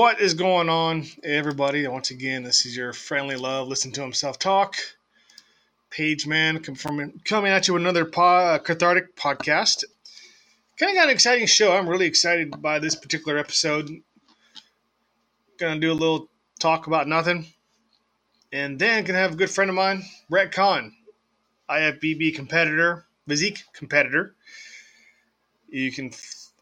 [0.00, 1.86] What is going on, everybody?
[1.86, 3.68] Once again, this is your friendly love.
[3.68, 4.76] Listen to himself talk.
[5.90, 9.84] Paige man coming at you with another po- uh, cathartic podcast.
[10.78, 11.76] Kind of got an exciting show.
[11.76, 13.90] I'm really excited by this particular episode.
[15.58, 17.52] Gonna do a little talk about nothing,
[18.54, 20.94] and then gonna have a good friend of mine, Brett Kahn,
[21.68, 24.34] IFBB competitor, physique competitor.
[25.68, 26.10] You can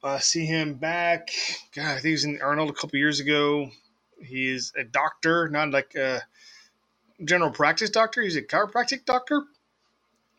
[0.03, 1.31] uh, see him back.
[1.75, 3.71] God, I think he was in Arnold a couple years ago.
[4.23, 6.23] He is a doctor, not like a
[7.25, 8.23] general practice doctor.
[8.23, 9.43] He's a chiropractic doctor.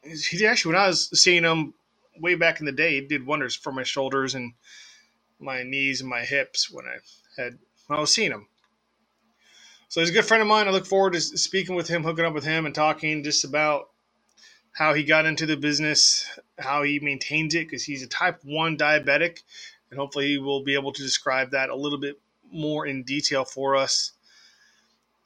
[0.04, 1.74] He actually, when I was seeing him
[2.20, 4.54] way back in the day, he did wonders for my shoulders and
[5.40, 8.48] my knees and my hips when I had when I was seeing him.
[9.90, 10.68] So he's a good friend of mine.
[10.68, 13.90] I look forward to speaking with him, hooking up with him, and talking just about
[14.72, 18.78] how he got into the business, how he maintains it, because he's a type 1
[18.78, 19.40] diabetic.
[19.90, 22.20] And hopefully, he will be able to describe that a little bit
[22.52, 24.14] more in detail for us.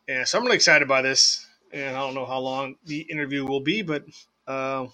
[0.07, 1.45] And so I'm really excited by this.
[1.71, 4.05] And I don't know how long the interview will be, but
[4.47, 4.85] uh,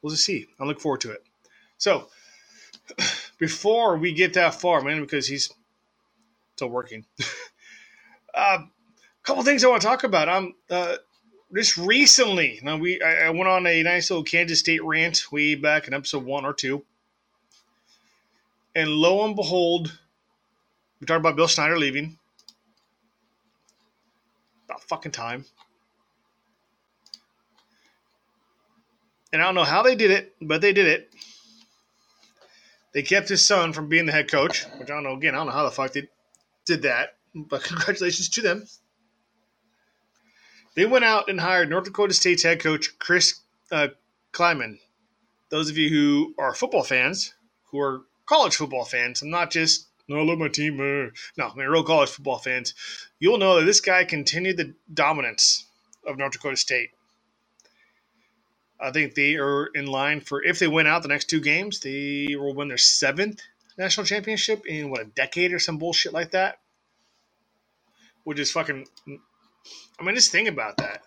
[0.00, 0.46] we'll just see.
[0.58, 1.22] I look forward to it.
[1.78, 2.08] So,
[3.38, 5.52] before we get that far, man, because he's
[6.56, 7.04] still working,
[8.34, 8.58] a uh,
[9.22, 10.28] couple things I want to talk about.
[10.28, 10.96] I'm uh,
[11.54, 15.54] just recently, now we I, I went on a nice little Kansas State rant way
[15.54, 16.84] back in episode one or two,
[18.74, 19.98] and lo and behold,
[21.00, 22.18] we talked about Bill Snyder leaving.
[24.66, 25.44] About fucking time.
[29.32, 31.12] And I don't know how they did it, but they did it.
[32.92, 35.14] They kept his son from being the head coach, which I don't know.
[35.14, 36.08] Again, I don't know how the fuck they
[36.66, 38.66] did that, but congratulations to them.
[40.74, 43.40] They went out and hired North Dakota State's head coach Chris
[43.72, 43.88] uh,
[44.32, 44.78] Klieman.
[45.50, 49.86] Those of you who are football fans, who are college football fans, I'm not just
[50.10, 50.80] no, I love my team.
[50.80, 52.74] Uh, no, I mean real college football fans.
[53.20, 55.66] You'll know that this guy continued the dominance
[56.04, 56.90] of North Dakota State.
[58.80, 61.80] I think they are in line for if they win out the next two games,
[61.80, 63.40] they will win their seventh
[63.78, 66.58] national championship in what a decade or some bullshit like that.
[68.24, 68.86] Which is fucking
[69.98, 71.02] I mean, just think about that.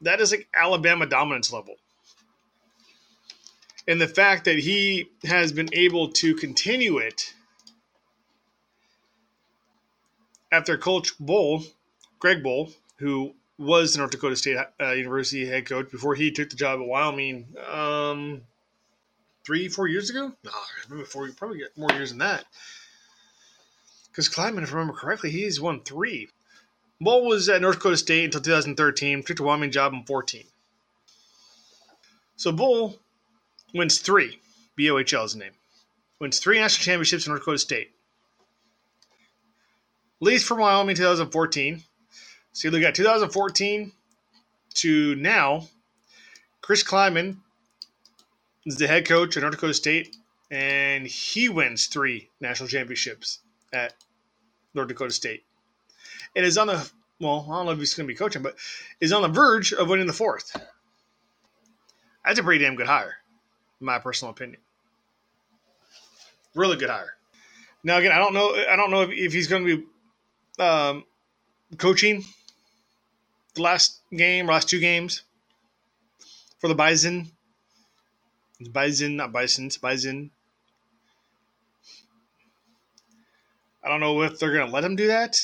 [0.00, 1.76] That is like Alabama dominance level.
[3.86, 7.34] And the fact that he has been able to continue it
[10.50, 11.66] after Coach Bohl,
[12.18, 16.50] Greg Bohl, who was the North Dakota State uh, University head coach before he took
[16.50, 18.42] the job at Wyoming um,
[19.44, 20.32] three, four years ago.
[20.44, 20.50] No,
[20.88, 22.44] maybe four, probably more years than that.
[24.10, 26.28] Because Klieman, if I remember correctly, he's won three.
[27.04, 30.44] Bohl was at North Dakota State until 2013, took the Wyoming job in 14.
[32.36, 32.98] So Bull
[33.74, 34.38] wins three.
[34.78, 35.52] BOHL is the name.
[36.18, 37.90] Wins three national championships in North Dakota State.
[40.20, 41.82] Leaves from Wyoming 2014.
[42.52, 43.92] So you look at 2014
[44.74, 45.68] to now.
[46.62, 47.36] Chris Klieman
[48.64, 50.16] is the head coach at North Dakota State,
[50.50, 53.40] and he wins three national championships
[53.72, 53.92] at
[54.72, 55.44] North Dakota State
[56.34, 56.90] and is on the
[57.20, 58.56] well, I don't know if he's going to be coaching, but
[59.00, 60.56] is on the verge of winning the fourth.
[62.24, 63.14] That's a pretty damn good hire,
[63.80, 64.60] in my personal opinion.
[66.54, 67.14] Really good hire.
[67.82, 68.54] Now again, I don't know.
[68.54, 71.04] I don't know if, if he's going to be um,
[71.78, 72.24] coaching
[73.54, 75.22] the last game, last two games
[76.58, 77.30] for the Bison.
[78.58, 79.66] It's Bison, not Bison.
[79.66, 80.30] It's Bison.
[83.82, 85.36] I don't know if they're going to let him do that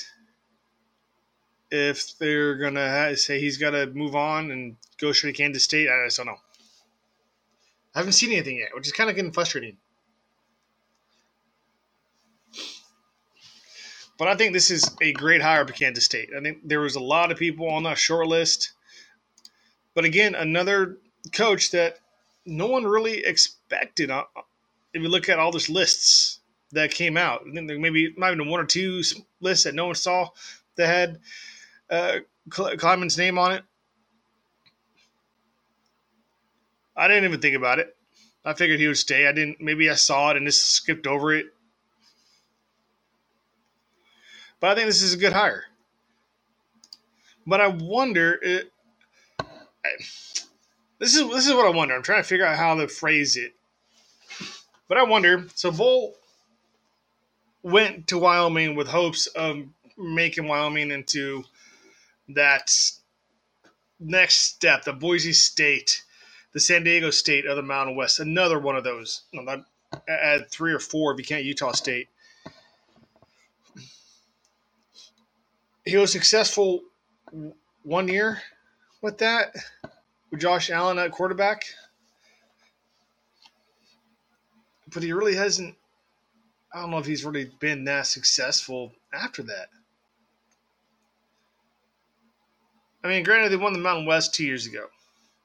[1.70, 5.88] if they're gonna say he's got to move on and go straight to Kansas State,
[5.88, 6.38] I just don't know.
[7.94, 9.76] I haven't seen anything yet, which is kind of getting frustrating.
[14.18, 16.28] But I think this is a great hire for Kansas State.
[16.36, 18.72] I think there was a lot of people on that short list.
[19.94, 20.98] But again, another
[21.32, 21.98] coach that
[22.44, 24.10] no one really expected.
[24.10, 24.24] Uh,
[24.92, 26.40] if you look at all these lists
[26.72, 29.02] that came out, I think there maybe not even one or two
[29.40, 30.28] lists that no one saw
[30.76, 31.20] that had
[31.90, 33.64] uh, Klieman's name on it.
[36.96, 37.96] I didn't even think about it.
[38.44, 39.26] I figured he would stay.
[39.26, 39.60] I didn't.
[39.60, 41.46] Maybe I saw it and just skipped over it.
[44.60, 45.64] But I think this is a good hire.
[47.46, 48.38] But I wonder.
[48.42, 48.72] It,
[50.98, 51.94] this is this is what I wonder.
[51.94, 53.54] I'm trying to figure out how to phrase it.
[54.88, 55.46] But I wonder.
[55.54, 56.12] So Bohl
[57.62, 59.62] went to Wyoming with hopes of
[59.98, 61.44] making Wyoming into
[62.34, 62.72] that
[63.98, 66.02] next step, the Boise State,
[66.52, 69.22] the San Diego State of the Mountain West, another one of those.
[70.08, 72.08] Add three or four if you can't Utah State.
[75.84, 76.82] he was successful
[77.82, 78.40] one year
[79.02, 79.54] with that
[80.30, 81.64] with Josh Allen at quarterback,
[84.92, 85.74] but he really hasn't.
[86.72, 89.68] I don't know if he's really been that successful after that.
[93.02, 94.86] I mean, granted, they won the Mountain West two years ago.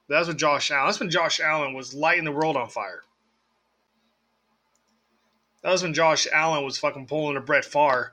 [0.08, 0.86] That was with Josh Allen.
[0.86, 3.02] That's when Josh Allen was lighting the world on fire.
[5.62, 8.12] That was when Josh Allen was fucking pulling a Brett Favre,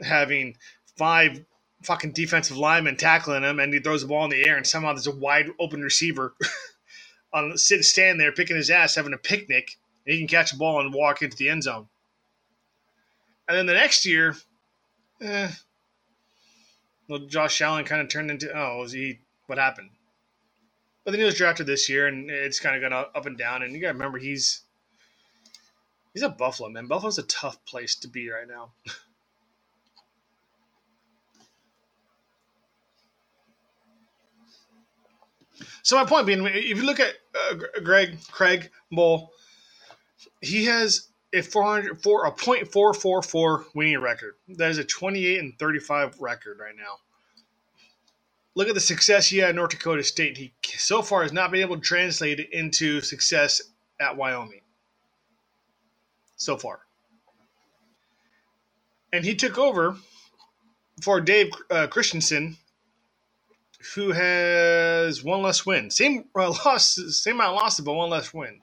[0.00, 0.56] having
[0.96, 1.44] five
[1.84, 4.92] fucking defensive linemen tackling him, and he throws the ball in the air, and somehow
[4.92, 6.34] there's a wide open receiver
[7.32, 10.56] on sit stand there picking his ass, having a picnic, and he can catch a
[10.56, 11.88] ball and walk into the end zone.
[13.48, 14.36] And then the next year,
[15.20, 15.50] eh,
[17.12, 19.90] well, Josh Allen kind of turned into oh, was he what happened?
[21.04, 23.62] But then he was drafted this year, and it's kind of gone up and down.
[23.62, 24.62] And you got to remember, he's
[26.14, 26.86] he's a Buffalo man.
[26.86, 28.72] Buffalo's a tough place to be right now.
[35.82, 37.12] so my point being, if you look at
[37.50, 39.32] uh, Greg Craig Bull,
[40.40, 44.34] he has a 400 for a .444 winning record.
[44.48, 46.98] That is a 28 and 35 record right now
[48.54, 50.36] look at the success he had at North Dakota State.
[50.36, 53.62] He so far has not been able to translate it into success
[54.00, 54.60] at Wyoming.
[56.36, 56.80] So far.
[59.12, 59.96] And he took over
[61.02, 62.56] for Dave uh, Christensen,
[63.94, 65.90] who has one less win.
[65.90, 68.60] Same uh, loss, same amount of losses, but one less win.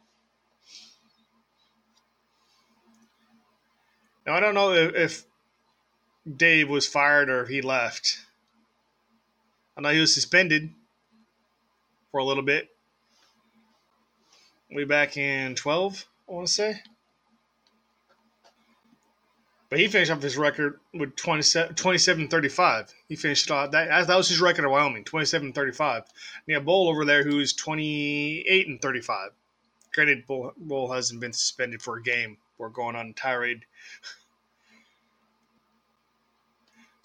[4.29, 5.23] Now I don't know if, if
[6.37, 8.19] Dave was fired or if he left.
[9.75, 10.69] I know he was suspended
[12.11, 12.69] for a little bit.
[14.69, 16.79] Way back in 12, I want to say.
[19.71, 22.93] But he finished off his record with 27, 27 35.
[23.07, 26.03] He finished off that that was his record at Wyoming, 27 35.
[26.03, 26.03] And
[26.45, 29.31] you have Bull over there who's 28 and 35.
[29.91, 33.65] Granted, Bull, Bull hasn't been suspended for a game or going on tirade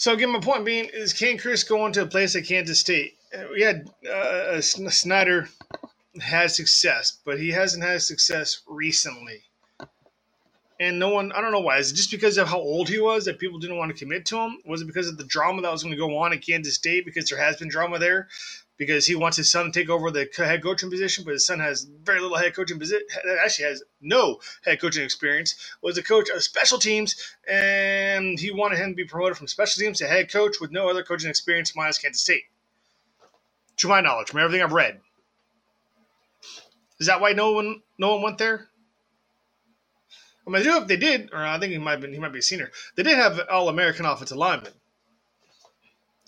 [0.05, 3.15] So again, my point being is, can Chris go into a place like Kansas State?
[3.35, 5.49] Uh, we had uh, Snyder
[6.21, 9.45] had success, but he hasn't had success recently.
[10.79, 11.79] And no one, I don't know why.
[11.79, 14.27] Is it just because of how old he was that people didn't want to commit
[14.27, 14.59] to him?
[14.67, 17.07] Was it because of the drama that was going to go on at Kansas State?
[17.07, 18.29] Because there has been drama there
[18.77, 21.61] because he wants his son to take over the head coaching position, but his son
[21.61, 23.07] has very little head coaching position.
[23.43, 25.55] Actually, has no head coaching experience.
[25.83, 27.15] Was a coach of special teams,
[27.49, 30.89] and he wanted him to be promoted from special teams to head coach with no
[30.89, 32.45] other coaching experience minus Kansas State.
[33.79, 35.01] To my knowledge, from everything I've read,
[37.01, 38.69] is that why no one no one went there?
[40.47, 42.33] I mean, I do if they did, or I think he might be he might
[42.33, 42.71] be a senior.
[42.97, 44.73] They did have all American offensive linemen.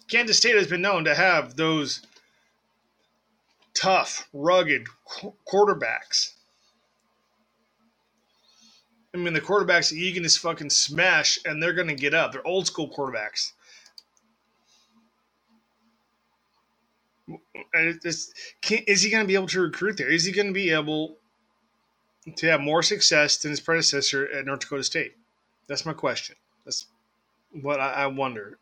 [0.09, 2.03] Kansas State has been known to have those
[3.77, 4.87] tough, rugged
[5.47, 6.33] quarterbacks.
[9.15, 12.33] I mean, the quarterbacks you can just fucking smash and they're going to get up.
[12.33, 13.53] They're old school quarterbacks.
[17.75, 20.11] is he going to be able to recruit there?
[20.11, 21.17] Is he going to be able
[22.37, 25.15] to have more success than his predecessor at North Dakota State?
[25.67, 26.37] That's my question.
[26.65, 26.87] That's
[27.63, 28.59] what I, I wonder.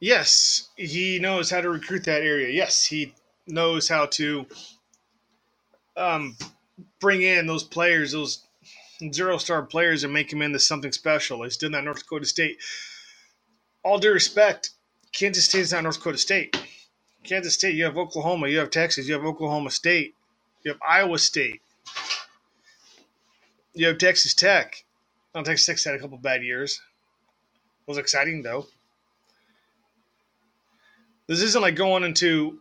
[0.00, 2.48] Yes, he knows how to recruit that area.
[2.48, 3.14] Yes, he
[3.46, 4.46] knows how to
[5.96, 6.36] um,
[7.00, 8.46] bring in those players, those
[9.12, 11.42] zero star players, and make them into something special.
[11.42, 12.58] He's done that North Dakota State.
[13.82, 14.70] All due respect,
[15.12, 16.56] Kansas State is not North Dakota State.
[17.24, 20.14] Kansas State, you have Oklahoma, you have Texas, you have Oklahoma State,
[20.62, 21.60] you have Iowa State,
[23.74, 24.84] you have Texas Tech.
[25.34, 26.80] Well, Texas Tech's had a couple bad years.
[27.86, 28.66] It was exciting though.
[31.26, 32.60] This isn't like going into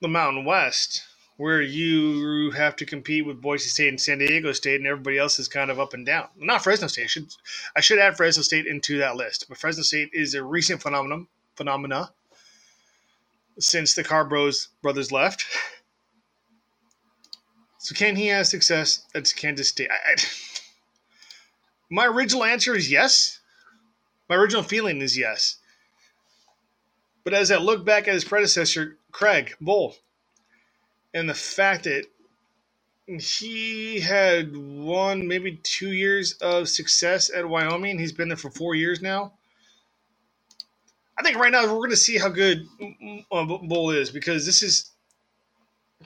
[0.00, 1.02] the Mountain West,
[1.36, 5.38] where you have to compete with Boise State and San Diego State, and everybody else
[5.38, 6.28] is kind of up and down.
[6.36, 7.04] Not Fresno State.
[7.04, 7.34] I should
[7.76, 11.26] I should add Fresno State into that list, but Fresno State is a recent phenomenon
[11.56, 12.10] phenomena
[13.58, 15.44] since the Carbros brothers left.
[17.78, 19.90] So can he have success at Kansas State?
[19.90, 20.14] I, I,
[21.90, 23.40] my original answer is yes.
[24.28, 25.56] My original feeling is yes.
[27.24, 29.96] But as I look back at his predecessor, Craig Bull,
[31.14, 32.06] and the fact that
[33.06, 38.74] he had one, maybe two years of success at Wyoming, he's been there for four
[38.74, 39.34] years now.
[41.18, 42.66] I think right now we're going to see how good
[43.32, 44.92] uh, Bull is because this is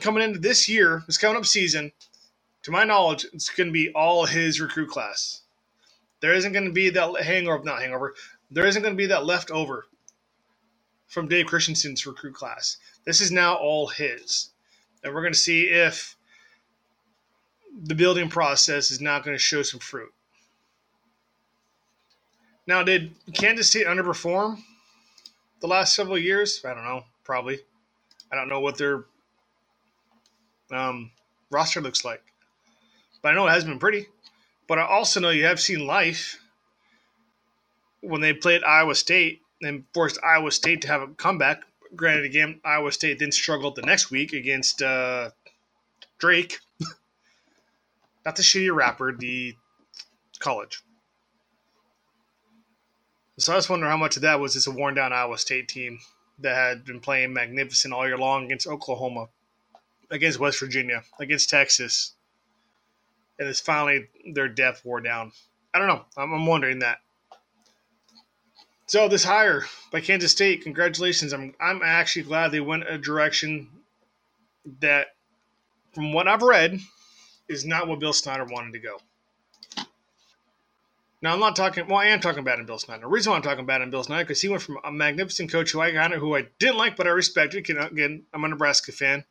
[0.00, 1.92] coming into this year, this coming up season.
[2.64, 5.42] To my knowledge, it's going to be all his recruit class.
[6.20, 8.14] There isn't going to be that hangover, not hangover.
[8.50, 9.86] There isn't going to be that leftover
[11.14, 12.76] from Dave Christensen's recruit class.
[13.06, 14.50] This is now all his.
[15.02, 16.16] And we're going to see if
[17.84, 20.12] the building process is not going to show some fruit.
[22.66, 24.58] Now, did Kansas State underperform
[25.60, 26.60] the last several years?
[26.64, 27.04] I don't know.
[27.22, 27.60] Probably.
[28.32, 29.04] I don't know what their
[30.72, 31.12] um,
[31.50, 32.22] roster looks like.
[33.22, 34.08] But I know it has been pretty.
[34.66, 36.40] But I also know you have seen life
[38.00, 41.62] when they played Iowa State and forced Iowa State to have a comeback.
[41.96, 45.30] Granted, again, Iowa State then struggled the next week against uh,
[46.18, 46.58] Drake.
[48.24, 49.54] Not the shitty rapper, the
[50.38, 50.82] college.
[53.38, 55.68] So I just wonder how much of that was just a worn down Iowa State
[55.68, 55.98] team
[56.38, 59.28] that had been playing magnificent all year long against Oklahoma,
[60.10, 62.14] against West Virginia, against Texas,
[63.38, 65.32] and it's finally their depth wore down.
[65.72, 66.04] I don't know.
[66.16, 66.98] I'm, I'm wondering that.
[68.86, 71.32] So this hire by Kansas State, congratulations.
[71.32, 73.68] I'm I'm actually glad they went a direction
[74.80, 75.08] that,
[75.94, 76.78] from what I've read,
[77.48, 78.98] is not what Bill Snyder wanted to go.
[81.22, 81.88] Now I'm not talking.
[81.88, 83.00] Well, I am talking about in Bill Snyder.
[83.00, 85.50] The reason why I'm talking about in Bill Snyder because he went from a magnificent
[85.50, 87.66] coach who I kind of who I didn't like, but I respected.
[87.70, 89.24] Again, I'm a Nebraska fan.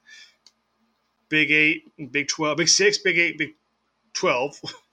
[1.30, 3.54] Big Eight, Big Twelve, Big Six, Big Eight, Big
[4.14, 4.60] Twelve.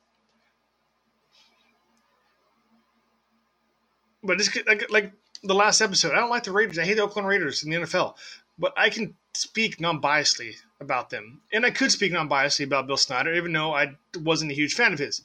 [4.22, 5.12] but it's like, like
[5.42, 6.12] the last episode.
[6.12, 6.78] I don't like the Raiders.
[6.78, 8.14] I hate the Oakland Raiders in the NFL,
[8.58, 13.34] but I can speak non-biasedly about them, and I could speak non-biasedly about Bill Snyder,
[13.34, 15.22] even though I wasn't a huge fan of his.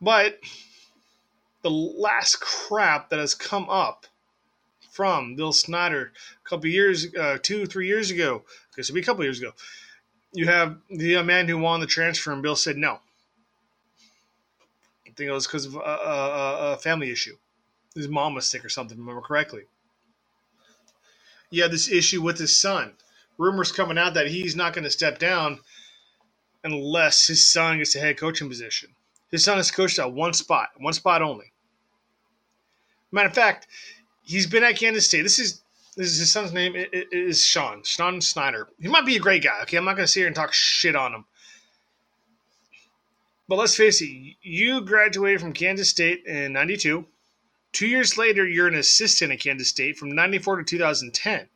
[0.00, 0.40] But
[1.62, 4.06] the last crap that has come up
[4.90, 6.12] from Bill Snyder
[6.44, 9.52] a couple years, uh, two, three years ago, because it'll be a couple years ago,
[10.32, 13.00] you have the man who won the transfer, and Bill said no.
[15.16, 17.36] Think it was because of a, a, a, family issue.
[17.94, 19.62] His mom was sick or something, remember correctly.
[21.50, 22.94] Yeah, this issue with his son.
[23.38, 25.60] Rumors coming out that he's not going to step down
[26.64, 28.90] unless his son gets a head coaching position.
[29.30, 31.52] His son has coached at one spot, one spot only.
[33.10, 33.68] Matter of fact,
[34.22, 35.22] he's been at Kansas State.
[35.22, 35.62] This is
[35.96, 38.68] this is his son's name is Sean Sean Snyder.
[38.78, 39.62] He might be a great guy.
[39.62, 41.24] Okay, I'm not going to sit here and talk shit on him.
[43.48, 47.06] But let's face it, you graduated from Kansas State in '92.
[47.72, 51.48] Two years later, you're an assistant at Kansas State from '94 to 2010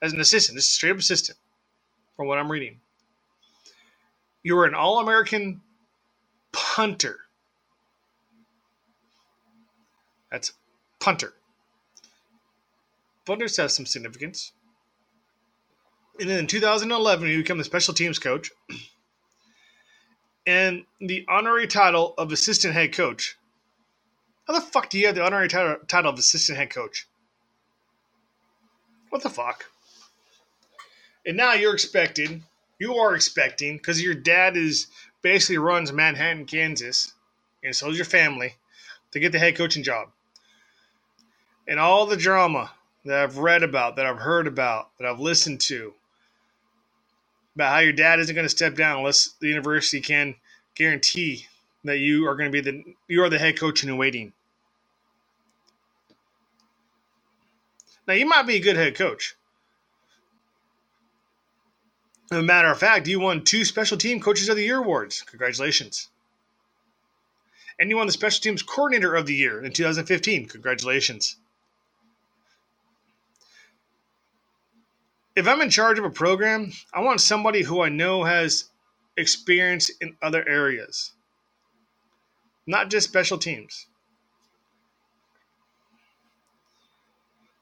[0.00, 0.56] as an assistant.
[0.56, 1.38] This is straight up assistant,
[2.16, 2.80] from what I'm reading.
[4.42, 5.60] You were an All American
[6.52, 7.18] punter.
[10.30, 10.52] That's
[11.00, 11.34] punter.
[13.26, 14.52] Punters have some significance.
[16.20, 18.50] And then in 2011, you become the special teams coach
[20.46, 23.36] and the honorary title of assistant head coach.
[24.46, 27.06] How the fuck do you have the honorary title, title of assistant head coach?
[29.10, 29.64] What the fuck?
[31.26, 32.44] And now you're expecting,
[32.78, 34.86] you are expecting, because your dad is
[35.22, 37.12] basically runs Manhattan, Kansas,
[37.64, 38.54] and so does your family,
[39.10, 40.08] to get the head coaching job.
[41.66, 42.70] And all the drama
[43.04, 45.94] that I've read about, that I've heard about, that I've listened to,
[47.56, 50.36] about how your dad isn't going to step down unless the university can
[50.76, 51.46] guarantee
[51.84, 54.32] that you are going to be the you are the head coach in waiting.
[58.06, 59.34] Now you might be a good head coach,
[62.30, 65.22] as a matter of fact, you won two Special Team Coaches of the Year awards.
[65.22, 66.08] Congratulations.
[67.78, 70.46] And you won the Special Teams Coordinator of the Year in 2015.
[70.46, 71.36] Congratulations.
[75.36, 78.70] If I'm in charge of a program, I want somebody who I know has
[79.18, 81.12] experience in other areas,
[82.66, 83.86] not just special teams.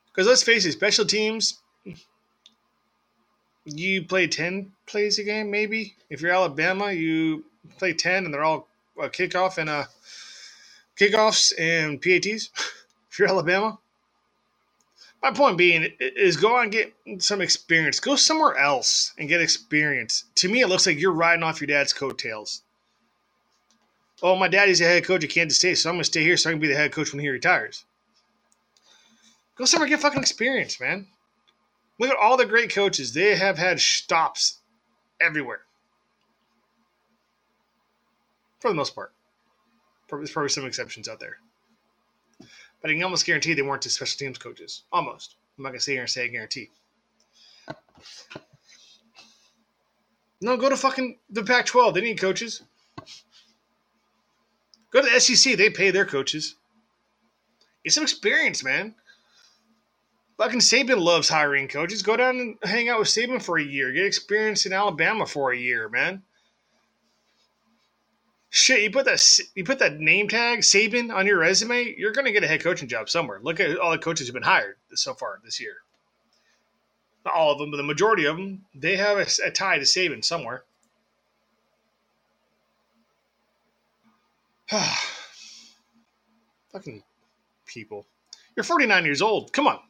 [0.07, 1.59] Because let's face it, special teams
[3.65, 5.95] you play 10 plays a game, maybe.
[6.11, 7.45] If you're Alabama, you
[7.79, 8.69] play 10 and they're all
[9.01, 9.85] a kickoff and uh,
[10.99, 12.51] kickoffs and PATs.
[13.11, 13.79] if you're Alabama,
[15.25, 17.99] my point being is go and get some experience.
[17.99, 20.25] Go somewhere else and get experience.
[20.35, 22.61] To me, it looks like you're riding off your dad's coattails.
[24.23, 26.37] Oh, my daddy's the head coach at Kansas State, so I'm going to stay here
[26.37, 27.87] so I can be the head coach when he retires.
[29.57, 31.07] Go somewhere get fucking experience, man.
[31.99, 33.15] Look at all the great coaches.
[33.15, 34.59] They have had stops
[35.23, 35.63] everywhere.
[38.61, 39.13] For the most part.
[40.11, 41.39] There's probably some exceptions out there.
[42.85, 44.83] But I can almost guarantee they weren't just special teams coaches.
[44.93, 45.37] Almost.
[45.57, 46.69] I'm not to sit here and say I guarantee.
[50.43, 51.95] No, go to fucking the Pac 12.
[51.95, 52.61] They need coaches.
[54.93, 55.57] Go to the SEC.
[55.57, 56.57] They pay their coaches.
[57.85, 58.95] Get some experience, man.
[60.37, 62.03] Fucking Saban loves hiring coaches.
[62.03, 63.93] Go down and hang out with Saban for a year.
[63.93, 66.23] Get experience in Alabama for a year, man.
[68.57, 72.31] Shit, you put that you put that name tag Saban on your resume, you're gonna
[72.31, 73.41] get a head coaching job somewhere.
[73.43, 75.79] Look at all the coaches who've been hired so far this year.
[77.25, 79.85] Not all of them, but the majority of them, they have a, a tie to
[79.85, 80.63] Saban somewhere.
[86.71, 87.03] Fucking
[87.67, 88.07] people.
[88.55, 89.53] You're 49 years old.
[89.53, 89.81] Come on.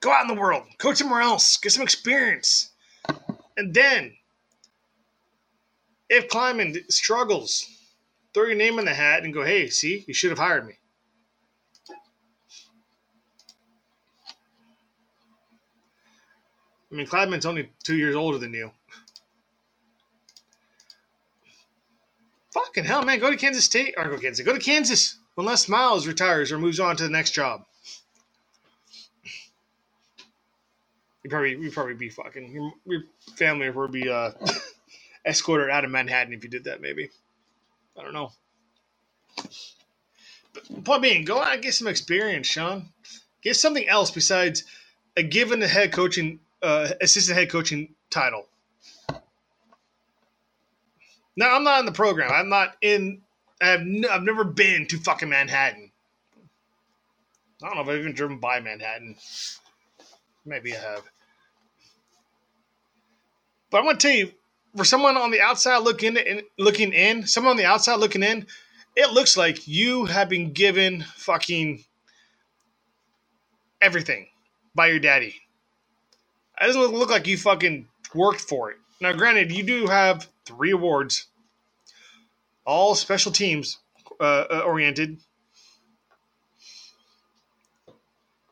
[0.00, 0.64] Go out in the world.
[0.76, 1.56] Coach somewhere else.
[1.56, 2.72] Get some experience.
[3.56, 4.12] And then,
[6.10, 7.75] if Klieman struggles,
[8.36, 10.74] throw your name in the hat and go, hey, see, you should have hired me.
[16.92, 18.70] I mean, Klieman's only two years older than you.
[22.52, 23.20] Fucking hell, man.
[23.20, 23.94] Go to Kansas State.
[23.96, 24.44] Or go Kansas.
[24.44, 27.64] Go to Kansas Unless Miles retires or moves on to the next job.
[31.24, 33.02] You probably you probably be fucking your, your
[33.36, 34.32] family would be uh,
[35.26, 36.80] escorted out of Manhattan if you did that.
[36.82, 37.10] Maybe
[37.98, 38.32] I don't know.
[40.54, 42.90] But point being, go out and get some experience, Sean.
[43.42, 44.64] Get something else besides
[45.16, 48.46] a given the head coaching uh, assistant head coaching title.
[51.36, 52.32] Now I'm not in the program.
[52.32, 53.22] I'm not in.
[53.60, 55.92] I've n- I've never been to fucking Manhattan.
[57.62, 59.16] I don't know if I've even driven by Manhattan.
[60.44, 61.02] Maybe I have.
[63.70, 64.32] But I'm gonna tell you,
[64.76, 68.46] for someone on the outside looking in, looking in, someone on the outside looking in,
[68.94, 71.84] it looks like you have been given fucking
[73.80, 74.28] everything
[74.74, 75.34] by your daddy.
[76.60, 78.78] It doesn't look like you fucking worked for it.
[79.00, 81.26] Now, granted, you do have three awards,
[82.64, 83.78] all special teams
[84.20, 85.18] uh, uh oriented.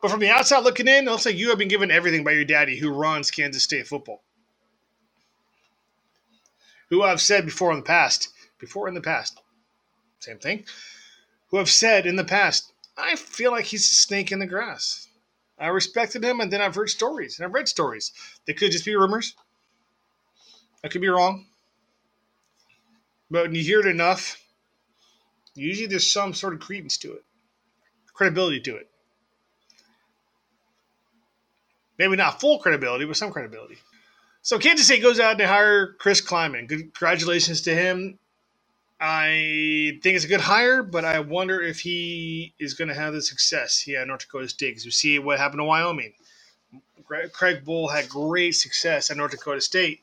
[0.01, 2.33] But from the outside looking in, it looks like you have been given everything by
[2.33, 4.21] your daddy who runs Kansas State football.
[6.89, 9.41] Who I've said before in the past, before in the past,
[10.19, 10.65] same thing,
[11.47, 15.07] who have said in the past, I feel like he's a snake in the grass.
[15.57, 18.11] I respected him, and then I've heard stories, and I've read stories.
[18.45, 19.35] They could just be rumors.
[20.83, 21.47] I could be wrong.
[23.31, 24.41] But when you hear it enough,
[25.55, 27.23] usually there's some sort of credence to it,
[28.13, 28.89] credibility to it.
[31.97, 33.77] Maybe not full credibility, but some credibility.
[34.45, 36.69] So Kansas State goes out to hire Chris Klieman.
[36.69, 38.19] Congratulations to him.
[39.01, 43.13] I think it's a good hire, but I wonder if he is going to have
[43.13, 44.69] the success he had at North Dakota State.
[44.69, 46.13] Because we see what happened to Wyoming.
[47.07, 50.01] Craig Bohl had great success at North Dakota State,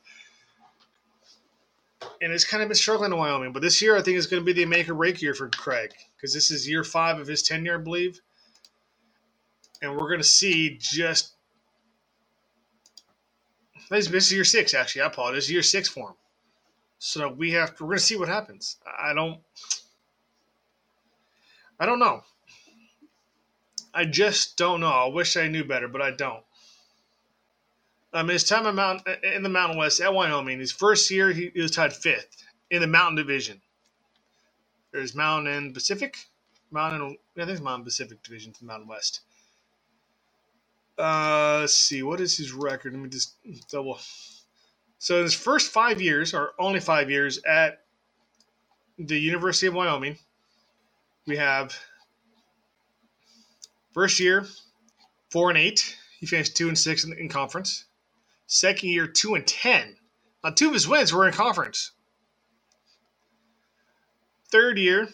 [2.21, 3.53] and it's kind of been struggling in Wyoming.
[3.53, 5.47] But this year, I think it's going to be the make or break year for
[5.47, 8.19] Craig because this is year five of his tenure, I believe,
[9.81, 11.32] and we're going to see just.
[13.89, 15.03] This is year six, actually.
[15.03, 15.51] I apologize.
[15.51, 16.15] Year six for him.
[16.99, 18.77] So we have to, we're going to see what happens.
[19.01, 19.39] I don't
[21.79, 22.23] I don't know.
[23.93, 24.87] I just don't know.
[24.87, 26.43] I wish I knew better, but I don't.
[28.13, 31.51] Um, his time in, Mount, in the Mountain West at Wyoming, his first year he,
[31.53, 32.37] he was tied fifth
[32.69, 33.61] in the Mountain Division.
[34.91, 36.17] There's Mountain and Pacific,
[36.71, 37.17] Mountain.
[37.35, 39.21] I think it's Mountain Pacific Division from Mountain West.
[40.97, 42.03] Uh, let's see.
[42.03, 42.93] What is his record?
[42.93, 43.35] Let me just
[43.71, 43.99] double.
[44.99, 47.81] So his first five years, or only five years at
[48.97, 50.17] the University of Wyoming,
[51.25, 51.77] we have
[53.91, 54.45] first year
[55.31, 55.97] four and eight.
[56.19, 57.85] He finished two and six in, in conference.
[58.45, 59.95] Second year two and ten.
[60.43, 61.91] Now two of his wins were in conference.
[64.51, 65.09] Third year,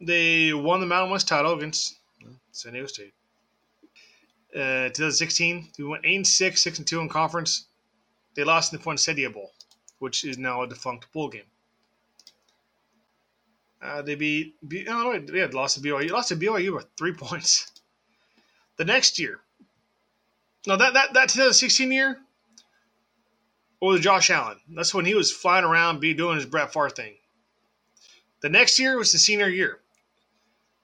[0.00, 1.94] they won the Mountain West title against
[2.52, 3.12] San Diego State.
[4.54, 7.66] Uh, 2016, we went eight and six, six and two in conference.
[8.34, 9.52] They lost in the Poinsettia Bowl,
[9.98, 11.42] which is now a defunct bowl game.
[13.82, 16.10] Uh, they beat, beat oh no, had lost to BYU.
[16.10, 17.70] Lost to BYU by three points.
[18.76, 19.40] The next year,
[20.66, 22.18] no, that that that 2016 year,
[23.80, 24.58] was Josh Allen.
[24.68, 27.14] That's when he was flying around, be doing his Brett Favre thing.
[28.42, 29.80] The next year was the senior year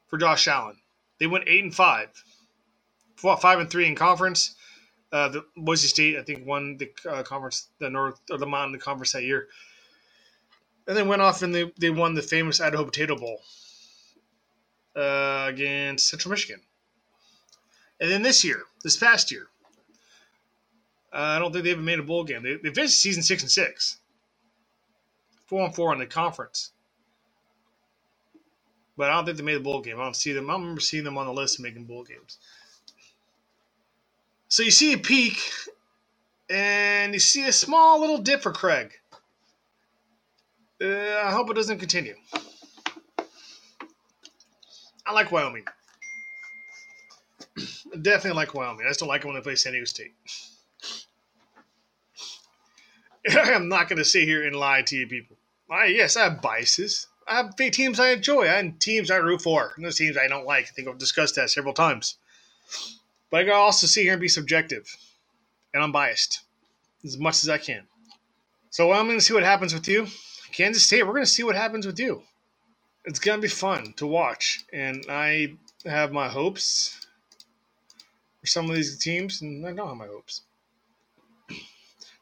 [0.08, 0.76] for Josh Allen.
[1.18, 2.08] They went eight and five,
[3.16, 4.56] five and three in conference,
[5.12, 8.80] uh, the Boise State, I think, won the uh, conference, the North or the Mountain
[8.80, 9.48] Conference that year,
[10.88, 13.40] and then went off and they they won the famous Idaho Potato Bowl
[14.96, 16.60] uh, against Central Michigan.
[18.00, 19.48] And then this year, this past year,
[21.12, 22.42] uh, I don't think they even made a bowl game.
[22.42, 23.98] They, they finished season six and six,
[25.46, 26.70] four and four in the conference.
[28.98, 30.00] but I don't think they made a bowl game.
[30.00, 30.50] I don't see them.
[30.50, 32.38] I don't remember seeing them on the list of making bowl games.
[34.48, 35.38] So you see a peak,
[36.48, 38.92] and you see a small little dip for Craig.
[40.80, 42.14] Uh, I hope it doesn't continue.
[45.06, 45.64] I like Wyoming.
[47.58, 47.62] I
[48.02, 48.84] definitely like Wyoming.
[48.86, 50.12] I just don't like it when they play San Diego State.
[53.30, 55.36] I'm not going to sit here and lie to you people.
[55.70, 57.08] I, yes, I have biases.
[57.26, 58.46] I have teams I enjoy.
[58.46, 59.72] and teams I root for.
[59.76, 60.66] And those teams I don't like.
[60.66, 62.18] I think I've discussed that several times.
[63.30, 64.84] But I got to also sit here and be subjective
[65.74, 66.42] and unbiased
[67.04, 67.86] as much as I can.
[68.70, 70.06] So I'm to see what happens with you.
[70.52, 72.22] Kansas State, we're to see what happens with you.
[73.04, 74.64] It's to be fun to watch.
[74.72, 77.06] And I have my hopes
[78.40, 80.42] for some of these teams, and I don't have my hopes.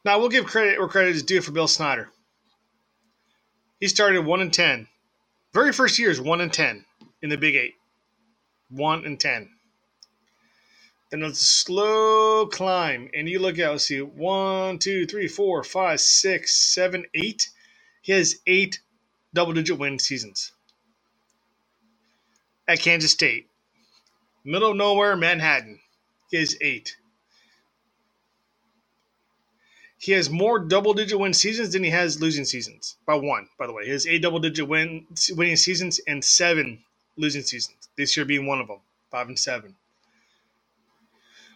[0.03, 2.09] Now, we'll give credit where credit is due for Bill Snyder.
[3.79, 4.87] He started 1 and 10.
[5.53, 6.85] Very first year is 1 and 10
[7.21, 7.73] in the Big 8.
[8.69, 9.49] 1 and 10.
[11.11, 13.09] Then it's a slow climb.
[13.13, 17.49] And you look at, let's see, 1, 2, 3, 4, 5, 6, 7, 8.
[18.01, 18.81] He has eight
[19.33, 20.51] double digit win seasons
[22.67, 23.47] at Kansas State.
[24.43, 25.79] Middle of nowhere, Manhattan.
[26.29, 26.95] He has eight.
[29.97, 33.65] He has more double digit win seasons than he has losing seasons by one, by
[33.65, 33.85] the way.
[33.85, 36.83] He has eight double digit win winning seasons and seven
[37.17, 37.89] losing seasons.
[37.97, 39.75] This year being one of them, five and seven.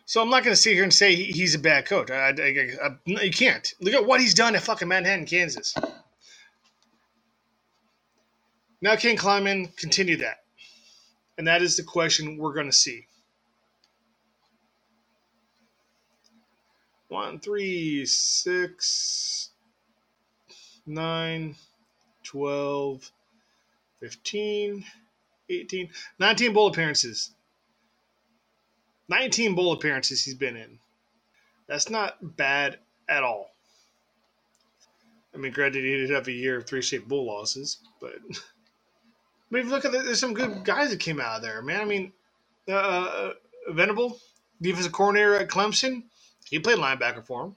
[0.09, 2.09] So I'm not going to sit here and say he's a bad coach.
[2.09, 3.71] I, I, I, you can't.
[3.79, 5.75] Look at what he's done at fucking Manhattan, Kansas.
[8.81, 10.37] Now can Klieman continue that?
[11.37, 13.05] And that is the question we're going to see.
[17.09, 19.51] One, three, six,
[20.87, 21.55] nine,
[22.23, 23.11] 12,
[23.99, 24.85] 15,
[25.51, 27.29] 18, 19 bowl appearances.
[29.09, 30.79] 19 bowl appearances he's been in.
[31.67, 33.51] That's not bad at all.
[35.33, 38.35] I mean, granted, he did have a year of three straight bowl losses, but I
[39.51, 41.81] mean, look at the, there's some good guys that came out of there, man.
[41.81, 42.13] I mean,
[42.67, 43.33] uh, uh
[43.69, 44.19] Venable,
[44.61, 46.03] defensive coordinator at Clemson,
[46.49, 47.55] he played linebacker for him.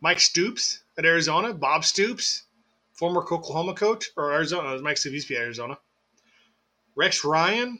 [0.00, 2.44] Mike Stoops at Arizona, Bob Stoops,
[2.92, 5.78] former Oklahoma coach, or Arizona, Mike Stoops used Arizona.
[6.96, 7.78] Rex Ryan,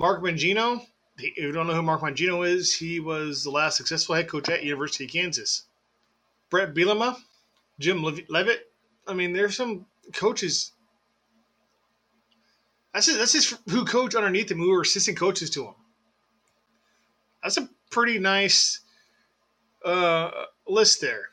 [0.00, 0.80] Mark Mangino.
[1.18, 4.48] If you don't know who Mark Mangino is, he was the last successful head coach
[4.48, 5.64] at University of Kansas.
[6.48, 7.18] Bret Bielema,
[7.78, 8.72] Jim Leavitt.
[9.06, 9.84] I mean, there's some
[10.14, 10.72] coaches.
[12.94, 15.74] That's just, that's just who coach underneath him, who are assistant coaches to him.
[17.42, 18.80] That's a pretty nice
[19.84, 20.30] uh,
[20.66, 21.28] list there.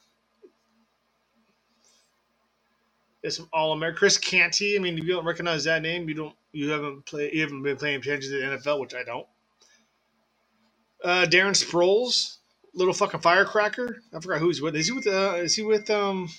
[3.27, 4.77] Some All American Chris Canty.
[4.77, 7.63] I mean, if you don't recognize that name, you don't you haven't played you haven't
[7.63, 9.27] been attention to the NFL, which I don't.
[11.03, 12.38] Uh, Darren Sproles,
[12.73, 13.97] little fucking firecracker.
[14.13, 14.75] I forgot who he's with.
[14.75, 15.08] Is he with?
[15.08, 15.89] Uh, is he with?
[15.89, 16.30] Um,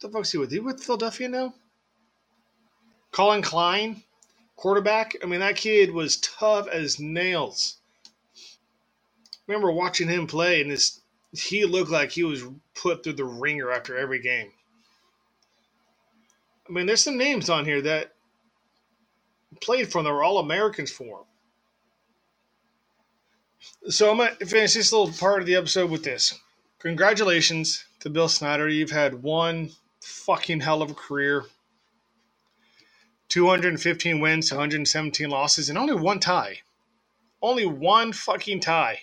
[0.00, 0.48] the fuck's he with?
[0.48, 1.54] Is he with Philadelphia now?
[3.12, 4.02] Collin Klein,
[4.56, 5.14] quarterback.
[5.22, 7.78] I mean, that kid was tough as nails
[9.48, 11.00] remember watching him play, and this
[11.32, 14.50] he looked like he was put through the ringer after every game.
[16.68, 18.12] I mean, there's some names on here that
[19.60, 21.24] played for him that were all Americans for
[23.84, 23.90] them.
[23.90, 26.38] So I'm gonna finish this little part of the episode with this.
[26.80, 28.68] Congratulations to Bill Snyder.
[28.68, 31.44] You've had one fucking hell of a career.
[33.28, 36.60] 215 wins, 117 losses, and only one tie.
[37.42, 39.00] Only one fucking tie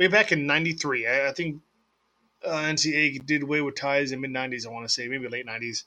[0.00, 1.06] way back in '93.
[1.06, 1.60] I, I, think
[2.44, 4.66] uh, NCAA did away with ties in mid '90s.
[4.66, 5.84] I want to say maybe late '90s.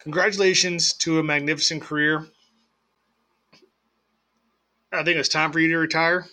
[0.00, 2.26] Congratulations to a magnificent career.
[4.92, 6.26] I think it's time for you to retire.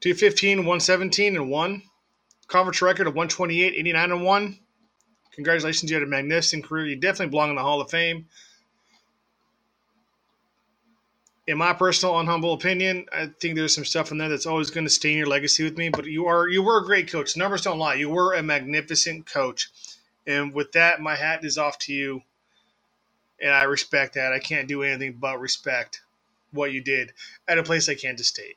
[0.00, 1.82] 215, 117, and 1.
[2.46, 4.58] Conference record of 128, 89, and 1.
[5.32, 6.86] Congratulations, you had a magnificent career.
[6.86, 8.26] You definitely belong in the Hall of Fame.
[11.46, 14.86] In my personal unhumble opinion, I think there's some stuff in there that's always going
[14.86, 15.90] to stain your legacy with me.
[15.90, 17.36] But you are you were a great coach.
[17.36, 17.94] Numbers don't lie.
[17.94, 19.70] You were a magnificent coach,
[20.26, 22.22] and with that, my hat is off to you.
[23.40, 24.32] And I respect that.
[24.32, 26.00] I can't do anything but respect
[26.52, 27.12] what you did
[27.48, 28.56] at a place like Kansas State.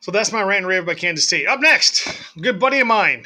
[0.00, 1.46] So that's my rant and rave about Kansas State.
[1.46, 2.06] Up next,
[2.40, 3.24] good buddy of mine,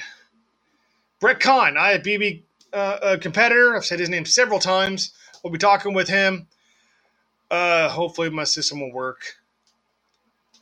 [1.19, 3.75] Brett Kahn, IFBB uh, a competitor.
[3.75, 5.13] I've said his name several times.
[5.43, 6.47] We'll be talking with him
[7.51, 9.23] uh, hopefully my system will work.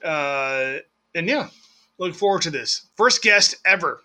[0.05, 0.79] Uh,
[1.15, 1.49] and yeah,
[1.99, 2.87] look forward to this.
[2.97, 4.01] First guest ever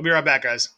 [0.00, 0.70] I'll be right back, guys.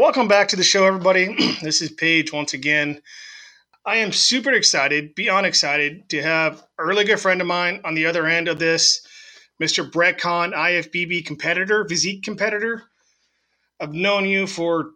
[0.00, 1.36] Welcome back to the show, everybody.
[1.62, 3.02] this is Paige once again.
[3.84, 7.94] I am super excited, beyond excited, to have a really good friend of mine on
[7.94, 9.06] the other end of this,
[9.62, 9.92] Mr.
[9.92, 12.84] Brett Kahn, IFBB competitor, physique competitor.
[13.78, 14.92] I've known you for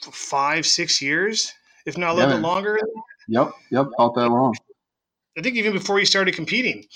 [0.00, 1.52] five, six years,
[1.84, 2.36] if not a little yeah.
[2.36, 2.80] bit longer.
[3.28, 4.56] Yep, yep, about that long.
[5.36, 6.86] I think even before you started competing.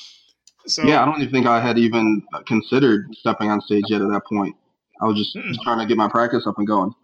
[0.67, 4.09] So yeah, I don't even think I had even considered stepping on stage yet at
[4.09, 4.57] that point.
[5.03, 6.95] I was just, just trying to get my practice up and going.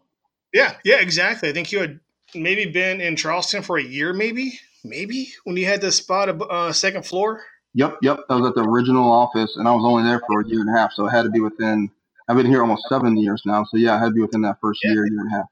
[0.56, 1.50] Yeah, yeah, exactly.
[1.50, 2.00] I think you had
[2.34, 6.40] maybe been in Charleston for a year, maybe, maybe when you had the spot of
[6.40, 7.44] uh, second floor.
[7.74, 8.20] Yep, yep.
[8.30, 10.74] I was at the original office, and I was only there for a year and
[10.74, 11.90] a half, so it had to be within.
[12.26, 14.56] I've been here almost seven years now, so yeah, I had to be within that
[14.62, 14.92] first yeah.
[14.92, 15.46] year, year and a half.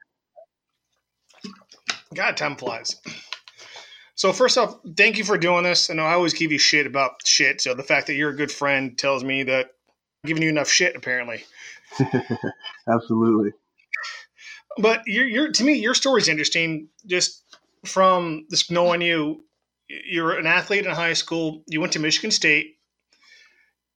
[2.15, 2.97] God, time flies.
[4.15, 5.91] So first off, thank you for doing this.
[5.91, 7.61] I know I always give you shit about shit.
[7.61, 10.71] So the fact that you're a good friend tells me that I'm giving you enough
[10.71, 11.45] shit, apparently.
[12.89, 13.53] Absolutely.
[14.79, 16.89] But you're, you're to me, your story is interesting.
[17.07, 17.43] Just
[17.85, 19.45] from this knowing you,
[19.89, 21.63] you're an athlete in high school.
[21.69, 22.77] You went to Michigan State.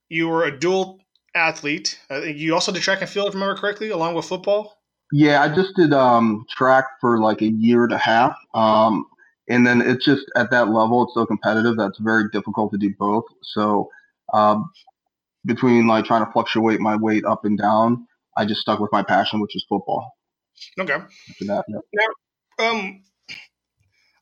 [0.09, 1.01] You were a dual
[1.35, 1.99] athlete.
[2.11, 4.79] Uh, you also did track and field, if I remember correctly, along with football.
[5.13, 8.37] Yeah, I just did um, track for like a year and a half.
[8.55, 9.07] Um,
[9.49, 12.95] and then it's just at that level, it's so competitive that's very difficult to do
[12.99, 13.25] both.
[13.43, 13.89] So
[14.35, 14.71] um,
[15.47, 19.03] between like trying to fluctuate my weight up and down, I just stuck with my
[19.03, 20.13] passion, which is football.
[20.79, 20.99] Okay.
[21.41, 21.83] That, yep.
[21.93, 23.03] Now, um,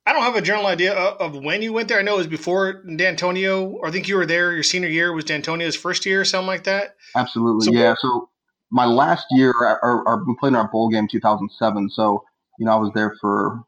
[0.07, 1.99] I don't have a general idea of, of, when you went there.
[1.99, 4.53] I know it was before Dantonio, or I think you were there.
[4.53, 6.97] Your senior year was Dantonio's first year, or something like that.
[7.17, 7.95] Absolutely, so, yeah.
[7.99, 8.29] So
[8.71, 11.91] my last year, our, our, we played in our bowl game 2007.
[11.91, 12.23] So
[12.59, 13.65] you know, I was there for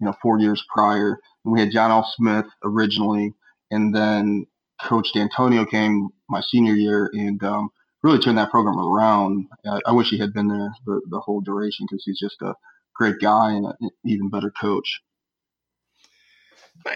[0.00, 1.18] you know four years prior.
[1.44, 2.08] We had John L.
[2.16, 3.34] Smith originally,
[3.70, 4.46] and then
[4.82, 7.70] Coach Dantonio came my senior year, and um,
[8.02, 9.46] really turned that program around.
[9.66, 12.54] I, I wish he had been there the, the whole duration because he's just a
[12.94, 15.00] great guy and an even better coach.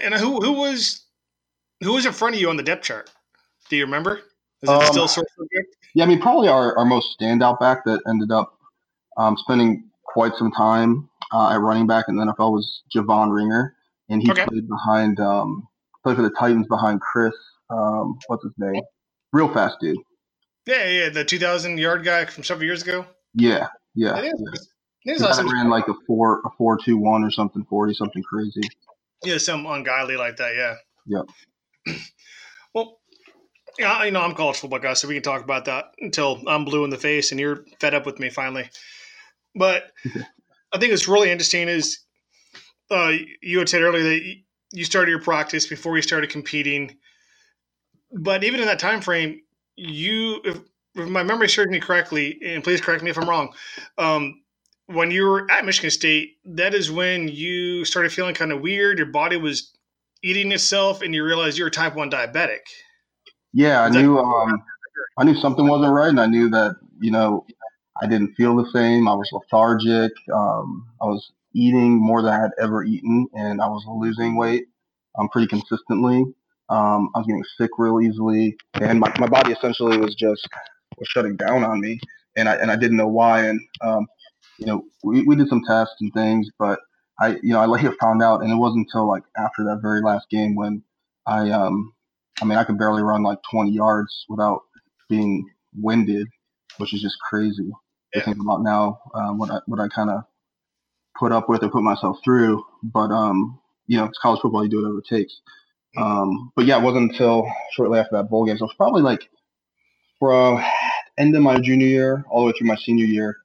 [0.03, 1.05] And who who was
[1.83, 3.11] who was in front of you on the depth chart?
[3.69, 4.21] Do you remember?
[4.63, 5.49] Is it um, still sort of
[5.95, 8.59] Yeah, I mean, probably our, our most standout back that ended up
[9.19, 13.75] um, spending quite some time uh, at running back in the NFL was Javon Ringer,
[14.09, 14.47] and he okay.
[14.47, 15.69] played behind um,
[16.03, 17.35] played for the Titans behind Chris.
[17.69, 18.83] Um, what's his name?
[19.33, 19.99] Real fast dude.
[20.67, 23.07] Yeah, yeah, the 2,000 yard guy from several years ago.
[23.35, 24.19] Yeah, yeah.
[24.19, 24.69] It is.
[25.05, 25.53] It is awesome.
[25.53, 28.63] ran like a four, a four two one or something, forty something crazy.
[29.23, 30.55] Yeah, some ungodly like that.
[30.57, 30.77] Yeah.
[31.87, 31.95] Yeah.
[32.75, 33.01] well,
[33.79, 36.65] yeah, you know, I'm college football guy, so we can talk about that until I'm
[36.65, 38.71] blue in the face and you're fed up with me finally.
[39.55, 39.91] But
[40.73, 41.99] I think it's really interesting is
[42.91, 44.37] uh, you had said earlier that
[44.73, 46.97] you started your practice before you started competing,
[48.13, 49.41] but even in that time frame,
[49.77, 50.61] you, if,
[50.95, 53.53] if my memory serves me correctly, and please correct me if I'm wrong,
[53.99, 54.43] um,
[54.87, 58.99] when you were at Michigan State, that is when you started feeling kind of weird.
[58.99, 59.73] Your body was
[60.23, 62.61] eating itself, and you realized you were type one diabetic.
[63.53, 64.19] Yeah, I knew.
[64.19, 64.63] Um,
[65.17, 67.47] I knew something wasn't right, and I knew that you know
[68.03, 69.09] I didn't feel the same.
[69.09, 70.13] I was lethargic.
[70.33, 74.67] Um, I was eating more than I had ever eaten, and I was losing weight
[75.19, 76.25] um, pretty consistently.
[76.69, 80.49] Um, I was getting sick real easily, and my, my body essentially was just
[80.99, 82.01] was shutting down on me,
[82.37, 83.47] and I and I didn't know why.
[83.47, 84.07] And um,
[84.59, 86.81] you know, we, we did some tests and things, but
[87.21, 90.01] I you know I later found out, and it wasn't until like after that very
[90.01, 90.83] last game when
[91.27, 91.93] I um
[92.41, 94.63] I mean I could barely run like 20 yards without
[95.09, 96.29] being winded,
[96.79, 97.71] which is just crazy
[98.15, 98.21] yeah.
[98.21, 99.01] to think about now.
[99.15, 100.25] Um, what I what I kind of
[101.19, 104.71] put up with or put myself through, but um you know it's college football, you
[104.71, 105.41] do whatever it takes.
[105.97, 108.59] Um, but yeah, it wasn't until shortly after that bowl game.
[108.59, 109.29] So it's probably like
[110.19, 110.63] from
[111.19, 113.37] end of my junior year all the way through my senior year.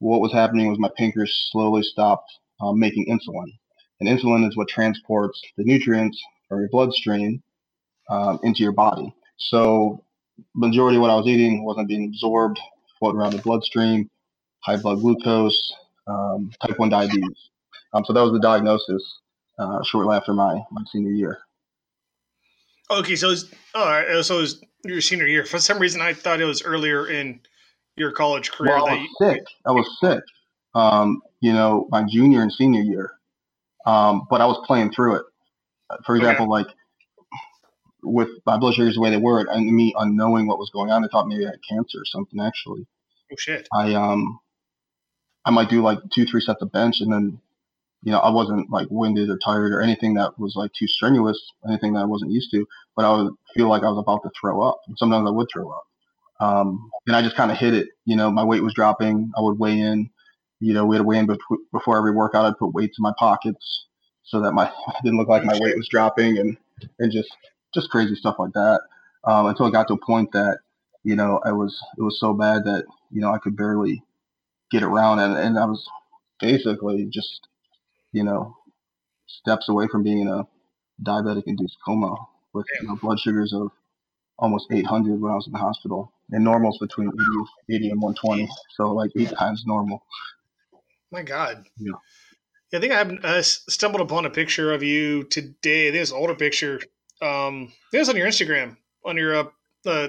[0.00, 3.52] What was happening was my pancreas slowly stopped um, making insulin,
[4.00, 7.42] and insulin is what transports the nutrients from your bloodstream
[8.10, 9.12] um, into your body.
[9.38, 10.04] So
[10.54, 12.60] majority of what I was eating wasn't being absorbed,
[12.98, 14.10] floating around the bloodstream,
[14.60, 15.72] high blood glucose,
[16.06, 17.50] um, type 1 diabetes.
[17.92, 19.02] Um, so that was the diagnosis
[19.58, 21.38] uh, shortly after my, my senior year.
[22.90, 24.24] Okay, so it's all right.
[24.24, 25.44] So it was your senior year.
[25.44, 27.40] For some reason, I thought it was earlier in
[27.96, 28.74] your college career.
[28.74, 29.44] Well, I was you, sick.
[29.66, 30.22] I was sick.
[30.74, 33.12] Um, you know, my junior and senior year,
[33.86, 35.22] um, but I was playing through it.
[36.04, 36.50] for example, okay.
[36.50, 36.66] like
[38.02, 41.04] with my blood sugars the way they were, and me unknowing what was going on,
[41.04, 42.40] I thought maybe I had cancer or something.
[42.40, 42.86] Actually,
[43.32, 43.68] oh shit.
[43.72, 44.38] I um,
[45.44, 47.40] I might do like two, three sets of bench, and then
[48.02, 51.40] you know, I wasn't like winded or tired or anything that was like too strenuous,
[51.68, 54.30] anything that I wasn't used to, but I would feel like I was about to
[54.40, 54.80] throw up.
[54.96, 55.84] Sometimes I would throw up.
[56.40, 57.88] Um, and I just kind of hit it.
[58.04, 59.32] You know, my weight was dropping.
[59.36, 60.10] I would weigh in.
[60.60, 61.28] You know, we had to weigh in
[61.72, 62.44] before every workout.
[62.44, 63.86] I'd put weights in my pockets
[64.24, 66.56] so that my it didn't look like my weight was dropping, and
[66.98, 67.28] and just
[67.74, 68.80] just crazy stuff like that.
[69.24, 70.58] Um, until it got to a point that
[71.02, 74.02] you know I was it was so bad that you know I could barely
[74.70, 75.84] get around, and and I was
[76.40, 77.47] basically just
[78.12, 78.56] you know,
[79.26, 80.46] steps away from being in a
[81.02, 82.14] diabetic induced coma
[82.52, 83.70] with you know, blood sugars of
[84.38, 86.12] almost 800 when I was in the hospital.
[86.30, 87.08] And normal's between
[87.68, 88.48] 80, 80 and 120.
[88.76, 90.02] So like eight times normal.
[91.10, 91.64] My God.
[91.78, 91.92] Yeah.
[92.72, 95.90] yeah I think I, I stumbled upon a picture of you today.
[95.90, 96.80] This older picture.
[97.22, 99.44] Um, it was on your Instagram, on your uh,
[99.86, 100.08] uh,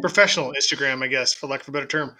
[0.00, 2.16] professional Instagram, I guess, for lack of a better term.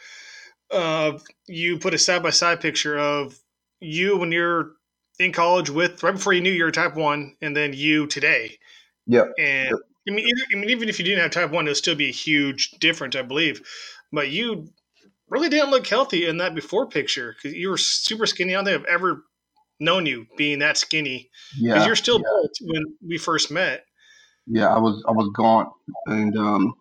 [0.70, 3.38] Uh, you put a side by side picture of
[3.82, 4.72] you when you're
[5.18, 8.58] in college with right before you knew you were type one, and then you today.
[9.06, 9.24] Yeah.
[9.38, 9.78] And yep.
[10.08, 12.08] I mean, even, I mean, even if you didn't have type one, it'll still be
[12.08, 13.60] a huge difference, I believe.
[14.12, 14.68] But you
[15.28, 18.52] really didn't look healthy in that before picture because you were super skinny.
[18.52, 19.24] I don't think I've ever
[19.80, 21.30] known you being that skinny.
[21.58, 21.74] Yeah.
[21.74, 22.24] Because you're still yeah.
[22.24, 23.84] built when we first met.
[24.46, 25.68] Yeah, I was I was gaunt,
[26.06, 26.74] and um,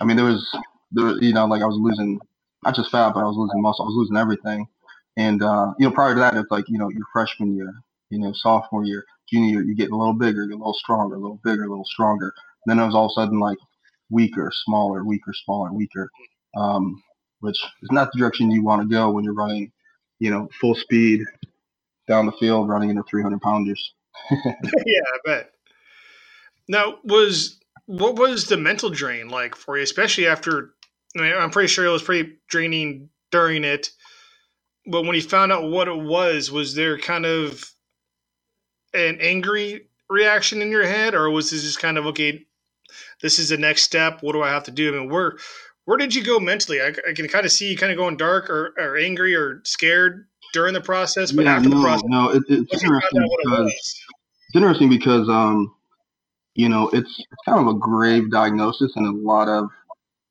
[0.00, 0.48] I mean there was
[0.92, 2.18] there was, you know like I was losing
[2.64, 3.84] not just fat, but I was losing muscle.
[3.84, 4.66] I was losing everything.
[5.16, 7.74] And uh, you know, prior to that, it's like you know your freshman year,
[8.10, 11.18] you know, sophomore year, junior year, you get a little bigger, a little stronger, a
[11.18, 12.32] little bigger, a little stronger.
[12.64, 13.58] And then it was all of a sudden like
[14.10, 16.10] weaker, smaller, weaker, smaller, weaker,
[16.56, 17.02] um,
[17.40, 19.72] which is not the direction you want to go when you're running,
[20.18, 21.22] you know, full speed
[22.06, 23.94] down the field, running into 300 pounders.
[24.30, 25.52] yeah, I bet.
[26.68, 30.74] Now, was what was the mental drain like for you, especially after?
[31.16, 33.90] I mean, I'm pretty sure it was pretty draining during it
[34.86, 37.70] but when he found out what it was, was there kind of
[38.94, 42.44] an angry reaction in your head, or was this just kind of okay?
[43.22, 44.22] This is the next step.
[44.22, 44.94] What do I have to do?
[44.94, 45.38] I mean, where
[45.84, 46.80] where did you go mentally?
[46.80, 49.60] I, I can kind of see you kind of going dark or, or angry or
[49.64, 53.66] scared during the process, but yeah, after no, the process, no, it, it's interesting because
[53.66, 53.74] it
[54.48, 55.74] it's interesting because um,
[56.54, 59.68] you know, it's it's kind of a grave diagnosis and a lot of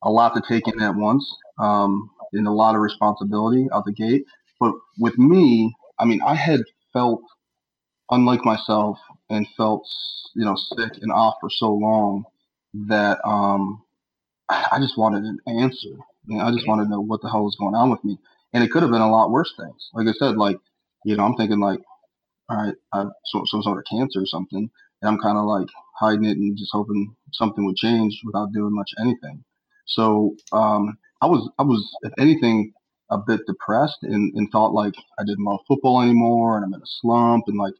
[0.02, 3.92] a lot to take in at once, um, and a lot of responsibility out the
[3.92, 4.24] gate.
[4.62, 6.60] But with me, I mean, I had
[6.92, 7.20] felt
[8.12, 8.96] unlike myself
[9.28, 9.84] and felt,
[10.36, 12.24] you know, sick and off for so long
[12.86, 13.82] that um,
[14.48, 15.96] I just wanted an answer.
[16.28, 18.16] You know, I just wanted to know what the hell was going on with me.
[18.52, 19.90] And it could have been a lot worse things.
[19.94, 20.58] Like I said, like,
[21.04, 21.80] you know, I'm thinking like,
[22.48, 24.70] all right, I have some, some sort of cancer or something.
[25.00, 25.66] And I'm kind of like
[25.98, 29.42] hiding it and just hoping something would change without doing much anything.
[29.86, 32.72] So um, I was, I was, if anything,
[33.10, 36.80] a bit depressed and, and thought like I didn't love football anymore and I'm in
[36.80, 37.74] a slump and like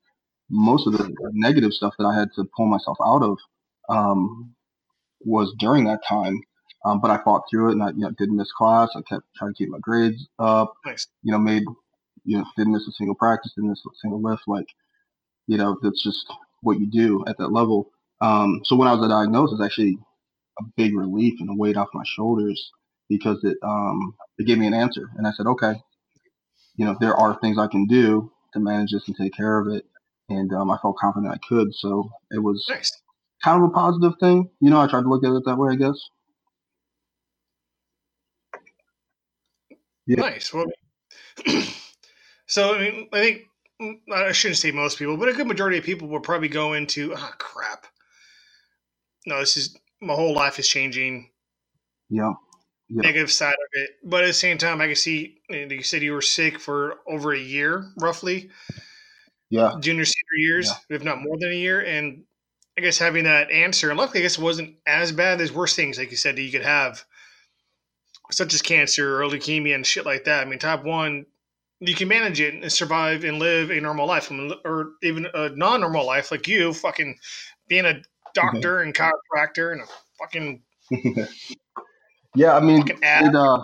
[0.51, 3.39] most of the negative stuff that I had to pull myself out of
[3.89, 4.55] um,
[5.21, 6.41] was during that time.
[6.85, 8.91] Um, but I fought through it and I you know, didn't miss class.
[8.95, 10.75] I kept trying to keep my grades up.
[10.85, 11.07] Nice.
[11.23, 11.63] You know, made
[12.25, 14.43] you know didn't miss a single practice, didn't miss a single lift.
[14.47, 14.67] Like
[15.47, 16.27] you know, that's just
[16.63, 17.91] what you do at that level.
[18.21, 19.97] Um, so when I was diagnosed, it's actually
[20.59, 22.71] a big relief and a weight off my shoulders
[23.13, 25.75] because it um, it gave me an answer, and I said, okay,
[26.77, 29.69] you know, there are things I can do to manage this and take care of
[29.69, 29.85] it,
[30.31, 31.75] and um, I felt confident I could.
[31.75, 32.91] So it was nice.
[33.45, 34.81] kind of a positive thing, you know.
[34.81, 35.99] I tried to look at it that way, I guess.
[40.07, 40.21] Yeah.
[40.21, 40.53] Nice.
[40.53, 40.67] Well,
[42.47, 43.43] so I mean, I think
[43.81, 46.73] mm, I shouldn't say most people, but a good majority of people will probably go
[46.73, 47.87] into, ah, oh, crap.
[49.27, 51.29] No, this is my whole life is changing.
[52.09, 52.33] Yeah
[52.89, 53.03] yeah.
[53.03, 53.91] negative side of it.
[54.05, 57.33] But at the same time, I can see you said you were sick for over
[57.33, 58.51] a year, roughly.
[59.51, 59.73] Yeah.
[59.81, 60.97] Junior senior years, yeah.
[60.97, 62.25] if not more than a year, and
[62.79, 65.39] I guess having that answer, and luckily, I guess it wasn't as bad.
[65.39, 67.05] There's worse things, like you said, that you could have,
[68.31, 70.47] such as cancer or leukemia and shit like that.
[70.47, 71.27] I mean, type one,
[71.81, 74.33] you can manage it and survive and live a normal life,
[74.65, 77.19] or even a non-normal life, like you, fucking
[77.69, 78.01] being a
[78.35, 78.87] doctor mm-hmm.
[78.87, 79.87] and chiropractor and a
[80.19, 80.63] fucking
[82.35, 83.59] Yeah, I mean, ab, it, uh,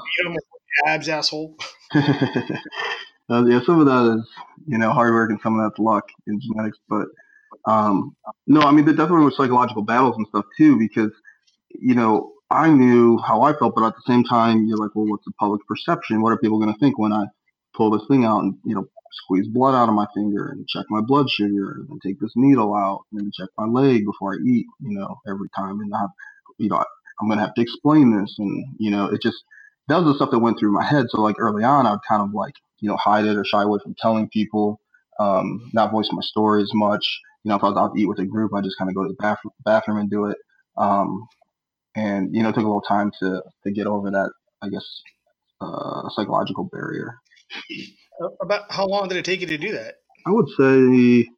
[0.86, 1.56] abs asshole.
[1.94, 4.28] uh, yeah, some of that is
[4.66, 7.06] you know hard work and some of that's luck in genetics, but
[7.66, 8.14] um,
[8.46, 11.12] no, I mean there definitely were psychological battles and stuff too because
[11.70, 15.06] you know I knew how I felt, but at the same time you're like, well,
[15.06, 16.20] what's the public perception?
[16.20, 17.24] What are people going to think when I
[17.74, 20.84] pull this thing out and you know squeeze blood out of my finger and check
[20.90, 24.36] my blood sugar and then take this needle out and check my leg before I
[24.46, 25.80] eat, you know, every time.
[25.80, 26.10] And I have,
[26.58, 26.84] you know,
[27.20, 28.34] I'm going to have to explain this.
[28.38, 29.38] And, you know, it just,
[29.88, 31.06] that was the stuff that went through my head.
[31.08, 33.78] So like early on, I'd kind of like, you know, hide it or shy away
[33.82, 34.80] from telling people,
[35.18, 37.04] um, not voice my story as much.
[37.44, 38.94] You know, if I was out to eat with a group, I just kind of
[38.94, 40.36] go to the bathroom, bathroom and do it.
[40.76, 41.26] Um,
[41.96, 44.30] and, you know, it took a little time to, to get over that,
[44.62, 44.86] I guess,
[45.60, 47.16] uh, psychological barrier.
[48.42, 49.96] About how long did it take you to do that?
[50.26, 51.28] I would say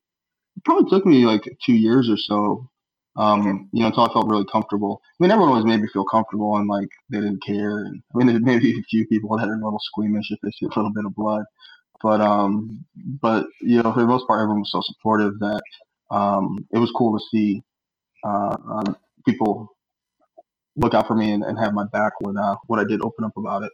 [0.57, 2.70] it probably took me like two years or so.
[3.17, 5.03] Um, you know, until I felt really comfortable.
[5.05, 7.81] I mean, everyone always made me feel comfortable and like they didn't care.
[7.81, 10.39] And I mean, there may be a few people that are a little squeamish if
[10.43, 11.45] they see a little bit of blood,
[12.03, 12.85] but um,
[13.21, 15.61] but you know, for the most part, everyone was so supportive that
[16.11, 17.63] um, it was cool to see
[18.25, 18.97] uh, um,
[19.27, 19.69] people
[20.77, 23.25] look out for me and, and have my back when uh, when I did open
[23.25, 23.73] up about it.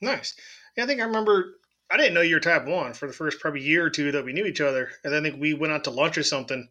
[0.00, 0.34] Nice.
[0.76, 1.58] Yeah, I think I remember.
[1.88, 4.24] I didn't know you were type one for the first probably year or two that
[4.24, 6.68] we knew each other, and then I think we went out to lunch or something,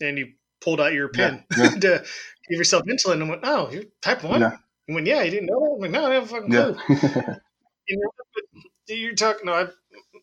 [0.00, 1.78] and you pulled out your pen yeah, yeah.
[1.78, 2.04] to
[2.48, 4.56] give yourself insulin and went, "Oh, you're type one." Yeah.
[4.88, 7.36] And went, "Yeah, you didn't know that." I'm like, "No, I have fucking clue." Yeah.
[7.88, 9.46] you know, you're talking.
[9.46, 9.66] No, I,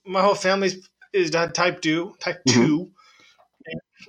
[0.05, 0.71] my whole family
[1.13, 2.65] is type two, type mm-hmm.
[2.65, 2.91] two.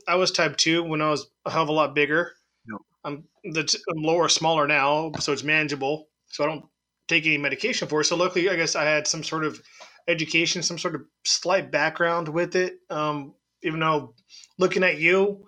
[0.08, 2.32] I was type two when I was a hell of a lot bigger.
[2.66, 2.80] Yep.
[3.04, 6.08] I'm the I'm lower, smaller now, so it's manageable.
[6.28, 6.64] So I don't
[7.08, 8.04] take any medication for it.
[8.04, 9.60] So luckily, I guess I had some sort of
[10.08, 12.78] education, some sort of slight background with it.
[12.90, 14.14] Um, even though
[14.58, 15.46] looking at you,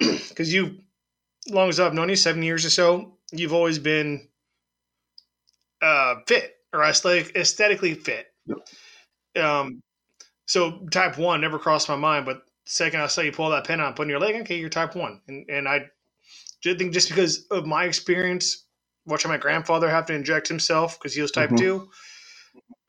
[0.28, 0.78] because you,
[1.48, 4.28] long as I've known you, seven years or so, you've always been
[5.82, 8.26] uh, fit or aesthetic, aesthetically fit.
[8.46, 9.44] Yep.
[9.44, 9.82] Um,
[10.46, 13.80] so type one never crossed my mind, but second I saw you pull that pin
[13.80, 15.86] out, putting your leg, okay, you're type one, and and I
[16.62, 18.66] did think just because of my experience
[19.06, 21.56] watching my grandfather have to inject himself because he was type mm-hmm.
[21.56, 21.90] two.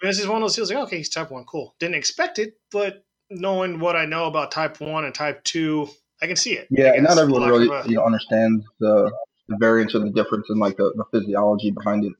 [0.01, 1.75] This is one of those deals like, okay, he's type one, cool.
[1.79, 5.87] Didn't expect it, but knowing what I know about type one and type two,
[6.21, 6.67] I can see it.
[6.69, 9.11] Yeah, and not everyone really a, you know understands the,
[9.47, 12.13] the variance or the difference in like the, the physiology behind it.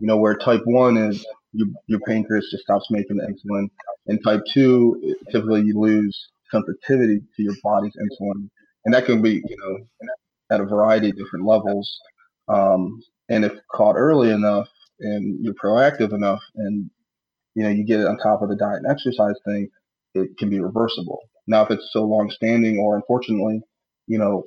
[0.00, 3.68] You know, where type one is your, your pancreas just stops making the insulin,
[4.06, 8.50] and type two typically you lose sensitivity to your body's insulin,
[8.84, 10.06] and that can be you know
[10.50, 12.00] at a variety of different levels.
[12.48, 14.68] Um, and if caught early enough
[15.00, 16.90] and you're proactive enough and
[17.54, 19.68] you know you get it on top of the diet and exercise thing,
[20.14, 21.20] it can be reversible.
[21.46, 23.60] Now, if it's so long standing or unfortunately,
[24.06, 24.44] you know,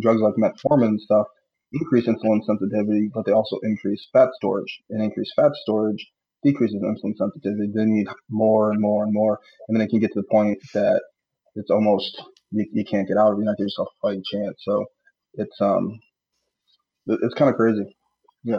[0.00, 1.26] drugs like metformin and stuff
[1.72, 4.80] increase insulin sensitivity, but they also increase fat storage.
[4.90, 6.06] And increased fat storage
[6.44, 7.72] decreases insulin sensitivity.
[7.74, 9.40] They need more and more and more.
[9.68, 11.02] And then it can get to the point that
[11.56, 13.42] it's almost you, you can't get out of it.
[13.42, 14.56] You're not give yourself a fighting chance.
[14.60, 14.86] So
[15.34, 16.00] it's um
[17.06, 17.96] it's kind of crazy.
[18.44, 18.58] Yeah.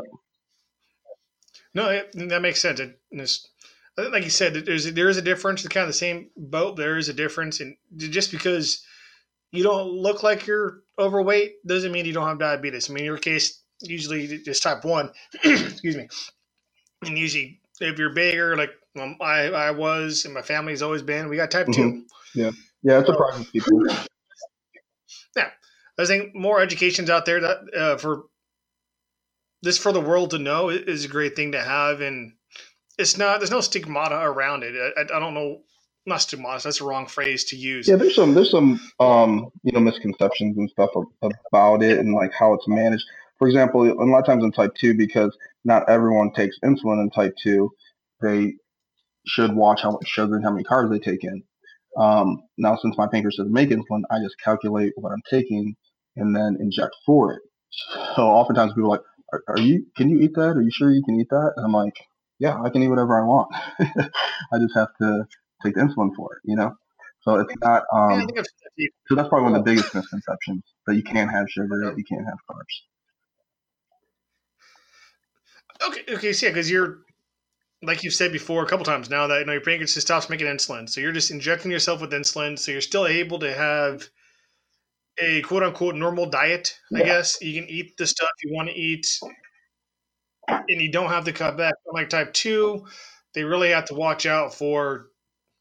[1.73, 2.79] No, it, that makes sense.
[2.79, 2.99] It,
[3.97, 5.63] like you said, there's there is a difference.
[5.63, 6.75] It's kind of the same boat.
[6.75, 8.83] There is a difference, and just because
[9.51, 12.89] you don't look like you're overweight doesn't mean you don't have diabetes.
[12.89, 15.11] I mean, in your case, usually it's type one.
[15.43, 16.07] excuse me.
[17.03, 21.29] And usually, if you're bigger, like um, I I was, and my family's always been,
[21.29, 21.81] we got type mm-hmm.
[21.81, 22.05] two.
[22.33, 22.51] Yeah,
[22.83, 23.87] yeah, it's surprising people.
[25.35, 25.49] Yeah,
[25.97, 28.23] I think more education's out there that uh, for
[29.61, 32.33] this for the world to know is a great thing to have, and
[32.97, 33.39] it's not.
[33.39, 34.75] There's no stigmata around it.
[34.97, 35.61] I, I don't know.
[36.05, 36.63] Not stigmata.
[36.63, 37.87] That's the wrong phrase to use.
[37.87, 40.91] Yeah, there's some there's some um you know misconceptions and stuff
[41.51, 43.03] about it and like how it's managed.
[43.39, 45.35] For example, a lot of times in type two, because
[45.65, 47.71] not everyone takes insulin in type two,
[48.21, 48.53] they
[49.27, 51.43] should watch how much sugar and how many carbs they take in.
[51.97, 55.75] Um, now, since my pancreas doesn't make insulin, I just calculate what I'm taking
[56.15, 57.41] and then inject for it.
[58.15, 59.01] So oftentimes people are like,
[59.33, 60.57] are, are, you, can you eat that?
[60.57, 61.53] Are you sure you can eat that?
[61.55, 61.95] And I'm like,
[62.39, 63.53] yeah, I can eat whatever I want.
[63.79, 65.25] I just have to
[65.63, 66.75] take the insulin for it, you know?
[67.21, 68.27] So it's not, um,
[69.07, 72.03] so that's probably one of the biggest misconceptions that you can't have sugar, that you
[72.03, 72.83] can't have carbs.
[75.87, 76.99] Okay, okay, so yeah, because you're,
[77.81, 80.29] like you've said before a couple times now, that you know your pancreas just stops
[80.29, 84.07] making insulin, so you're just injecting yourself with insulin, so you're still able to have
[85.17, 87.41] a quote unquote normal diet, I guess.
[87.41, 89.07] You can eat the stuff you want to eat
[90.47, 91.75] and you don't have to cut back.
[91.91, 92.85] Like type two,
[93.33, 95.07] they really have to watch out for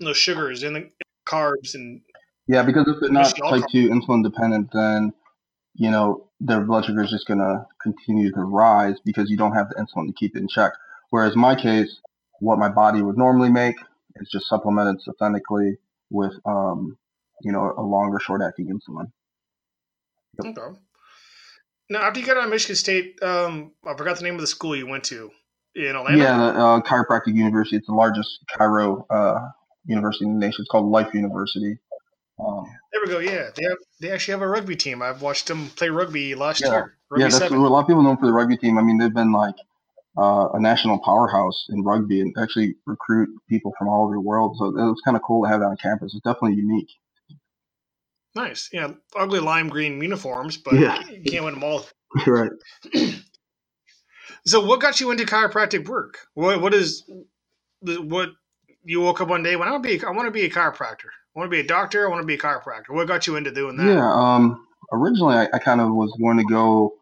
[0.01, 0.91] the sugars and the
[1.27, 2.03] carbs and
[2.47, 5.13] yeah, because if they're not type two insulin dependent, then
[5.75, 9.71] you know their blood sugar is just gonna continue to rise because you don't have
[9.71, 10.73] the insulin to keep it in check.
[11.11, 12.01] Whereas my case,
[12.41, 13.77] what my body would normally make
[14.17, 15.79] is just supplemented synthetically
[16.11, 16.99] with um,
[17.43, 19.11] you know a longer short acting insulin.
[20.43, 20.59] Yep.
[20.59, 20.79] Okay.
[21.91, 24.47] Now, after you got out of Michigan State, um, I forgot the name of the
[24.47, 25.31] school you went to.
[25.75, 26.17] in Atlanta.
[26.17, 27.77] Yeah, the uh, Chiropractic University.
[27.77, 29.49] It's the largest chiro uh,
[29.85, 30.63] university in the nation.
[30.63, 31.79] It's called Life University.
[32.39, 33.19] Um, there we go.
[33.21, 35.03] Yeah, they have they actually have a rugby team.
[35.03, 36.71] I've watched them play rugby last yeah.
[36.71, 36.97] year.
[37.11, 38.79] Rugby yeah, that's a lot of people know for the rugby team.
[38.79, 39.55] I mean, they've been like
[40.19, 44.57] uh, a national powerhouse in rugby and actually recruit people from all over the world.
[44.59, 46.15] So it was kind of cool to have that on campus.
[46.15, 46.91] It's definitely unique.
[48.35, 48.69] Nice.
[48.73, 51.03] Yeah, ugly lime green uniforms, but yeah.
[51.09, 51.87] you can't win them all.
[52.27, 52.51] right.
[54.47, 56.19] so, what got you into chiropractic work?
[56.35, 57.05] What What is
[57.81, 58.31] what
[58.85, 60.51] you woke up one day when I want to be I want to be a
[60.51, 61.11] chiropractor.
[61.35, 62.07] I want to be a doctor.
[62.07, 62.91] I want to be a chiropractor.
[62.91, 63.87] What got you into doing that?
[63.87, 64.13] Yeah.
[64.13, 64.67] Um.
[64.93, 66.95] Originally, I, I kind of was going to go,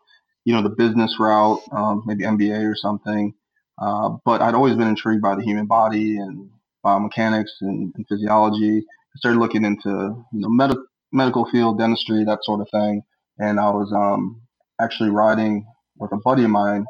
[0.44, 3.34] you know, the business route, um, maybe MBA or something.
[3.80, 6.48] Uh, but I'd always been intrigued by the human body and
[6.84, 8.78] biomechanics and, and physiology.
[8.78, 10.76] I started looking into, you know, med-
[11.12, 13.02] medical field, dentistry, that sort of thing.
[13.38, 14.42] And I was um,
[14.80, 15.66] actually riding
[15.98, 16.86] with a buddy of mine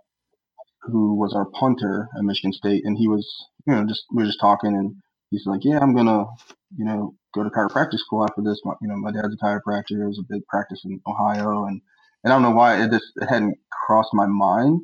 [0.82, 3.26] who was our punter at Michigan State, and he was,
[3.66, 4.96] you know, just we were just talking, and
[5.30, 6.24] he's like, "Yeah, I'm gonna,
[6.76, 8.60] you know, go to chiropractic school after this.
[8.64, 10.02] My, you know, my dad's a chiropractor.
[10.02, 11.80] It was a big practice in Ohio, and
[12.24, 14.80] and I don't know why it just it hadn't crossed my mind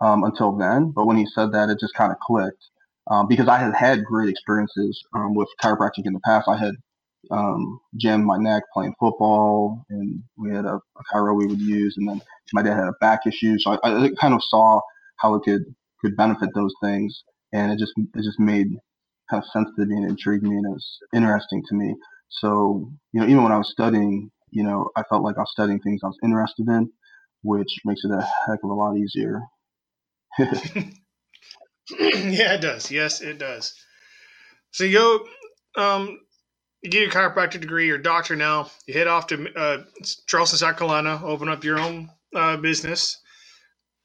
[0.00, 0.92] um, until then.
[0.94, 2.64] But when he said that, it just kind of clicked
[3.10, 6.48] um, because I had had great experiences um, with chiropractic in the past.
[6.48, 6.74] I had
[7.30, 11.96] um, jammed my neck playing football, and we had a, a chiro we would use,
[11.98, 12.22] and then
[12.52, 14.80] my dad had a back issue, so I, I kind of saw
[15.18, 15.62] how it could
[16.02, 18.68] could benefit those things, and it just it just made
[19.30, 21.94] kind of sense to me and intrigued me, and it was interesting to me.
[22.30, 25.52] So you know, even when I was studying, you know, I felt like I was
[25.52, 26.90] studying things I was interested in,
[27.42, 29.40] which makes it a heck of a lot easier.
[30.38, 30.48] yeah,
[32.54, 32.90] it does.
[32.90, 33.74] Yes, it does.
[34.72, 35.26] So you go,
[35.82, 36.20] um,
[36.82, 38.70] you get your chiropractic degree, you're a doctor now.
[38.86, 39.84] You head off to uh,
[40.26, 43.18] Charleston, South Carolina, open up your own uh, business.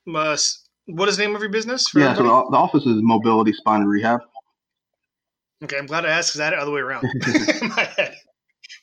[0.08, 0.38] Uh,
[0.86, 1.94] what is the name of your business?
[1.94, 4.22] yeah, so the, the, office is Mobility Spine Rehab.
[5.64, 7.04] Okay, I'm glad I asked because I had it other way around
[7.62, 8.16] in my head,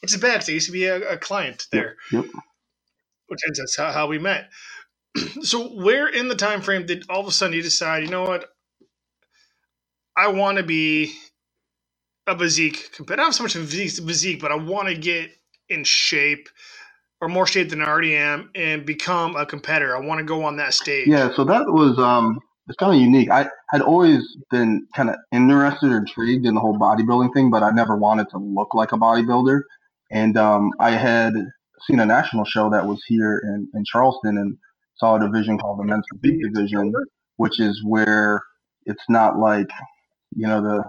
[0.00, 1.96] which is bad because I used to be a, a client there.
[2.12, 2.24] Yep.
[2.24, 2.34] yep.
[3.26, 4.48] Which is that's how, how we met.
[5.42, 8.22] so, where in the time frame did all of a sudden you decide, you know
[8.22, 8.46] what,
[10.16, 11.14] I want to be
[12.28, 13.22] a physique competitor?
[13.24, 15.30] Not so much of a physique, but I want to get
[15.68, 16.48] in shape
[17.20, 19.96] or more shape than I already am and become a competitor.
[19.96, 21.08] I want to go on that stage.
[21.08, 23.30] Yeah, so that was um it's kind of unique.
[23.30, 27.62] I had always been kind of interested or intrigued in the whole bodybuilding thing, but
[27.64, 29.62] I never wanted to look like a bodybuilder.
[30.12, 31.34] And um, I had
[31.88, 34.56] seen a national show that was here in, in Charleston and
[34.96, 36.92] saw a division called the men's physique division,
[37.36, 38.42] which is where
[38.86, 39.68] it's not like,
[40.36, 40.84] you know, the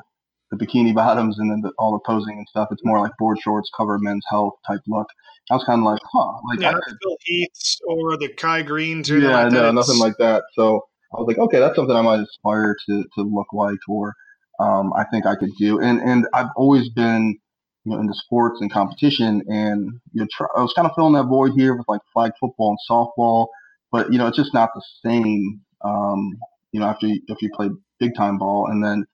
[0.52, 2.70] the bikini bottoms and then the, all the posing and stuff.
[2.72, 5.08] It's more like board shorts, cover men's health type look.
[5.52, 9.20] I was kind of like, huh, like yeah, Phil Heaths or the Kai Greens or
[9.20, 10.44] yeah, like no, nothing like that.
[10.56, 14.14] So I was like, okay, that's something I might aspire to to look like, or
[14.60, 15.80] um, I think I could do.
[15.80, 17.38] And and I've always been
[17.86, 21.14] you know into sports and competition, and you know, try, I was kind of filling
[21.14, 23.48] that void here with like flag football and softball,
[23.92, 25.62] but you know, it's just not the same.
[25.84, 26.38] Um,
[26.72, 27.70] you know, after you, if you play
[28.00, 29.06] big time ball, and then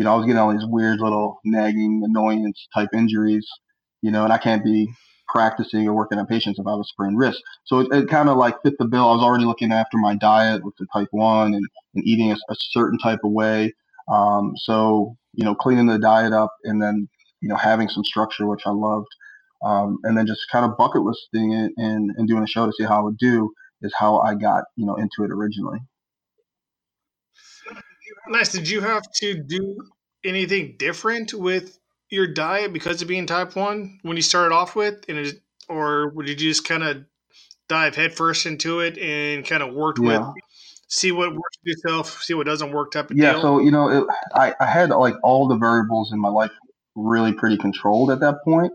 [0.00, 3.46] you know, I was getting all these weird little nagging annoyance type injuries,
[4.00, 4.88] you know, and I can't be
[5.28, 7.42] practicing or working on patients if I have a sprained wrist.
[7.64, 9.10] So it, it kind of like fit the bill.
[9.10, 12.34] I was already looking after my diet with the type one and, and eating a,
[12.34, 13.74] a certain type of way.
[14.10, 17.06] Um, so, you know, cleaning the diet up and then,
[17.42, 19.14] you know, having some structure, which I loved.
[19.62, 22.72] Um, and then just kind of bucket listing it and, and doing a show to
[22.72, 25.80] see how I would do is how I got, you know, into it originally.
[28.30, 28.52] Nice.
[28.52, 29.76] Did you have to do
[30.24, 31.78] anything different with
[32.10, 36.10] your diet because of being type one when you started off with, and it, or
[36.10, 37.04] would you just kind of
[37.68, 40.28] dive headfirst into it and kind of worked yeah.
[40.28, 40.34] with
[40.90, 43.42] see what works for yourself, see what doesn't work type of yeah, deal?
[43.42, 44.04] so you know, it,
[44.34, 46.50] I, I had like all the variables in my life
[46.94, 48.72] really pretty controlled at that point.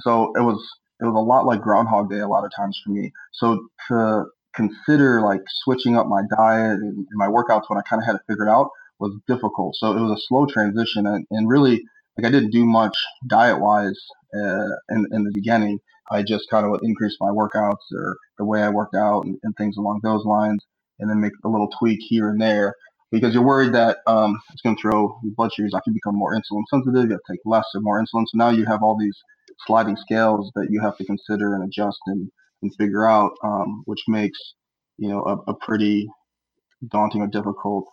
[0.00, 0.56] So it was
[1.00, 3.12] it was a lot like Groundhog Day a lot of times for me.
[3.32, 4.24] So to
[4.54, 8.16] consider like switching up my diet and, and my workouts when I kind of had
[8.16, 8.70] it figured out
[9.00, 9.74] was difficult.
[9.76, 11.82] So it was a slow transition and, and really
[12.16, 12.96] like I didn't do much
[13.28, 13.98] diet wise
[14.34, 15.78] uh, in, in the beginning.
[16.10, 19.56] I just kind of increased my workouts or the way I worked out and, and,
[19.56, 20.64] things along those lines,
[20.98, 22.74] and then make a little tweak here and there
[23.12, 25.72] because you're worried that um, it's going to throw your blood sugars.
[25.74, 27.04] I could become more insulin sensitive.
[27.04, 28.24] You have to take less or more insulin.
[28.26, 29.16] So now you have all these
[29.66, 32.30] sliding scales that you have to consider and adjust and,
[32.62, 34.38] and figure out, um, which makes
[34.98, 36.08] you know a, a pretty
[36.88, 37.86] daunting or difficult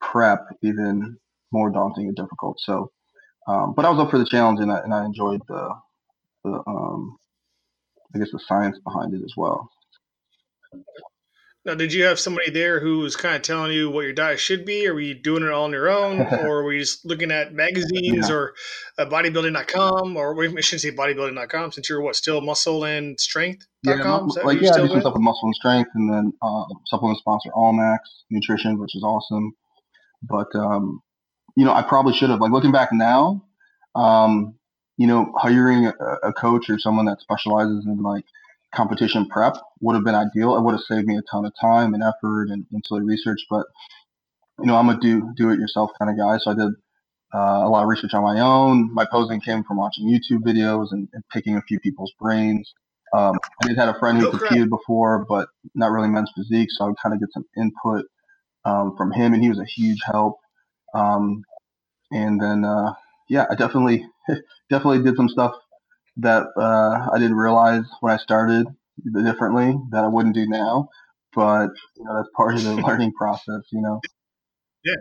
[0.00, 1.16] prep even
[1.52, 2.58] more daunting and difficult.
[2.60, 2.90] So
[3.46, 5.74] um, but I was up for the challenge and I, and I enjoyed the,
[6.44, 7.16] the um,
[8.14, 9.68] I guess the science behind it as well.
[11.64, 14.40] Now, did you have somebody there who was kind of telling you what your diet
[14.40, 17.04] should be, or were you doing it all on your own, or were you just
[17.04, 18.34] looking at magazines Yeah.
[18.34, 18.54] or
[18.98, 23.84] uh, bodybuilding.com, or wait, I shouldn't say bodybuilding.com since you're what still muscle and strength.com?
[23.84, 23.96] Yeah,
[24.36, 27.18] that like yeah, I do some stuff with muscle and strength, and then uh, supplement
[27.18, 27.98] sponsor Allmax
[28.30, 29.52] Nutrition, which is awesome.
[30.22, 31.02] But um,
[31.56, 32.40] you know, I probably should have.
[32.40, 33.44] Like looking back now,
[33.94, 34.54] um,
[34.96, 38.24] you know, hiring a, a coach or someone that specializes in like
[38.74, 40.56] competition prep would have been ideal.
[40.56, 43.40] It would have saved me a ton of time and effort and ancillary research.
[43.48, 43.66] But
[44.58, 46.74] you know, I'm a do do it yourself kind of guy, so I did
[47.34, 48.92] uh, a lot of research on my own.
[48.92, 52.74] My posing came from watching YouTube videos and, and picking a few people's brains.
[53.12, 56.68] Um, I did have a friend who Oh, competed before, but not really men's physique,
[56.70, 58.06] so I would kind of get some input
[58.64, 60.38] um, from him, and he was a huge help.
[60.94, 61.44] Um,
[62.10, 62.94] and then, uh,
[63.28, 64.06] yeah, I definitely
[64.70, 65.54] definitely did some stuff
[66.18, 68.66] that uh, I didn't realize when I started
[69.24, 70.88] differently that I wouldn't do now.
[71.34, 73.62] But you know, that's part of the learning process.
[73.70, 74.00] You know.
[74.84, 74.94] Yeah.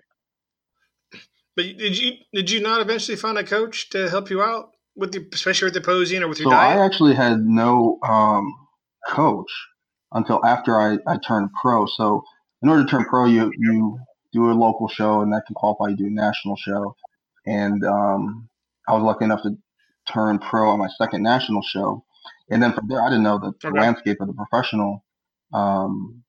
[1.55, 5.11] But did you did you not eventually find a coach to help you out with
[5.13, 6.79] the, especially with the posing or with your So diet?
[6.79, 8.53] I actually had no um,
[9.07, 9.51] coach
[10.11, 11.85] until after I, I turned pro.
[11.85, 12.23] So
[12.61, 13.99] in order to turn pro, you you
[14.33, 16.95] do a local show, and that can qualify you to do a national show.
[17.45, 18.49] And um,
[18.87, 19.57] I was lucky enough to
[20.11, 22.03] turn pro on my second national show.
[22.49, 23.79] And then from there, I didn't know the, the Okay.
[23.79, 25.03] landscape of the professional
[25.53, 26.23] um,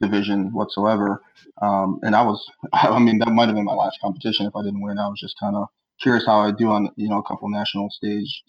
[0.00, 1.22] division whatsoever.
[1.60, 4.62] Um, and I was, I mean, that might have been my last competition if I
[4.62, 4.98] didn't win.
[4.98, 5.68] I was just kind of
[6.00, 8.42] curious how I do on, you know, a couple national stages.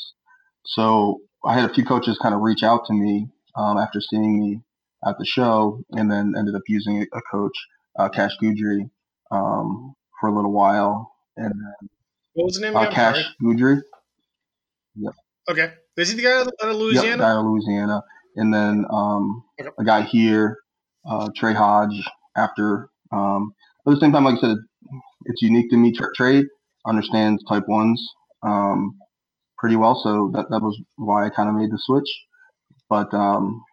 [0.66, 4.40] So I had a few coaches kind of reach out to me um, after seeing
[4.40, 4.62] me
[5.08, 7.56] at the show, and then ended up using a coach,
[8.00, 8.90] uh, Cash Guidry,
[9.32, 11.90] um, for a little while, and then
[12.34, 12.94] what was the name uh, again?
[12.94, 13.26] Cash.
[13.42, 13.82] Guidry,
[15.50, 17.18] Okay, is he the guy out of- of yep, Louisiana?
[17.18, 18.02] guy out of Louisiana,
[18.38, 19.70] and then um, Okay.
[19.78, 20.58] a guy here,
[21.06, 22.02] uh, Trey Hodge.
[22.36, 23.54] After, um,
[23.86, 24.58] at the same time, like I said,
[25.26, 25.94] it's unique to me.
[26.16, 26.44] Trey
[26.86, 28.02] understands type ones
[28.42, 28.98] um,
[29.60, 32.10] pretty well, so that that was why I kind of made the switch.
[32.90, 33.64] But um,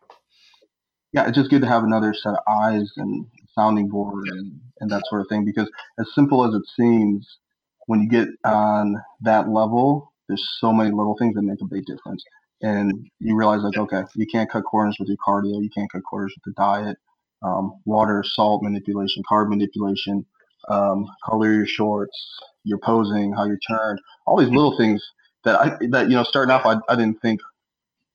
[1.12, 4.90] yeah, it's just good to have another set of eyes and sounding board and, and
[4.90, 5.44] that sort of thing.
[5.44, 7.38] Because as simple as it seems,
[7.86, 11.84] when you get on that level, there's so many little things that make a big
[11.86, 12.22] difference.
[12.62, 16.02] And you realize, like, okay, you can't cut corners with your cardio, you can't cut
[16.08, 16.98] corners with the diet,
[17.42, 20.26] um, water, salt manipulation, carb manipulation,
[20.68, 22.16] um, color your shorts,
[22.64, 25.02] your posing, how you're turned, all these little things
[25.44, 27.40] that I that you know starting off I, I didn't think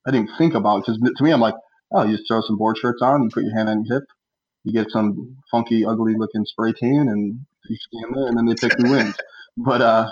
[0.07, 1.55] I didn't think about because to me I'm like
[1.95, 4.07] oh you just throw some board shirts on you put your hand on your hip
[4.63, 7.39] you get some funky ugly looking spray tan and
[7.69, 9.15] you stand there and then they pick who wins
[9.57, 10.07] but uh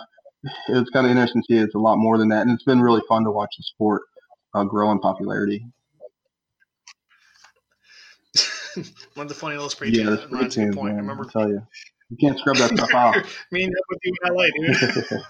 [0.70, 2.82] it's kind of interesting to see it's a lot more than that and it's been
[2.82, 4.04] really fun to watch the sport
[4.56, 5.66] uh, grow in popularity
[9.14, 10.12] One of the funny little spray yeah tan.
[10.16, 10.94] that spray tan point.
[10.94, 11.62] I remember I tell you
[12.10, 13.16] you can't scrub that stuff out
[13.52, 15.22] me and that with you in LA, dude.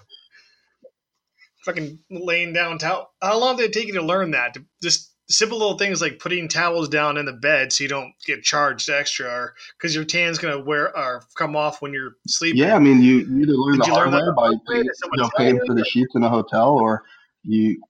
[1.66, 3.12] Fucking laying down towel.
[3.22, 4.54] How long did it take you to learn that?
[4.56, 8.14] To Just simple little things like putting towels down in the bed so you don't
[8.26, 12.60] get charged extra, or because your tan's gonna wear or come off when you're sleeping.
[12.60, 15.60] Yeah, I mean, you, you either learn Did the hard way by you know, paying
[15.66, 17.04] for the sheets in a hotel, or
[17.44, 17.82] you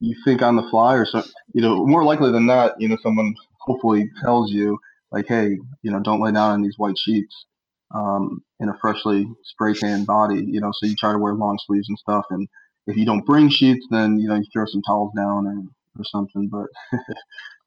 [0.00, 1.22] you think on the fly, or so
[1.52, 4.78] you know, more likely than not, you know, someone hopefully tells you
[5.10, 7.46] like, hey, you know, don't lay down on these white sheets
[7.94, 11.58] um, in a freshly spray tan body, you know, so you try to wear long
[11.66, 12.48] sleeves and stuff, and
[12.86, 15.62] if you don't bring sheets, then you know you throw some towels down or
[15.98, 16.66] or something, but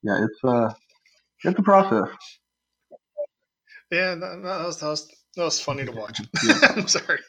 [0.04, 0.74] yeah, it's uh
[1.44, 2.10] it's a process.
[3.92, 6.22] Yeah, that, that was, that was that was funny to watch.
[6.76, 7.20] I'm sorry.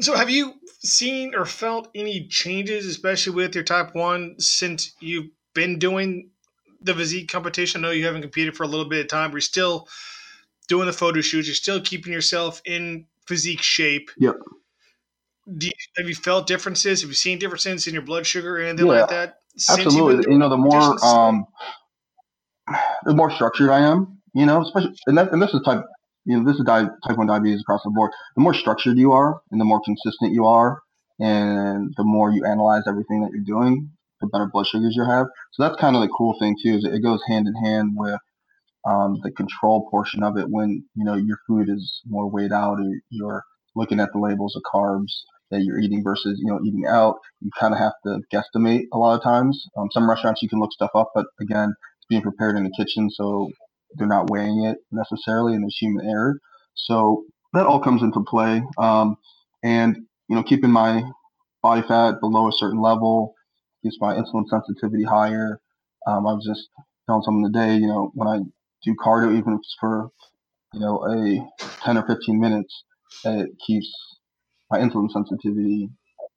[0.00, 5.30] So, have you seen or felt any changes, especially with your type one, since you've
[5.54, 6.30] been doing
[6.80, 7.84] the physique competition?
[7.84, 9.88] I know you haven't competed for a little bit of time, but you're still
[10.68, 11.48] doing the photo shoots.
[11.48, 14.10] You're still keeping yourself in physique shape.
[14.18, 14.36] Yep.
[15.46, 17.02] Do you, have you felt differences?
[17.02, 19.38] Have you seen differences in your blood sugar or anything Yeah, like that?
[19.68, 20.32] Absolutely.
[20.32, 21.46] You know, the more um,
[23.04, 25.84] the more structured I am, you know, especially and, that, and this is type,
[26.24, 28.10] you know, this is di- type one diabetes across the board.
[28.36, 30.80] The more structured you are, and the more consistent you are,
[31.20, 33.90] and the more you analyze everything that you're doing,
[34.20, 35.26] the better blood sugars you have.
[35.52, 38.18] So that's kind of the cool thing too, is it goes hand in hand with
[38.86, 40.46] um, the control portion of it.
[40.48, 43.44] When you know your food is more weighed out, or you're
[43.76, 45.12] looking at the labels of carbs
[45.50, 48.98] that you're eating versus you know eating out you kind of have to guesstimate a
[48.98, 49.64] lot of times.
[49.76, 52.72] Um, some restaurants you can look stuff up, but again, it's being prepared in the
[52.76, 53.50] kitchen, so
[53.96, 56.38] they're not weighing it necessarily, and there's human error.
[56.74, 57.24] So
[57.54, 58.62] that all comes into play.
[58.78, 59.16] Um,
[59.62, 59.96] and
[60.28, 61.02] you know, keeping my
[61.62, 63.34] body fat below a certain level
[63.82, 65.60] keeps my insulin sensitivity higher.
[66.06, 66.68] Um, I was just
[67.06, 68.38] telling someone today, you know, when I
[68.84, 70.08] do cardio, even if it's for,
[70.72, 72.84] you know, a 10 or 15 minutes,
[73.24, 73.88] it keeps
[74.74, 75.88] my insulin sensitivity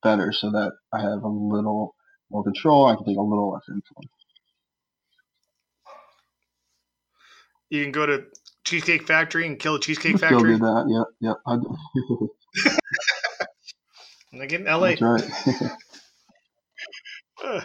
[0.04, 1.96] better so that I have a little
[2.30, 2.86] more control.
[2.86, 4.08] I can take a little less insulin.
[7.70, 8.26] You can go to
[8.64, 10.56] Cheesecake Factory and kill a Cheesecake Factory.
[10.56, 11.06] Still do that.
[11.22, 11.58] Yeah, yeah.
[14.34, 14.96] Like in LA.
[14.96, 15.72] That's right.
[17.44, 17.62] Uh,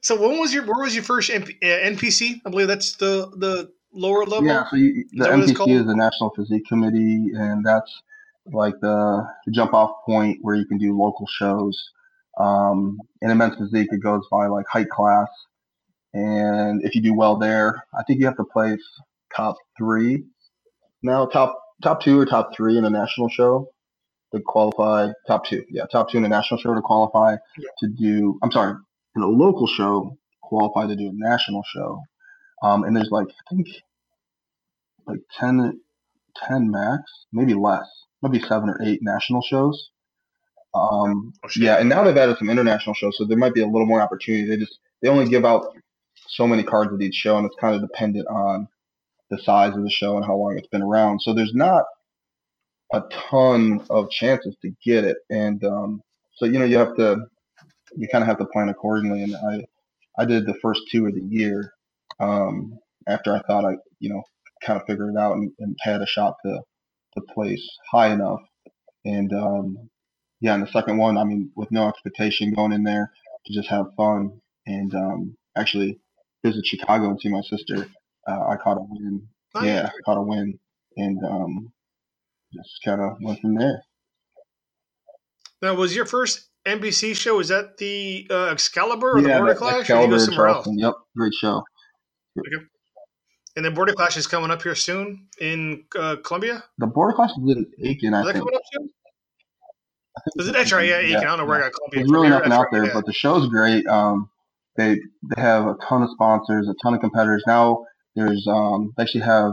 [0.00, 2.40] so when was your where was your first NP, uh, NPC?
[2.46, 4.46] I believe that's the the lower level.
[4.46, 8.02] Yeah, so you, the it's NPC is the National Physique Committee, and that's
[8.46, 11.90] like the, the jump off point where you can do local shows.
[12.38, 15.28] Um, in immense physique, it goes by like height class,
[16.14, 18.80] and if you do well there, I think you have to place
[19.36, 20.24] top three.
[21.02, 23.68] Now, top top two or top three in a national show
[24.34, 25.08] to qualify.
[25.26, 27.68] Top two, yeah, top two in a national show to qualify Yeah.
[27.80, 28.38] to do.
[28.42, 28.74] I'm sorry,
[29.16, 32.02] in a local show qualify to do a national show.
[32.62, 33.68] Um, and there's like I think
[35.06, 35.80] like 10,
[36.36, 37.88] 10 max, maybe less,
[38.22, 39.90] maybe seven or eight national shows.
[40.74, 43.66] Um, Oh, yeah, and now they've added some international shows, so there might be a
[43.66, 44.48] little more opportunity.
[44.48, 45.66] They just they only give out
[46.28, 48.68] so many cards at each show, and it's kind of dependent on
[49.30, 51.20] the size of the show and how long it's been around.
[51.20, 51.84] So there's not
[52.92, 56.02] a ton of chances to get it, and um,
[56.36, 57.18] so you know you have to
[57.96, 59.22] you kind of have to plan accordingly.
[59.22, 59.64] And I
[60.18, 61.72] I did the first two of the year
[62.20, 64.22] um, after I thought I you know
[64.64, 66.60] kind of figured it out and, and had a shot to
[67.14, 68.40] to place high enough.
[69.04, 69.90] And um,
[70.40, 73.10] yeah, and the second one, I mean, with no expectation going in there
[73.46, 75.98] to just have fun and um, actually
[76.44, 77.88] visit Chicago and see my sister.
[78.28, 79.26] Uh, I caught a win.
[79.54, 79.64] Nice.
[79.64, 80.58] Yeah, caught a win,
[80.96, 81.72] and um,
[82.54, 83.82] just kind of went from there.
[85.60, 87.36] Now, was your first NPC show?
[87.36, 89.72] Was that the uh, Excalibur or the yeah, Border the Clash?
[89.72, 90.68] Or did you Excalibur go somewhere else?
[90.70, 91.62] Yep, great show.
[93.56, 96.64] And then Border Clash is coming up here soon in uh, Columbia.
[96.78, 98.44] The border Clash is in Aiken, I Is that think.
[98.44, 98.90] coming up soon?
[100.36, 100.52] Is it?
[100.52, 100.88] That's right.
[100.88, 101.16] Yeah, Aiken.
[101.16, 101.64] I don't know where I yeah.
[101.66, 102.00] got Columbia.
[102.00, 102.94] There's really nothing out there, yeah.
[102.94, 103.86] but the show's great.
[103.86, 104.30] Um,
[104.76, 104.94] they
[105.34, 107.44] they have a ton of sponsors, a ton of competitors.
[107.46, 107.84] Now
[108.16, 109.52] there's um, they actually have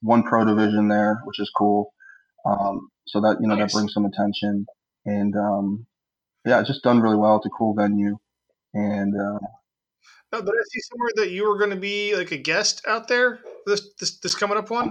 [0.00, 1.92] one pro division there, which is cool.
[2.44, 3.72] Um, so that you know Nice.
[3.72, 4.66] that brings some attention,
[5.04, 5.86] and um,
[6.44, 7.36] yeah, it's just done really well.
[7.36, 8.18] It's a cool venue,
[8.74, 9.38] and uh,
[10.32, 13.06] No, did I see somewhere that you were going to be like a guest out
[13.06, 14.90] there this this, this coming up one?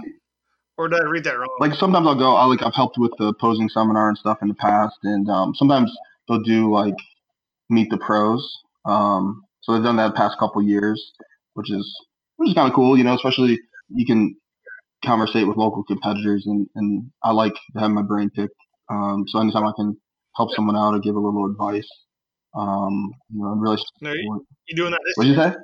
[0.78, 1.48] Or did I read that wrong?
[1.58, 2.34] like sometimes I'll go.
[2.36, 5.54] I like I've helped with the posing seminar and stuff in the past, and um,
[5.54, 5.94] sometimes
[6.28, 6.94] they'll do like
[7.68, 8.48] meet the pros.
[8.84, 11.12] Um, so they've done that the past couple years,
[11.54, 13.14] which is which is kind of cool, you know.
[13.14, 14.34] Especially you can
[15.04, 18.54] conversate with local competitors, and and I like having my brain picked.
[18.88, 19.96] Um, so anytime I can
[20.36, 21.88] help someone out or give a little advice,
[22.54, 23.78] um, you know, I'm really.
[24.00, 25.54] No, you, you doing that What'd you say?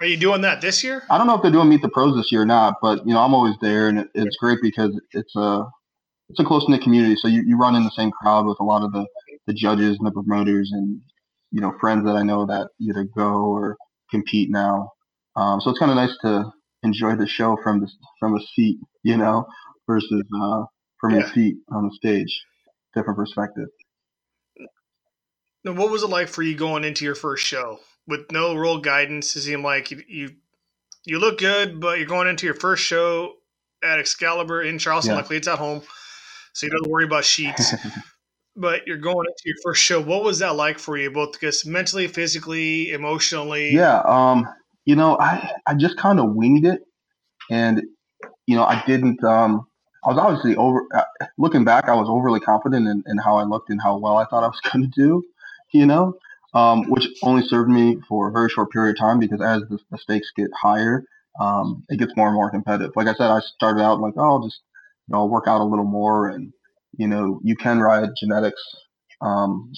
[0.00, 1.04] Are you doing that this year?
[1.10, 3.14] I don't know if they're doing Meet the Pros this year or not, but you
[3.14, 5.64] know I'm always there, and it, it's great because it's a
[6.28, 7.14] it's a close knit community.
[7.16, 9.06] So you, you run in the same crowd with a lot of the,
[9.46, 11.00] the judges and the promoters, and
[11.52, 13.76] you know friends that I know that either go or
[14.10, 14.90] compete now.
[15.36, 16.50] Um, so it's kind of nice to
[16.82, 19.46] enjoy the show from the from a seat, you know,
[19.86, 20.64] versus uh,
[21.00, 21.18] from Yeah.
[21.20, 22.42] your seat on the stage.
[22.94, 23.68] Different perspective.
[25.64, 28.78] Now, what was it like for you going into your first show with no real
[28.78, 29.36] guidance?
[29.36, 30.30] It seemed like you, you
[31.04, 33.34] you look good, but you're going into your first show
[33.82, 35.12] at Excalibur in Charleston.
[35.12, 35.16] Yeah.
[35.18, 35.82] Luckily, it's at home,
[36.52, 37.74] so you don't worry about sheets.
[38.56, 40.00] but you're going into your first show.
[40.00, 43.72] What was that like for you, both because mentally, physically, emotionally?
[43.72, 44.48] Yeah, um,
[44.84, 46.82] you know, I I just kind of winged it,
[47.50, 47.82] and
[48.46, 49.22] you know, I didn't.
[49.24, 49.66] Um,
[50.04, 50.86] I was obviously over.
[50.94, 54.16] Uh, looking back, I was overly confident in, in how I looked and how well
[54.16, 55.24] I thought I was going to do.
[55.72, 56.14] You know,
[56.54, 59.78] um, which only served me for a very short period of time because as the,
[59.90, 61.04] the stakes get higher,
[61.40, 62.92] um, it gets more and more competitive.
[62.96, 64.60] Like I said, I started out like, oh, I'll just
[65.08, 66.52] you know, I'll work out a little more, and
[66.98, 68.62] you know, you can ride genetics,
[69.22, 69.72] um,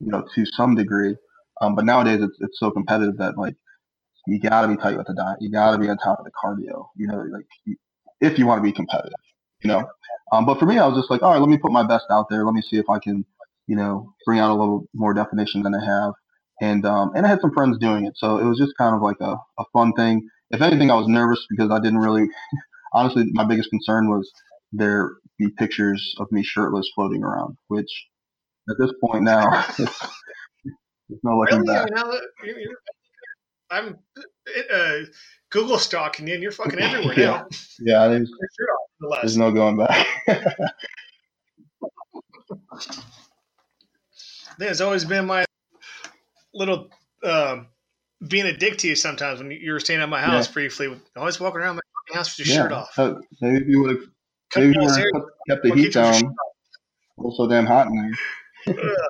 [0.00, 1.16] you know, to some degree.
[1.60, 3.56] Um, but nowadays, it's it's so competitive that like
[4.26, 5.38] you got to be tight with the diet.
[5.40, 6.88] You got to be on top of the cardio.
[6.96, 7.46] You know, like
[8.20, 9.12] if you want to be competitive.
[9.62, 9.88] You know,
[10.32, 12.06] um, but for me, I was just like, all right, let me put my best
[12.10, 12.44] out there.
[12.44, 13.24] Let me see if I can,
[13.66, 16.12] you know, bring out a little more definition than I have.
[16.60, 19.02] And um, and I had some friends doing it, so it was just kind of
[19.02, 20.26] like a, a fun thing.
[20.50, 22.26] If anything, I was nervous because I didn't really.
[22.94, 24.30] honestly, my biggest concern was
[24.72, 27.90] there be pictures of me shirtless floating around, which
[28.70, 30.00] at this point now, it's,
[31.10, 31.74] it's no looking Really?
[31.74, 31.88] Back.
[31.94, 32.76] now that you're, you're,
[33.70, 33.98] I'm
[34.72, 34.98] uh,
[35.50, 37.26] Google stalking you, and you're fucking everywhere Yeah.
[37.26, 37.46] now.
[37.80, 39.22] Yeah, there's, Your shirt off, nonetheless.
[39.22, 40.06] there's no going back.
[44.58, 45.44] There's always been my
[46.54, 46.88] little
[47.22, 47.68] um,
[48.26, 50.52] being a dick to you sometimes when you were staying at my house Yeah.
[50.54, 51.00] briefly.
[51.16, 52.92] Always walking around my fucking house with your shirt off.
[52.94, 54.04] So maybe you would have
[54.56, 56.14] maybe you would have kept the Well, heat down.
[56.14, 57.96] It was so damn hot in
[58.66, 58.76] there.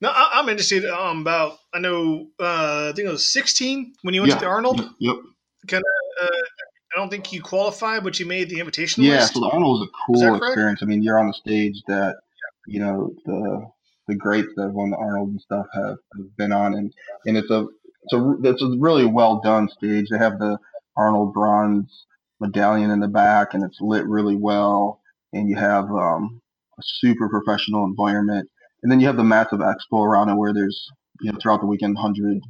[0.00, 1.58] No, I, I'm interested um, about.
[1.74, 2.28] I know.
[2.38, 4.38] Uh, I think it was 16 when you went Yeah.
[4.38, 4.80] to the Arnold.
[5.00, 5.16] Yep.
[5.66, 5.82] Kind
[6.22, 6.28] of.
[6.98, 9.34] I don't think you qualified, but you made the invitation Yeah, list.
[9.34, 10.80] so the Arnold was a cool experience.
[10.82, 12.16] I mean, you're on the stage that
[12.66, 13.70] you know the
[14.08, 16.92] the greats that have won the Arnold and stuff have, have been on, and
[17.24, 17.68] and it's a
[18.02, 20.08] it's a it's a really well done stage.
[20.10, 20.58] They have the
[20.96, 22.06] Arnold bronze
[22.40, 25.00] medallion in the back, and it's lit really well,
[25.32, 26.40] and you have um,
[26.80, 28.50] a super professional environment,
[28.82, 30.90] and then you have the massive expo around it where there's
[31.20, 32.40] you know throughout the weekend 100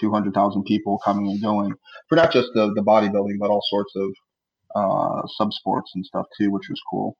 [0.00, 1.72] 200,000 people coming and going
[2.08, 4.10] for not just the, the bodybuilding, but all sorts of
[4.74, 7.16] uh, sub sports and stuff too, which was cool.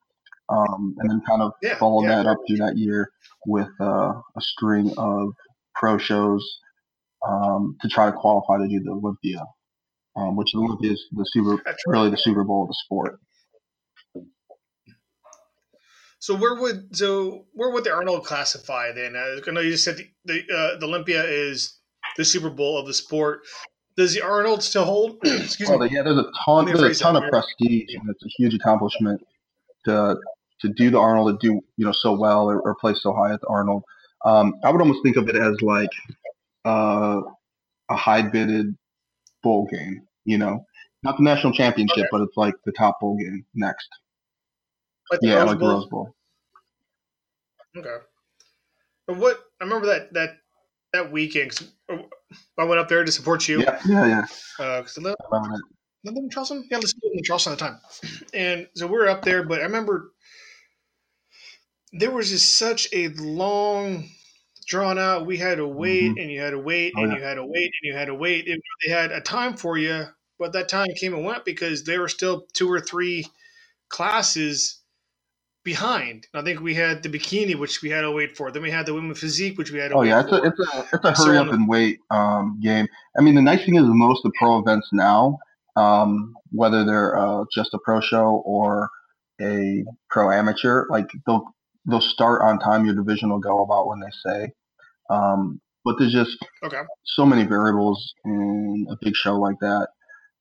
[0.49, 2.17] Um, and then kind of Yeah, followed yeah.
[2.17, 3.11] that up through that year
[3.47, 5.31] with uh, a string of
[5.75, 6.45] pro shows
[7.27, 9.45] um, to try to qualify to do the Olympia,
[10.17, 11.93] um, which the Olympia is the super, That's right.
[11.93, 13.21] really the Super Bowl of the sport.
[16.19, 19.17] So where would so where would the Arnold classify then?
[19.17, 21.80] Uh, I know you just said the the, uh, the Olympia is
[22.17, 23.43] the Super Bowl of the sport.
[23.97, 25.19] Does the Arnold still hold?
[25.25, 25.89] Excuse Well, me.
[25.93, 29.21] yeah, there's a ton, there's a ton of prestige, and it's a huge accomplishment
[29.85, 30.17] to
[30.61, 33.33] to do the Arnold, to do you know so well or, or play so high
[33.33, 33.83] at the Arnold.
[34.25, 35.91] Um, I would almost think of it as like
[36.65, 37.21] uh,
[37.91, 38.77] a high bidded
[39.43, 40.65] bowl game, you know,
[41.03, 43.89] not the national championship, but it's like the top bowl game next.
[45.11, 45.67] Like Yeah, Rose like the?
[45.67, 46.15] Rose Bowl.
[47.77, 47.97] Okay.
[49.07, 50.37] But what I remember that that
[50.93, 51.69] that weekend 'cause
[52.59, 53.61] I went up there to support you.
[53.61, 54.27] Yeah, yeah, yeah.
[54.59, 55.63] Uh, 'cause I live, I remember that.
[56.07, 56.67] I live in Charleston.
[56.71, 57.79] Yeah, let's live in Charleston at the time.
[58.33, 60.13] And so we were up there, but I remember
[61.93, 64.09] there was just such a long,
[64.67, 65.27] drawn out.
[65.27, 67.19] We had to wait, and you had to wait, Oh, and yeah.
[67.19, 68.49] you had to wait, and you had to wait.
[68.49, 70.07] And they had a time for you,
[70.39, 73.27] but that time came and went because there were still two or three
[73.89, 74.80] classes
[75.65, 76.27] behind.
[76.35, 78.51] I think we had the bikini, which we had to wait for.
[78.51, 80.39] Then we had the women physique, which we had to Oh yeah, it's for.
[80.39, 82.87] a it's a it's a hurry on up and wait um, game.
[83.17, 85.39] I mean, the nice thing is most of the pro events now,
[85.77, 88.89] um, whether they're uh, just a pro show or
[89.41, 91.45] a pro amateur, like they'll
[91.87, 92.85] they'll start on time.
[92.85, 94.53] Your division will go about when they say.
[95.11, 96.83] Um, but there's just okay.
[97.05, 99.89] so many variables in a big show like that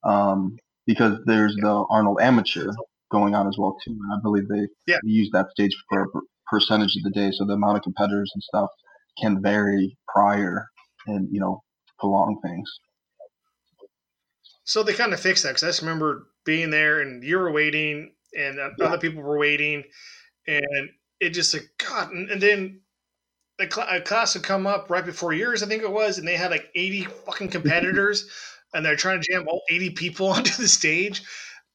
[0.04, 2.72] um, because there's the Arnold Amateur
[3.10, 4.98] going on as well too, and I believe they Yeah.
[5.02, 6.06] use that stage for a
[6.48, 8.70] percentage of the day, so the amount of competitors and stuff
[9.20, 10.66] can vary prior
[11.06, 11.62] and you know
[11.98, 12.70] prolong things.
[14.64, 17.50] So they kind of fixed that because I just remember being there and you were
[17.52, 18.86] waiting and Yeah.
[18.86, 19.84] other people were waiting,
[20.46, 20.90] and
[21.20, 22.12] it just like God.
[22.12, 22.80] And, and then
[23.58, 26.26] the cl- a class would come up right before yours, I think it was, and
[26.26, 28.28] they had like eighty fucking competitors,
[28.72, 31.22] and they're trying to jam all eighty people onto the stage,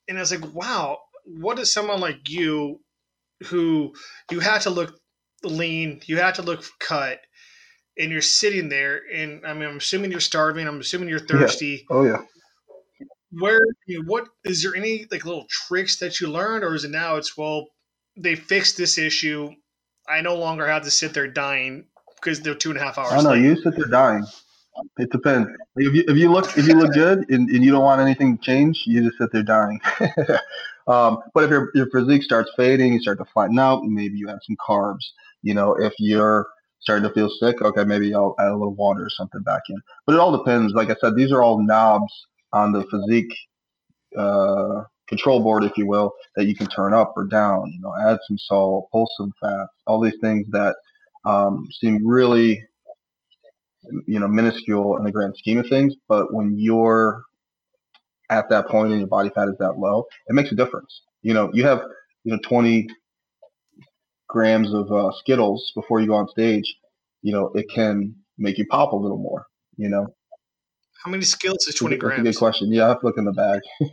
[0.08, 2.80] and I was like, wow, what is someone like you,
[3.48, 3.94] who
[4.32, 4.98] you had to look
[5.44, 7.20] lean, you had to look cut.
[7.98, 10.68] And you're sitting there, and I mean, I'm assuming you're starving.
[10.68, 12.18] I'm assuming you're thirsty Oh yeah.
[13.32, 16.84] where I mean, what is there any like little tricks that you learned or is
[16.84, 17.68] it now it's well
[18.18, 19.50] they fixed this issue
[20.10, 23.14] i no longer have to sit there dying because they're two and a half hours
[23.14, 23.30] I know.
[23.32, 23.44] late.
[23.44, 24.26] You sit there dying.
[24.98, 25.50] It depends.
[25.78, 28.38] If you, if you look if you look good and, and you don't want anything
[28.38, 29.80] to change, you just sit there dying.
[30.88, 33.84] um, but if your your physique starts fading, you start to flatten out.
[33.84, 35.06] Maybe you add some carbs.
[35.42, 36.48] You know, if you're
[36.80, 39.78] starting to feel sick, okay, maybe I'll add a little water or something back in.
[40.06, 40.74] But it all depends.
[40.74, 42.14] Like I said, these are all knobs
[42.54, 43.34] on the physique
[44.18, 47.72] uh, control board, if you will, that you can turn up or down.
[47.74, 50.76] You know, add some salt, pull some fat, all these things that
[51.26, 52.64] um, seem really
[54.08, 57.24] you know minuscule in the grand scheme of things but when you're
[58.30, 61.02] at that point and your body fat is that low it makes a difference.
[61.22, 61.82] You know you have
[62.24, 62.88] you know 20
[64.28, 66.76] grams of uh, skittles before you go on stage
[67.22, 69.46] you know it can make you pop a little more
[69.78, 70.08] you know?
[71.04, 72.38] How many Skittles is 20 that's a good grams?
[72.38, 72.72] question.
[72.72, 73.62] Yeah i have to look in the bag.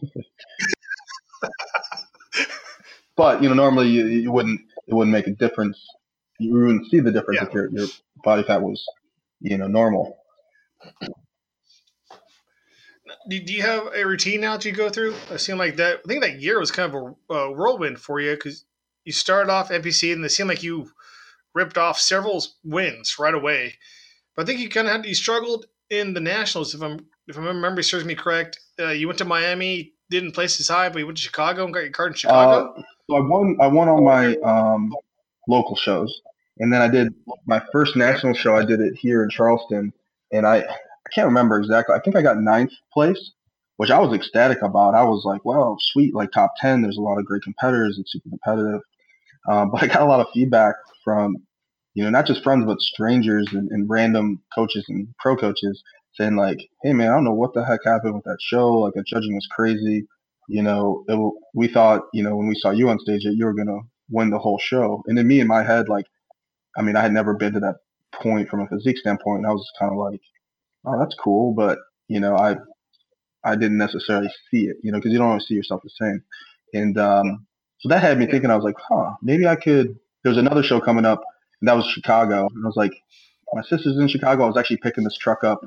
[3.16, 5.78] But you know normally you, you wouldn't it wouldn't make a difference.
[6.38, 7.48] You wouldn't see the difference Yeah.
[7.48, 7.86] if your, your
[8.24, 8.82] body fat was
[9.40, 10.16] you know normal
[13.28, 16.00] do, do you have a routine now that you go through i seem like that
[16.04, 18.64] i think that year was kind of a, a whirlwind for you because
[19.04, 20.90] you started off npc and it seemed like you
[21.54, 23.74] ripped off several wins right away
[24.36, 26.98] but i think you kind of had you struggled in the nationals if i'm
[27.28, 30.88] if my memory serves me correct uh, you went to miami didn't place as high
[30.88, 33.56] but you went to chicago and got your card in chicago Uh, so I won.
[33.60, 34.94] I won all my um,
[35.48, 36.22] local shows.
[36.58, 37.14] And then I did
[37.46, 38.54] my first national show.
[38.54, 39.92] I did it here in Charleston,
[40.32, 40.64] and I
[41.06, 41.94] I can't remember exactly.
[41.94, 43.32] I think I got ninth place,
[43.76, 44.94] which I was ecstatic about.
[44.94, 46.14] I was like, "Wow, sweet!
[46.14, 46.82] Like top ten.
[46.82, 47.98] There's a lot of great competitors.
[47.98, 48.80] It's super competitive."
[49.50, 50.74] Um, but I got a lot of feedback
[51.04, 51.36] from,
[51.94, 55.82] you know, not just friends but strangers and, and random coaches and pro coaches
[56.14, 58.74] saying like, "Hey man, I don't know what the heck happened with that show.
[58.74, 60.06] Like the judging was crazy.
[60.48, 61.18] You know, it,
[61.54, 63.80] we thought, you know, when we saw you on stage that you were gonna
[64.10, 65.02] win the whole show.
[65.06, 66.06] And then me in my head, like,
[66.76, 67.76] I mean, I had never been to that
[68.12, 69.38] point from a physique standpoint.
[69.38, 70.20] And I was just kind of like,
[70.86, 71.78] oh, that's cool, but
[72.08, 72.56] you know, I
[73.44, 76.22] I didn't necessarily see it, you know, because you don't always see yourself the same.
[76.74, 77.46] And um,
[77.78, 78.50] so that had me thinking.
[78.50, 79.98] I was like, huh, maybe I could.
[80.24, 81.22] There's another show coming up,
[81.60, 82.48] and that was Chicago.
[82.54, 82.92] And I was like,
[83.52, 84.44] my sister's in Chicago.
[84.44, 85.60] I was actually picking this truck up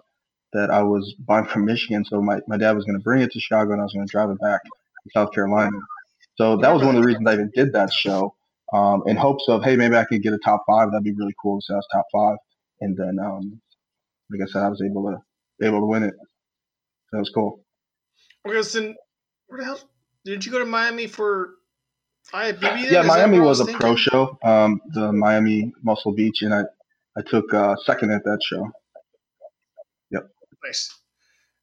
[0.54, 2.06] that I was buying from Michigan.
[2.06, 4.08] So my, my dad was going to bring it to Chicago and I was going
[4.08, 5.78] to drive it back to South Carolina.
[6.38, 8.36] So that was one of the reasons I even did that show
[8.74, 10.92] um, in hopes of, hey, maybe I could get a top five.
[10.92, 12.38] That'd be really cool to say I was top five.
[12.82, 13.62] And then, um,
[14.32, 16.14] like I said, I was able to able to win it.
[17.12, 17.64] That was cool.
[18.48, 18.96] Okay, then
[19.48, 19.80] where the hell
[20.24, 21.56] did you go to Miami for
[22.34, 22.92] IFBB?
[22.92, 26.64] Yeah, Miami was, was a pro show, um, the Miami Muscle Beach, and I
[27.18, 28.70] I took uh, second at that show.
[30.12, 30.30] Yep.
[30.64, 30.94] Nice.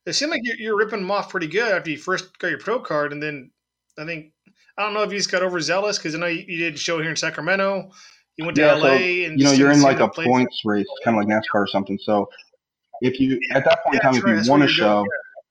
[0.06, 2.58] It seemed like you're, you're ripping them off pretty good after you first got your
[2.58, 3.50] pro card, and then
[3.98, 4.32] I think
[4.78, 6.78] I don't know if you just got overzealous because I know you, you, did a
[6.78, 7.90] show here in Sacramento.
[8.36, 10.86] You went to yeah, LA, so, and you know you're in like a points race,
[11.04, 11.98] kind of like NASCAR or something.
[12.02, 12.28] So
[13.02, 15.06] if you at that point in time, if you won a show,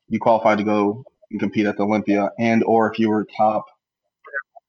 [0.08, 3.66] you qualified to go and compete at the Olympia, and or if you were top,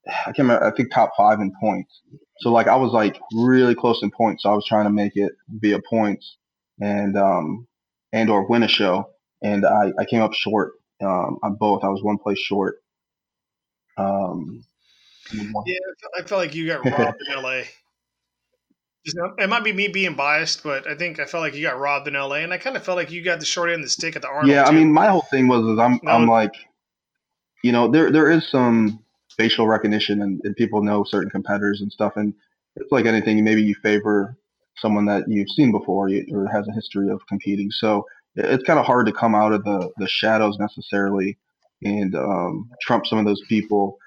[0.07, 2.03] I can't remember, I think top five in points.
[2.39, 5.17] So like I was like really close in points, so I was trying to make
[5.17, 6.37] it via points,
[6.81, 7.69] and um,
[8.13, 9.09] and or win a show.
[9.43, 10.73] And I, I came up short
[11.03, 11.85] um, on both.
[11.85, 12.77] I was one place short.
[13.97, 14.65] Um,
[15.33, 15.79] yeah,
[16.19, 17.63] I felt like you got robbed in LA.
[19.05, 22.07] It might be me being biased, but I think I felt like you got robbed
[22.07, 23.91] in LA, and I kind of felt like you got the short end of the
[23.91, 24.49] stick at the Arnold.
[24.49, 24.71] Yeah, too.
[24.71, 26.13] I mean, my whole thing was is I'm no.
[26.13, 26.55] I'm like,
[27.65, 29.03] you know, there there is some
[29.37, 32.33] facial recognition, and, and people know certain competitors and stuff, and
[32.77, 33.43] it's like anything.
[33.43, 34.37] Maybe you favor
[34.77, 37.71] someone that you've seen before or has a history of competing.
[37.71, 41.37] So it's kind of hard to come out of the, the shadows necessarily
[41.83, 43.99] and um, trump some of those people.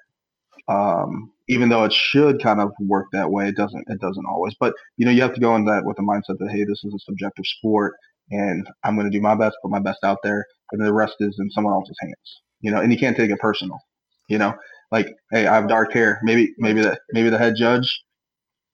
[0.68, 3.86] Um, even though it should kind of work that way, it doesn't.
[3.88, 4.56] It doesn't always.
[4.60, 6.84] But you know, you have to go in that with the mindset that hey, this
[6.84, 7.94] is a subjective sport,
[8.32, 11.16] and I'm going to do my best, put my best out there, and the rest
[11.20, 12.42] is in someone else's hands.
[12.62, 13.80] You know, and you can't take it personal.
[14.28, 14.56] You know,
[14.92, 16.20] like hey, I have dark hair.
[16.24, 18.04] Maybe maybe the maybe the head judge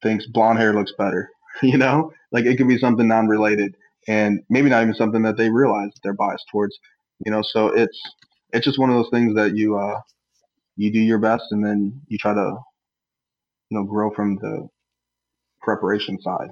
[0.02, 1.30] thinks blonde hair looks better.
[1.62, 3.76] you know, like it could be something non-related
[4.08, 6.78] and maybe not even something that they realize that they're biased towards,
[7.26, 8.00] you know, so it's,
[8.52, 10.00] it's just one of those things that you, uh,
[10.82, 12.58] you do your best and then you try to,
[13.70, 14.68] you know, grow from the
[15.62, 16.50] preparation side.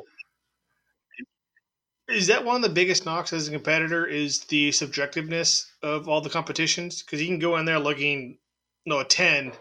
[2.07, 4.05] Is that one of the biggest knocks as a competitor?
[4.05, 7.01] Is the subjectiveness of all the competitions?
[7.01, 8.37] Because you can go in there looking,
[8.85, 9.51] you know, a ten,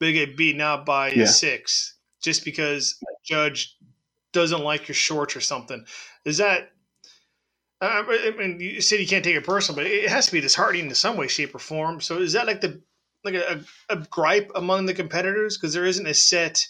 [0.00, 1.24] but get beaten out by yeah.
[1.24, 3.76] a six, just because a judge
[4.32, 5.84] doesn't like your shorts or something.
[6.24, 6.70] Is that?
[7.82, 10.86] I mean, you said you can't take it personal, but it has to be disheartening
[10.86, 12.00] in some way, shape, or form.
[12.00, 12.80] So is that like the
[13.24, 16.66] like a, a gripe among the competitors because there isn't a set.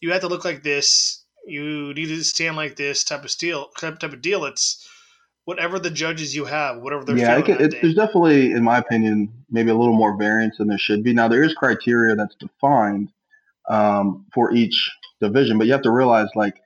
[0.00, 1.24] You have to look like this.
[1.46, 4.44] You need to stand like this type of steel type of deal.
[4.44, 4.88] It's
[5.44, 7.38] whatever the judges you have, whatever they're yeah.
[7.38, 11.02] It, it, there's definitely, in my opinion, maybe a little more variance than there should
[11.02, 11.12] be.
[11.12, 13.10] Now there is criteria that's defined
[13.68, 14.90] um, for each
[15.20, 16.60] division, but you have to realize like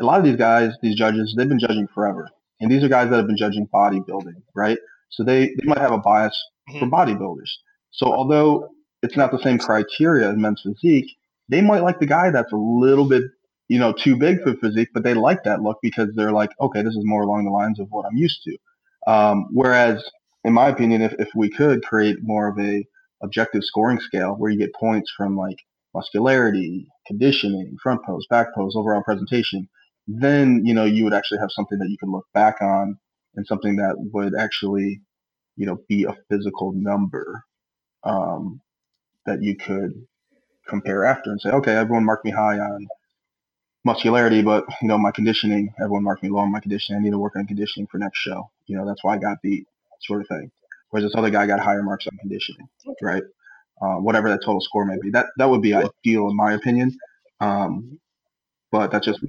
[0.00, 2.28] a lot of these guys, these judges, they've been judging forever.
[2.60, 4.78] And these are guys that have been judging bodybuilding, right?
[5.08, 6.78] So they, they might have a bias mm-hmm.
[6.78, 7.50] for bodybuilders.
[7.90, 8.68] So although
[9.02, 11.10] it's not the same criteria as men's physique,
[11.48, 13.24] they might like the guy that's a little bit,
[13.68, 16.82] you know, too big for physique, but they like that look because they're like, okay,
[16.82, 18.56] this is more along the lines of what I'm used to.
[19.10, 20.02] Um, whereas,
[20.44, 22.84] in my opinion, if, if we could create more of a
[23.22, 25.58] objective scoring scale where you get points from like
[25.94, 29.68] muscularity, conditioning, front pose, back pose, overall presentation,
[30.06, 32.98] then you know you would actually have something that you can look back on
[33.34, 35.00] and something that would actually
[35.56, 37.44] you know be a physical number
[38.04, 38.60] um,
[39.26, 39.92] that you could
[40.68, 42.86] compare after and say okay everyone marked me high on
[43.84, 47.00] muscularity but you know my conditioning everyone marked me low on my conditioning.
[47.00, 48.50] I need to work on conditioning for next show.
[48.66, 49.66] You know that's why i got beat
[50.02, 50.50] sort of thing.
[50.90, 52.68] Whereas this other guy got higher marks on conditioning
[53.02, 53.22] right?
[53.82, 55.10] Uh, whatever that total score may be.
[55.10, 56.96] That that would be ideal in my opinion
[57.40, 58.00] um,
[58.72, 59.20] but that's just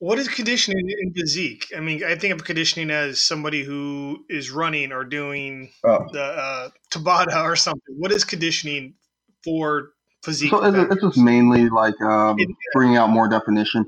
[0.00, 1.66] what is conditioning in physique?
[1.76, 6.06] I mean, I think of conditioning as somebody who is running or doing oh.
[6.12, 7.96] the uh, Tabata or something.
[7.96, 8.94] What is conditioning
[9.42, 9.90] for
[10.24, 10.50] physique?
[10.50, 12.36] So it's, it's just mainly like um,
[12.72, 13.84] bringing out more definition,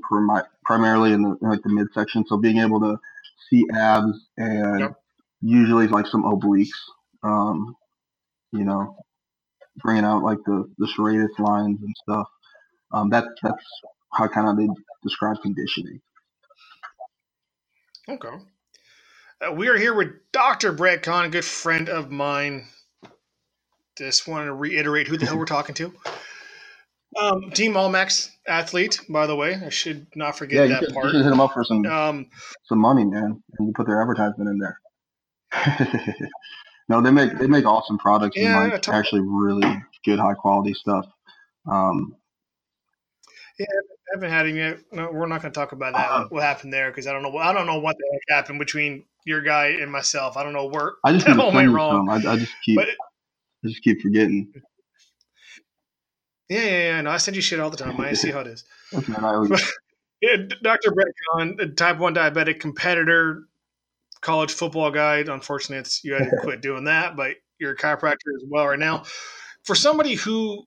[0.65, 2.25] primarily in, the, in like the midsection.
[2.27, 2.97] So being able to
[3.49, 4.95] see abs and yep.
[5.41, 6.69] usually like some obliques,
[7.23, 7.75] um,
[8.51, 8.97] you know,
[9.77, 12.27] bringing out like the the serratus lines and stuff.
[12.91, 13.63] Um, that that's
[14.13, 14.67] how kind of they
[15.03, 16.01] describe conditioning.
[18.09, 18.29] Okay.
[19.41, 20.71] Uh, we are here with Dr.
[20.71, 22.65] Brett Kahn, a good friend of mine.
[23.97, 25.93] Just wanted to reiterate who the hell we're talking to.
[27.19, 29.55] Um, Team Allmax athlete, by the way.
[29.55, 31.05] I should not forget yeah, that should, part.
[31.07, 32.27] You should hit them up for some um,
[32.63, 34.79] some money, man, and you put their advertisement in there.
[36.89, 40.73] no, they make they make awesome products yeah, and like actually really good high quality
[40.73, 41.05] stuff.
[41.69, 42.15] Um,
[43.61, 44.79] yeah, I haven't had him yet.
[44.91, 46.09] No, we're not going to talk about that.
[46.09, 46.89] Uh, what happened there?
[46.89, 47.37] Because I don't know.
[47.37, 50.37] I don't know what the heck happened between your guy and myself.
[50.37, 50.93] I don't know where.
[51.03, 52.09] I just keep went wrong.
[52.09, 52.77] I, I, just keep.
[52.77, 54.51] But, I just keep forgetting.
[56.49, 57.01] Yeah, yeah, yeah.
[57.01, 57.99] No, I send you shit all the time.
[58.01, 58.63] I see how it is.
[60.21, 60.91] yeah, Dr.
[60.91, 63.43] Brett Kahn, type one diabetic competitor,
[64.21, 65.19] college football guy.
[65.19, 68.79] Unfortunately, it's, you had to quit doing that, but you're a chiropractor as well right
[68.79, 69.03] now.
[69.63, 70.65] For somebody who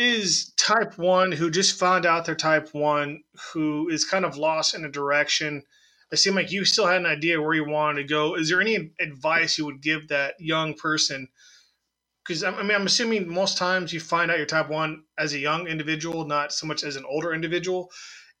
[0.00, 3.22] is type one, who just found out they're type one,
[3.52, 5.62] who is kind of lost in a direction,
[6.10, 8.34] it seemed like you still had an idea where you wanted to go.
[8.34, 11.28] Is there any advice you would give that young person?
[12.24, 15.38] Because I mean, I'm assuming most times you find out you're type one as a
[15.38, 17.90] young individual, not so much as an older individual.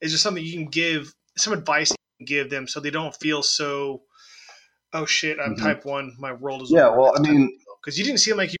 [0.00, 3.14] Is there something you can give, some advice you can give them so they don't
[3.16, 4.02] feel so,
[4.92, 5.64] oh shit, I'm mm-hmm.
[5.64, 6.88] type one, my world is yeah.
[6.88, 8.56] Well, I mean, because you didn't seem like you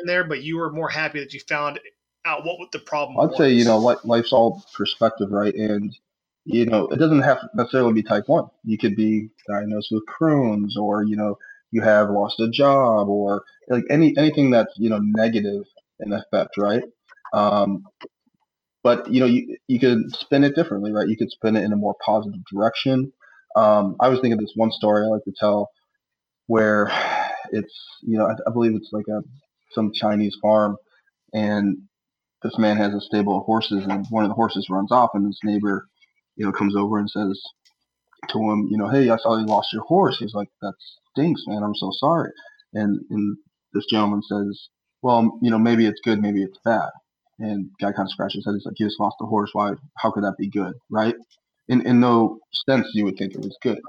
[0.00, 1.80] in there, but you were more happy that you found
[2.24, 3.18] out what would the problem.
[3.20, 3.38] I'd was.
[3.38, 5.54] say you know life's all perspective, right?
[5.54, 5.96] And
[6.44, 8.46] you know, it doesn't have to necessarily be type one.
[8.64, 11.38] You could be diagnosed with Crohn's, or you know,
[11.70, 15.64] you have lost a job, or like any anything that's you know negative
[16.00, 16.82] in effect, right?
[17.32, 17.84] Um,
[18.82, 21.08] but you know, you you could spin it differently, right?
[21.08, 23.12] You could spin it in a more positive direction.
[23.56, 25.70] Um, I was thinking of this one story I like to tell,
[26.46, 26.90] where
[27.52, 29.22] it's you know I, I believe it's like a
[29.72, 30.76] some Chinese farm,
[31.34, 31.78] and
[32.42, 35.26] this man has a stable of horses, and one of the horses runs off, and
[35.26, 35.88] his neighbor
[36.36, 37.40] you know, comes over and says
[38.28, 40.18] to him, you know, hey, I saw you lost your horse.
[40.18, 40.74] He's like, that
[41.12, 41.62] stinks, man.
[41.62, 42.30] I'm so sorry.
[42.72, 43.36] And and
[43.74, 44.68] this gentleman says,
[45.02, 46.88] well, you know, maybe it's good, maybe it's bad.
[47.38, 48.54] And guy kind of scratches his head.
[48.54, 49.50] He's like, you just lost a horse.
[49.52, 49.72] Why?
[49.98, 51.14] How could that be good, right?
[51.68, 52.38] In in no
[52.68, 53.80] sense you would think it was good.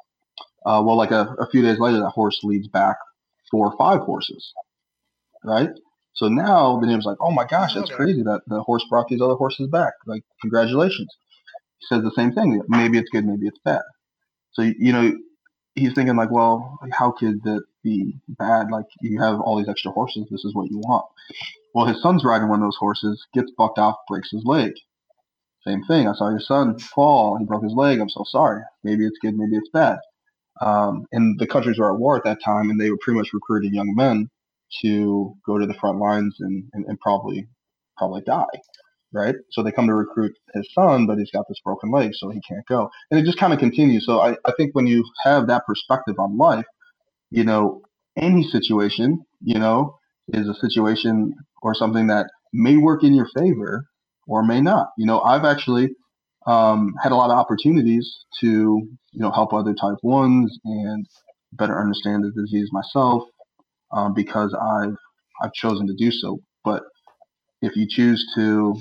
[0.65, 2.97] Uh, well, like a, a few days later, that horse leads back
[3.49, 4.53] four or five horses,
[5.43, 5.69] right?
[6.13, 7.95] So now the neighbor's like, oh my gosh, that's okay.
[7.95, 9.93] crazy that the horse brought these other horses back.
[10.05, 11.09] Like, congratulations
[11.79, 12.61] He says the same thing.
[12.67, 13.81] Maybe it's good, maybe it's bad.
[14.53, 15.13] So you know,
[15.75, 18.69] he's thinking like, well, how could that be bad?
[18.71, 20.27] Like you have all these extra horses.
[20.29, 21.05] This is what you want.
[21.73, 24.73] Well, his son's riding one of those horses, gets bucked off, breaks his leg.
[25.65, 26.07] Same thing.
[26.07, 27.37] I saw your son fall.
[27.37, 27.99] He broke his leg.
[27.99, 28.61] I'm so sorry.
[28.83, 29.37] Maybe it's good.
[29.37, 29.99] Maybe it's bad.
[30.59, 33.33] Um, and the countries were at war at that time, and they were pretty much
[33.33, 34.29] recruiting young men
[34.81, 37.47] to go to the front lines and, and, and probably
[37.97, 38.45] probably die
[39.13, 39.35] right?
[39.51, 42.41] So they come to recruit his son, but he's got this broken leg, so he
[42.47, 42.89] can't go.
[43.09, 44.05] And it just kind of continues.
[44.05, 46.65] So I, I think when you have that perspective on life,
[47.29, 47.81] you know,
[48.17, 49.97] any situation, you know,
[50.29, 53.85] is a situation or something that may work in your favor
[54.27, 54.87] or may not.
[54.97, 55.89] You know, I've actually
[56.47, 58.09] um, had a lot of opportunities
[58.41, 61.05] to, you know, help other type ones and
[61.53, 63.23] better understand the disease myself
[63.93, 64.95] um, because I've
[65.43, 66.39] I've chosen to do so.
[66.65, 66.83] But
[67.61, 68.75] if you choose to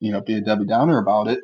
[0.00, 1.40] you know, be a Debbie Downer about it,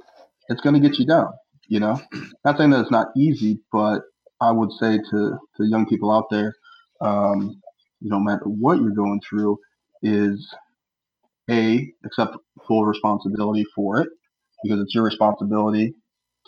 [0.48, 1.28] it's going to get you down.
[1.68, 2.00] You know,
[2.44, 4.02] not saying that it's not easy, but
[4.40, 6.54] I would say to to young people out there,
[7.00, 7.60] um,
[8.00, 9.58] you know, no matter what you're going through,
[10.02, 10.46] is
[11.50, 12.36] a accept
[12.68, 14.08] full responsibility for it
[14.64, 15.94] because it's your responsibility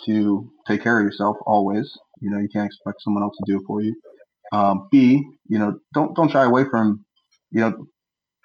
[0.07, 1.93] to take care of yourself always.
[2.21, 3.95] You know, you can't expect someone else to do it for you.
[4.53, 7.05] Um, B, you know, don't don't shy away from,
[7.51, 7.87] you know,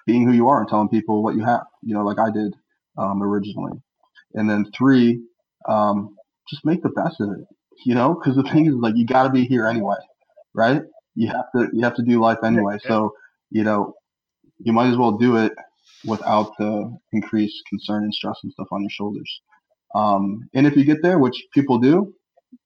[0.06, 1.62] being who you are and telling people what you have.
[1.82, 2.54] You know, like I did
[2.98, 3.72] um, originally.
[4.34, 5.22] And then three,
[5.68, 6.16] um,
[6.48, 7.46] just make the best of it,
[7.86, 9.96] you know, because the thing is like you got to be here anyway,
[10.54, 10.82] right?
[11.14, 12.78] You have to you have to do life anyway.
[12.86, 13.14] So
[13.50, 13.94] you know,
[14.58, 15.52] you might as well do it
[16.06, 19.40] without the increased concern and stress and stuff on your shoulders.
[19.94, 22.14] Um, and if you get there, which people do,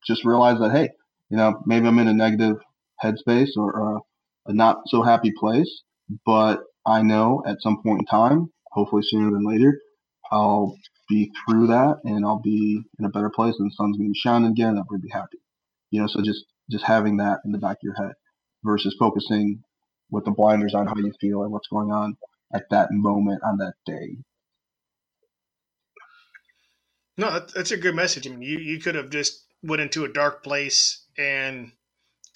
[0.06, 0.90] just realize that hey,
[1.31, 2.56] you know, maybe I'm in a negative
[3.02, 3.98] headspace or
[4.46, 5.82] a, not so happy place,
[6.24, 9.78] but I know at some point in time, hopefully sooner than later,
[10.30, 10.76] I'll
[11.08, 14.12] be through that and I'll be in a better place and the sun's to be
[14.14, 14.78] shining again.
[14.78, 15.38] I'm to be happy.
[15.90, 18.12] You know, so just just having that in the back of your head
[18.64, 19.62] versus focusing
[20.10, 22.16] with the blinders on how you feel and what's going on
[22.54, 24.16] at that moment on that day.
[27.16, 28.26] No, that's a good message.
[28.26, 31.72] I mean, you, you could have just went into a dark place and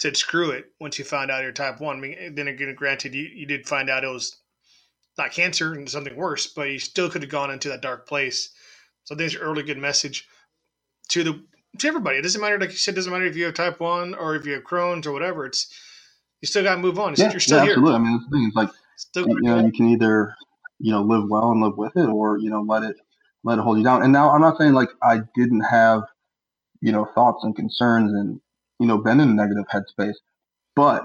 [0.03, 1.97] said screw it once you found out you're type one.
[1.97, 4.35] I mean, then again, granted, you, you did find out it was
[5.17, 8.49] not cancer and something worse, but you still could have gone into that dark place.
[9.05, 10.27] So I think it's a really good message
[11.09, 11.43] to the
[11.79, 12.17] to everybody.
[12.17, 14.35] It doesn't matter, like you said, it doesn't matter if you have type one or
[14.35, 15.45] if you have Crohn's or whatever.
[15.45, 15.73] It's
[16.41, 17.15] you still got to move on.
[17.17, 17.73] Yeah, you're still yeah, here.
[17.73, 17.95] absolutely.
[17.95, 20.35] I mean, the thing is like Still you know, you can either
[20.79, 22.97] you know live well and live with it, or you know let it
[23.43, 24.03] let it hold you down.
[24.03, 26.03] And now I'm not saying like I didn't have
[26.81, 28.39] you know thoughts and concerns and
[28.83, 30.15] you know been in a negative headspace,
[30.75, 31.03] but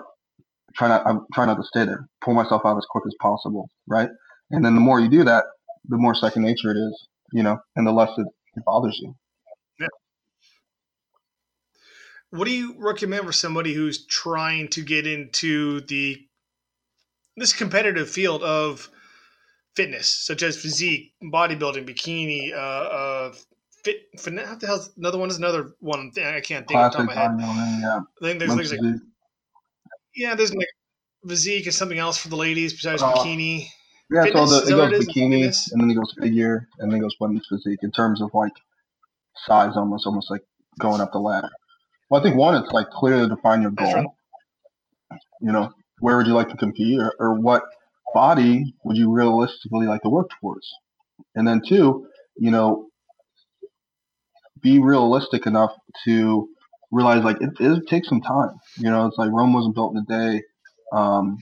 [0.77, 2.09] try not I'm trying not to stay there.
[2.25, 4.09] Pull myself out as quick as possible, right?
[4.51, 5.45] And then the more you do that,
[5.89, 8.27] the more second nature it is, you know, and the less it,
[8.67, 9.15] bothers you.
[12.31, 16.19] What do you recommend for somebody who's trying to get into the
[17.37, 18.91] this competitive field of
[19.77, 23.33] fitness, such as physique, bodybuilding, bikini, uh, uh,
[23.85, 24.87] fit, fit, what the hell?
[24.97, 26.11] Another one is another one.
[26.17, 27.81] I can't think Classic off top of my head.
[27.81, 28.01] yeah.
[28.01, 29.01] I think there's, there's like,
[30.15, 30.69] yeah, there's like
[31.27, 33.67] physique and something else for the ladies besides Uh, bikini.
[34.11, 35.09] Yeah, Fitness, so the, it goes it is?
[35.09, 35.73] bikini, Fitness?
[35.73, 38.53] and then it goes figure, and then it goes women's physique in terms of like
[39.47, 40.43] size, almost, almost like
[40.81, 41.51] going up the ladder.
[42.09, 44.15] Well, I think one, it's like clearly define your goal.
[45.41, 47.63] You know, where would you like to compete, or, or what
[48.15, 50.67] body would you realistically like to work towards?
[51.35, 52.07] And then two,
[52.37, 52.87] you know,
[54.63, 55.73] be realistic enough
[56.05, 56.49] to
[56.91, 58.51] realize like it, it takes some time.
[58.77, 60.43] You know, it's like Rome wasn't built in a day.
[60.93, 61.39] Um,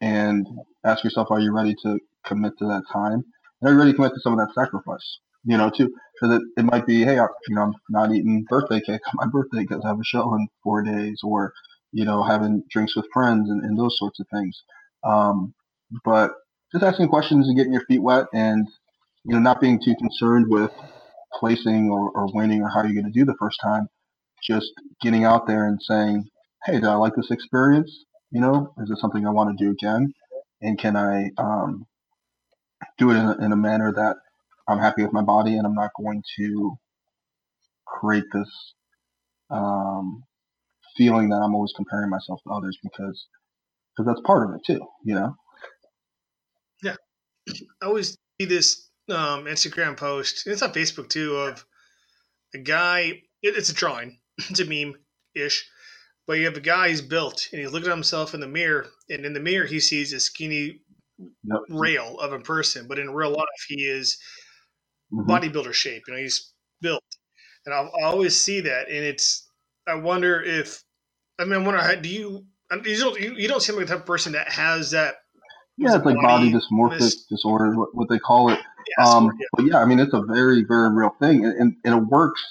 [0.00, 0.46] and
[0.84, 3.24] ask yourself, are you ready to commit to that time?
[3.60, 5.18] And are you ready to commit to some of that sacrifice?
[5.44, 8.44] You know, too, because it, it might be, hey, I, you know, I'm not eating
[8.48, 11.52] birthday cake on my birthday because I have a show in four days, or
[11.92, 14.62] you know, having drinks with friends and, and those sorts of things.
[15.04, 15.54] Um,
[16.04, 16.32] but
[16.72, 18.68] just asking questions and getting your feet wet, and
[19.24, 20.70] you know, not being too concerned with
[21.38, 23.88] placing or, or winning or how you're going to do the first time.
[24.42, 24.72] Just
[25.02, 26.24] getting out there and saying,
[26.64, 28.04] hey, did I like this experience?
[28.30, 30.12] You know, is this something I want to do again?
[30.62, 31.86] And can I um,
[32.98, 34.16] do it in a, in a manner that
[34.68, 36.76] I'm happy with my body and I'm not going to
[37.86, 38.48] create this
[39.50, 40.24] um,
[40.96, 43.26] feeling that I'm always comparing myself to others because
[43.96, 45.36] because that's part of it too, you know.
[46.82, 46.96] Yeah,
[47.82, 50.46] I always see this um, Instagram post.
[50.46, 51.64] It's on Facebook too of
[52.54, 53.22] a guy.
[53.42, 54.18] It, it's a drawing.
[54.50, 54.94] It's a meme
[55.34, 55.68] ish.
[56.26, 58.86] But you have a guy he's built and he's looking at himself in the mirror,
[59.10, 60.80] and in the mirror he sees a skinny
[61.44, 61.60] Yep.
[61.68, 64.18] rail of a person, but in real life he is
[65.12, 65.26] Mhm.
[65.26, 66.04] bodybuilder shape.
[66.08, 67.04] You know, he's built,
[67.66, 69.48] and I, I always see that, and it's.
[69.86, 70.82] I wonder if,
[71.38, 72.46] I mean, I wonder how do you.
[72.84, 75.16] You don't, you, you don't seem like the type of person that has that.
[75.76, 78.60] Yeah, it's like body body dysmorphic mis- disorder, what, what they call it.
[78.88, 79.46] Yeah, Um, yeah.
[79.56, 82.42] but yeah, I mean, it's a very, very real thing, and, and, and it works,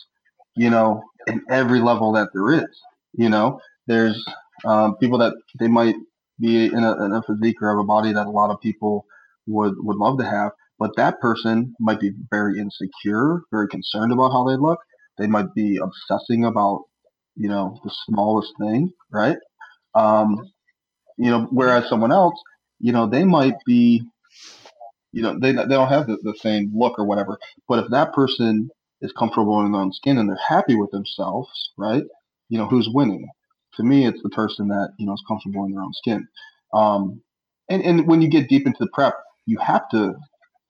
[0.55, 2.81] you know, in every level that there is.
[3.13, 4.23] You know, there's
[4.65, 5.95] um, people that they might
[6.39, 9.05] be in a, in a physique or have a body that a lot of people
[9.47, 14.31] would would love to have, but that person might be very insecure, very concerned about
[14.31, 14.79] how they look.
[15.17, 16.83] They might be obsessing about,
[17.35, 19.37] you know, the smallest thing, right?
[19.95, 20.51] Um,
[21.17, 22.35] you know, whereas someone else,
[22.79, 24.03] you know, they might be
[25.11, 27.37] you know they, they don't have the, the same look or whatever.
[27.67, 28.69] But if that person
[29.01, 32.03] is comfortable in their own skin and they're happy with themselves right
[32.49, 33.27] you know who's winning?
[33.75, 36.27] To me it's the person that you know is comfortable in their own skin.
[36.73, 37.21] Um,
[37.69, 39.15] and, and when you get deep into the prep
[39.45, 40.15] you have to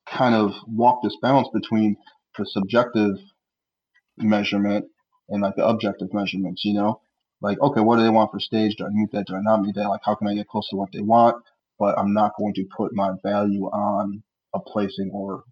[0.10, 1.98] kind of walk this balance between
[2.38, 3.18] the subjective
[4.18, 4.86] measurement
[5.30, 7.02] and like the objective measurements you know?
[7.42, 8.76] Like okay what do they want for stage?
[8.76, 9.28] Do i meet that?
[9.28, 9.90] Do i not meet that?
[9.90, 11.44] Like how can i get close to what they want?
[11.80, 14.24] But i'm not going to put my value on
[14.54, 15.44] a placing or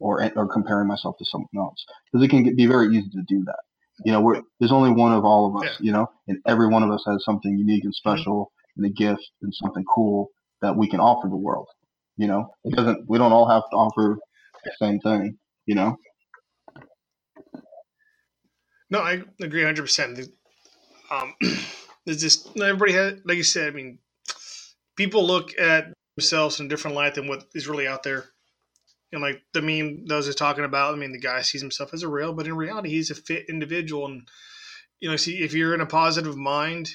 [0.00, 3.22] or or comparing myself to someone else because it can get, be very easy to
[3.26, 3.58] do that.
[4.04, 5.76] You know, we're, there's only one of all of us.
[5.80, 5.86] Yeah.
[5.86, 9.28] You know, and every one of us has something unique and special and a gift
[9.42, 10.28] and something cool
[10.62, 11.66] that we can offer the world.
[12.16, 13.08] You know, it doesn't.
[13.08, 14.18] We don't all have to offer
[14.64, 15.38] the same thing.
[15.66, 15.96] You know.
[18.90, 19.82] No, I agree 100.
[19.82, 20.18] percent
[21.10, 21.34] Um,
[22.06, 23.68] there's just everybody has, like you said.
[23.68, 23.98] I mean,
[24.96, 28.24] people look at themselves in a different light than what is really out there.
[29.12, 32.02] And like the meme those are talking about, I mean, the guy sees himself as
[32.02, 34.06] a rail, but in reality, he's a fit individual.
[34.06, 34.28] And
[34.98, 36.90] you know, see, if you're in a positive mind,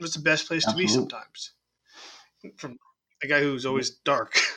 [0.00, 1.52] it's the best place to be sometimes.
[2.56, 2.78] From
[3.22, 4.36] a guy who's always dark.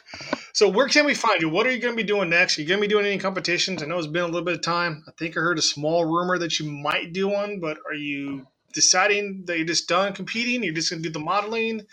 [0.53, 1.49] So where can we find you?
[1.49, 2.57] What are you going to be doing next?
[2.57, 3.84] Are you going to be doing any competitions?
[3.84, 5.03] I know it's been a little bit of time.
[5.07, 8.47] I think I heard a small rumor that you might do one, but are you
[8.73, 10.64] deciding that you're just done competing?
[10.64, 11.85] You're just going to do the modeling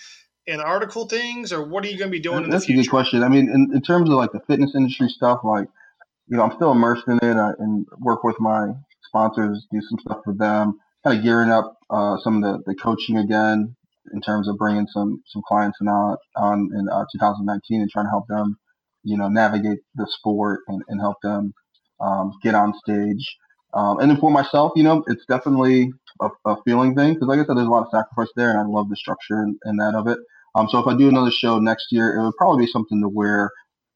[0.47, 3.23] and article things, or what are you going to be doing That's a good question.
[3.23, 5.69] I mean, in, in terms of like the fitness industry stuff, like
[6.29, 8.69] you know, I'm still immersed in it uh, and work with my
[9.07, 12.75] sponsors, do some stuff for them, kind of gearing up uh, some of the, the
[12.77, 13.77] coaching again
[14.13, 18.07] in terms of bringing some some clients in on, on in uh, 2019 and trying
[18.07, 18.59] to help them,
[19.03, 21.53] you know, navigate the sport and, and help them
[22.01, 23.37] um, get on stage.
[23.73, 27.41] Um, and then for myself, you know, it's definitely a, a feeling thing because, like
[27.41, 29.81] I said, there's a lot of sacrifice there, and I love the structure and, and
[29.81, 30.19] that of it.
[30.55, 33.09] Um, so if I do another show next year, it would probably be something to
[33.09, 33.51] where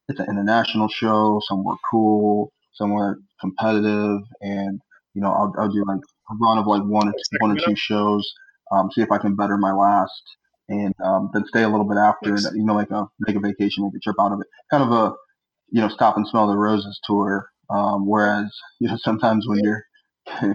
[0.08, 4.80] it's an international show, somewhere cool, somewhere competitive, and
[5.14, 8.30] you know, I'll, I'll do like a run of like one, one or two shows,
[8.72, 10.22] um, see if I can better my last,
[10.68, 13.40] and um, then stay a little bit after, and you know, like a make a
[13.40, 15.14] vacation, make a trip out of it, kind of a
[15.70, 17.48] you know, stop and smell the roses tour.
[17.70, 19.84] Um, whereas you know, sometimes when you're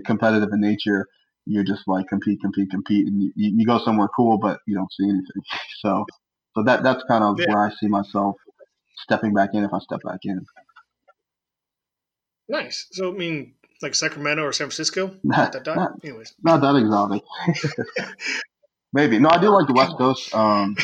[0.05, 1.07] competitive in nature,
[1.45, 4.91] you're just like compete, compete, compete, and you, you go somewhere cool, but you don't
[4.91, 5.43] see anything.
[5.81, 6.05] So,
[6.55, 7.47] so that that's kind of yeah.
[7.49, 8.37] where I see myself
[8.99, 10.45] stepping back in if I step back in.
[12.47, 12.87] Nice.
[12.91, 15.15] So, I mean, like Sacramento or San Francisco?
[15.23, 16.33] Not, that not, Anyways.
[16.41, 17.23] Not that exotic.
[18.93, 19.19] Maybe.
[19.19, 20.75] No, I do like the West Coast um,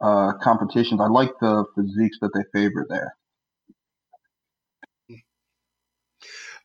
[0.00, 1.00] uh, competitions.
[1.00, 3.16] I like the physiques that they favor there.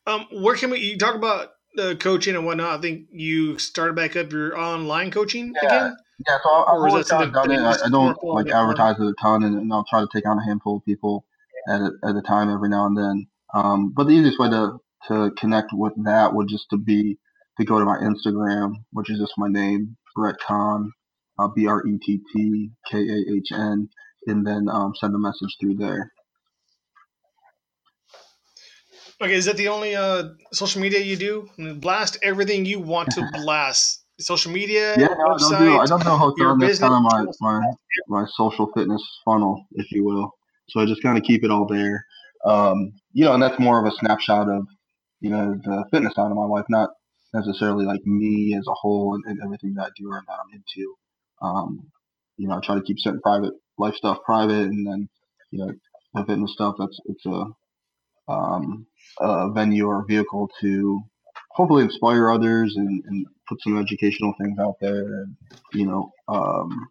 [0.06, 0.80] Um, where can we?
[0.80, 2.80] You talk about the coaching and whatnot.
[2.80, 5.68] I think you started back up your online coaching yeah.
[5.68, 5.98] again.
[6.28, 7.60] Yeah, so I, have always kind of done it.
[7.60, 10.38] I, I don't like advertise it a ton, and, and, I'll try to take on
[10.38, 11.26] a handful of people
[11.68, 13.28] at a, at a time every now and then.
[13.54, 14.78] Um, but the easiest way to
[15.08, 17.18] to connect with that would just to be
[17.58, 20.92] to go to my Instagram, which is just my name, Brett Kahn,
[21.40, 23.90] uh, B R E T T K A H N,
[24.28, 26.12] and then um, send a message through there.
[29.22, 31.76] Okay, is that the only uh, social media you do?
[31.76, 34.00] Blast everything you want to blast.
[34.20, 36.94] Social media, yeah, no, website, I don't, do, I don't know how to That's kind
[36.94, 37.72] of my, my
[38.08, 40.32] my social fitness funnel, if you will.
[40.70, 42.06] So I just kind of keep it all there.
[42.46, 44.68] Um, you know, and that's more of a snapshot of
[45.22, 46.92] you know the fitness side of my life, not
[47.34, 50.54] necessarily like me as a whole and, and everything that I do or that I'm
[50.54, 50.96] into.
[51.42, 51.92] Um,
[52.38, 55.10] you know, I try to keep certain private life stuff private, and then
[55.50, 55.74] you know
[56.14, 56.76] the fitness stuff.
[56.78, 57.46] That's it's a
[58.32, 58.86] um,
[59.20, 61.02] a venue or vehicle to
[61.52, 65.36] hopefully inspire others and, and put some educational things out there and
[65.74, 66.88] you know um,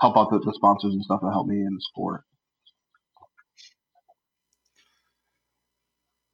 [0.00, 2.22] help out the, the, sponsors and stuff that help me in the sport.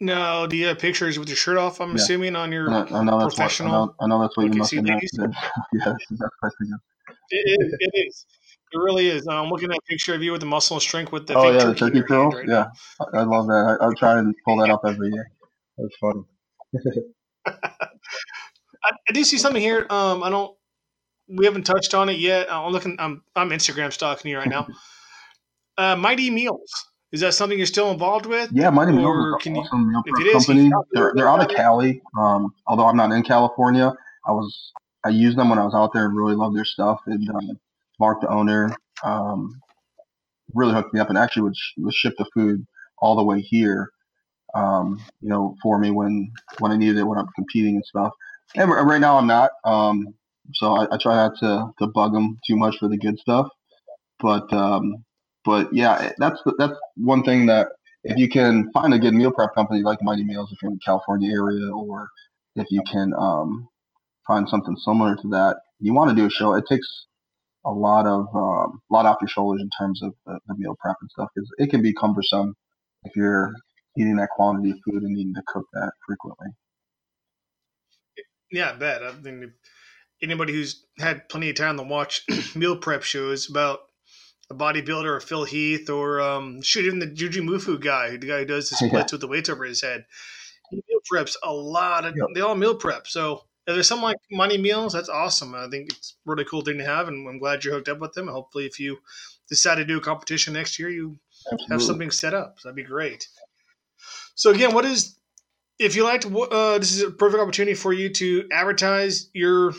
[0.01, 1.97] No do you have pictures with your shirt off i'm yeah.
[1.97, 4.53] assuming on your I, I know professional what, I, know, I know that's what you
[4.53, 4.95] must have yeah
[5.73, 6.05] that's
[7.31, 8.25] it, it is
[8.73, 9.27] it really is.
[9.27, 11.51] I'm looking at a picture of you with the muscle and strength with the oh
[11.51, 12.35] yeah, the turkey curls.
[12.35, 12.67] Right yeah,
[13.15, 13.79] I love that.
[13.81, 15.31] I, I try and pull that up every year.
[15.77, 16.23] That's funny.
[17.47, 19.87] I, I, do see something here.
[19.91, 20.55] Um, I don't.
[21.29, 22.53] We haven't touched on it yet.
[22.53, 22.97] I'm looking.
[22.99, 24.67] I'm I'm Instagram stalking you right now.
[25.79, 26.71] uh, Mighty Meals.
[27.11, 28.51] Is that something you're still involved with?
[28.53, 30.71] Yeah, Mighty Meals is an awesome meal prep company.
[30.93, 32.03] they're they're out of Cali.
[32.19, 33.95] Um, although I'm not in California,
[34.27, 34.73] I was
[35.05, 37.01] I used them when I was out there and really loved their stuff.
[37.07, 37.59] And um,
[37.99, 39.61] Mark, the owner, um,
[40.55, 42.67] really hooked me up and actually would, sh- would ship the food
[42.99, 43.91] all the way here,
[44.55, 48.13] um, you know, for me when when I needed it when I'm competing and stuff.
[48.57, 50.15] And right now I'm not, um,
[50.55, 53.49] so I, I, try not to, to bug them too much for the good stuff.
[54.21, 55.05] But um,
[55.45, 57.69] but yeah, that's that's one thing that
[58.05, 60.77] if you can find a good meal prep company like Mighty Meals if you're in
[60.77, 62.09] the California area, or
[62.57, 63.69] if you can um,
[64.27, 66.55] find something similar to that, you want to do a show.
[66.55, 67.07] It takes
[67.69, 70.75] a lot of um, a lot off your shoulders in terms of the, the meal
[70.81, 72.55] prep and stuff because it can be cumbersome
[73.05, 73.53] if you're
[73.97, 76.49] eating that quantity of food and needing to cook that frequently.
[78.51, 79.03] Yeah, I bet.
[79.03, 79.53] I mean,
[80.23, 82.23] anybody who's had plenty of time to watch
[82.57, 83.81] meal prep shows about
[84.51, 88.45] a bodybuilder or Phil Heath or um, shoot even the Jujimufu guy, the guy who
[88.47, 89.15] does the splits yeah.
[89.17, 90.07] with the weights over his head.
[90.71, 92.15] He meal preps a lot of.
[92.17, 92.29] Yep.
[92.35, 93.07] They all meal prep.
[93.07, 95.55] So if there's something like Mighty Meals, that's awesome.
[95.55, 97.99] I think it's a really cool thing to have, and I'm glad you're hooked up
[97.99, 98.27] with them.
[98.27, 98.97] hopefully, if you
[99.47, 101.19] decide to do a competition next year, you
[101.53, 101.75] Absolutely.
[101.75, 102.57] have something set up.
[102.59, 103.29] So that'd be great.
[104.37, 105.19] So again, what is
[105.79, 106.41] if you like to?
[106.41, 109.75] Uh, this is a perfect opportunity for you to advertise your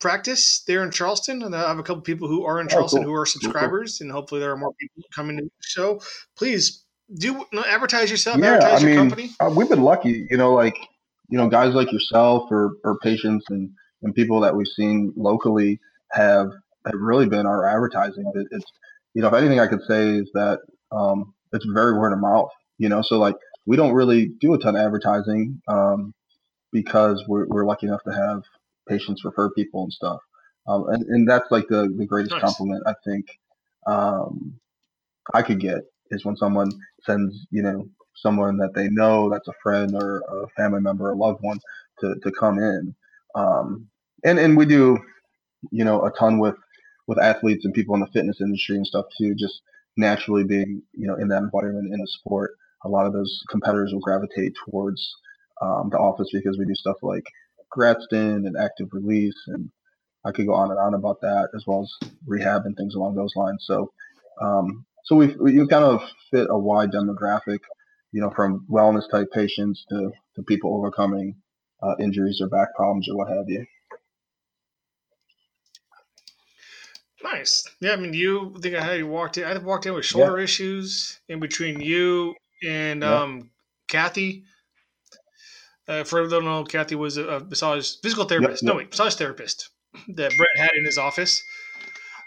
[0.00, 3.02] practice there in Charleston, and I have a couple people who are in Charleston oh,
[3.04, 3.12] cool.
[3.12, 4.06] who are subscribers, cool.
[4.06, 6.02] and hopefully there are more people coming to the show.
[6.36, 6.84] Please
[7.14, 8.38] do advertise yourself.
[8.40, 9.30] Yeah, advertise I mean, company.
[9.38, 10.76] Uh, we've been lucky, you know, like
[11.30, 13.70] you know, guys like yourself or, or patients and,
[14.02, 15.80] and people that we've seen locally
[16.12, 16.48] have,
[16.86, 18.30] have really been our advertising.
[18.50, 18.64] It's,
[19.14, 20.60] you know, if anything I could say is that
[20.92, 23.36] um, it's very word of mouth, you know, so like
[23.66, 26.12] we don't really do a ton of advertising um,
[26.72, 28.42] because we're, we're lucky enough to have
[28.88, 30.18] patients refer people and stuff.
[30.66, 32.42] Um, and, and that's like the, the greatest nice.
[32.42, 33.26] compliment I think
[33.86, 34.58] um,
[35.32, 36.70] I could get is when someone
[37.04, 37.88] sends, you know,
[38.22, 41.60] someone that they know that's a friend or a family member, a loved one,
[42.00, 42.94] to, to come in.
[43.34, 43.88] Um,
[44.24, 44.98] and and we do,
[45.70, 46.56] you know, a ton with
[47.06, 49.34] with athletes and people in the fitness industry and stuff too.
[49.34, 49.62] Just
[49.96, 52.52] naturally being, you know, in that environment in a sport,
[52.84, 55.14] a lot of those competitors will gravitate towards
[55.62, 57.24] um, the office because we do stuff like
[57.76, 59.70] Graston and active release, and
[60.24, 63.16] I could go on and on about that as well as rehab and things along
[63.16, 63.64] those lines.
[63.66, 63.92] So,
[64.42, 67.60] um, so we we kind of fit a wide demographic,
[68.12, 71.36] you know, from wellness type patients to, to people overcoming
[71.82, 73.64] uh, injuries or back problems or what have you.
[77.22, 77.68] Nice.
[77.80, 79.44] Yeah, I mean, you I think I had you walked in.
[79.44, 80.44] I walked in with shoulder yeah.
[80.44, 82.34] issues in between you
[82.66, 83.14] and yeah.
[83.14, 83.50] um,
[83.88, 84.44] Kathy.
[85.86, 88.62] Uh, for those don't know, Kathy was a, a massage physical therapist.
[88.62, 88.72] Yep, yep.
[88.72, 89.68] No, wait, massage therapist
[90.08, 91.44] that Brett had in his office.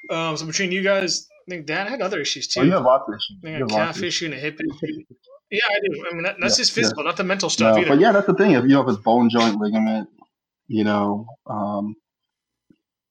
[0.09, 2.59] Um, so between you guys, I think Dan had other issues too.
[2.59, 3.37] Oh, you have lots of issues.
[3.43, 5.03] I think a calf issue and a hip issue.
[5.53, 6.05] Yeah, I do.
[6.09, 7.09] I mean, that, that's yeah, just physical, yeah.
[7.09, 7.89] not the mental stuff no, either.
[7.91, 8.51] But yeah, that's the thing.
[8.51, 10.09] If you have a bone joint ligament,
[10.67, 11.95] you know, um,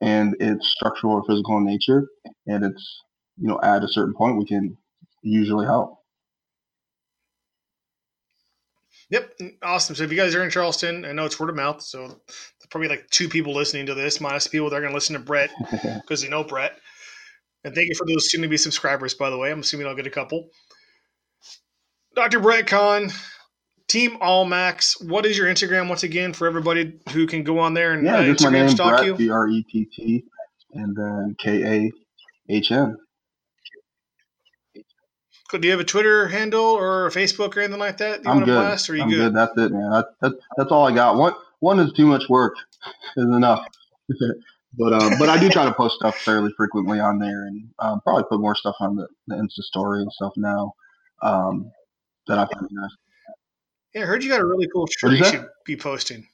[0.00, 2.08] and it's structural or physical in nature,
[2.48, 3.02] and it's
[3.38, 4.76] you know at a certain point, we can
[5.22, 5.98] usually help.
[9.10, 9.94] Yep, awesome.
[9.94, 12.20] So if you guys are in Charleston, I know it's word of mouth, so
[12.70, 15.20] probably like two people listening to this, minus people that are going to listen to
[15.20, 16.72] Brett because they know Brett.
[17.62, 19.52] And thank you for those soon to be subscribers, by the way.
[19.52, 20.48] I'm assuming I'll get a couple.
[22.14, 22.40] Dr.
[22.40, 23.10] Brett Kahn,
[23.88, 25.00] Team All Max.
[25.00, 28.16] What is your Instagram once again for everybody who can go on there and yeah,
[28.16, 29.14] uh, just Instagram my name, stalk Brett, you?
[29.14, 30.24] B R E T T,
[30.74, 31.92] and then K A
[32.48, 32.96] H N.
[35.50, 38.24] Do you have a Twitter handle or a Facebook or anything like that?
[38.24, 38.46] You I'm good.
[38.46, 39.16] Blast, or you I'm good?
[39.16, 39.34] good?
[39.34, 39.90] That's it, man.
[39.90, 41.16] That, that, that's all I got.
[41.16, 42.54] One one is too much work.
[43.16, 43.66] Is enough.
[44.78, 48.00] but um, but I do try to post stuff fairly frequently on there, and um,
[48.00, 50.72] probably put more stuff on the, the Insta story and stuff now.
[51.22, 51.70] Um,
[52.26, 52.90] that I find nice.
[53.94, 56.26] Yeah, I heard you got a really cool shirt you should be posting.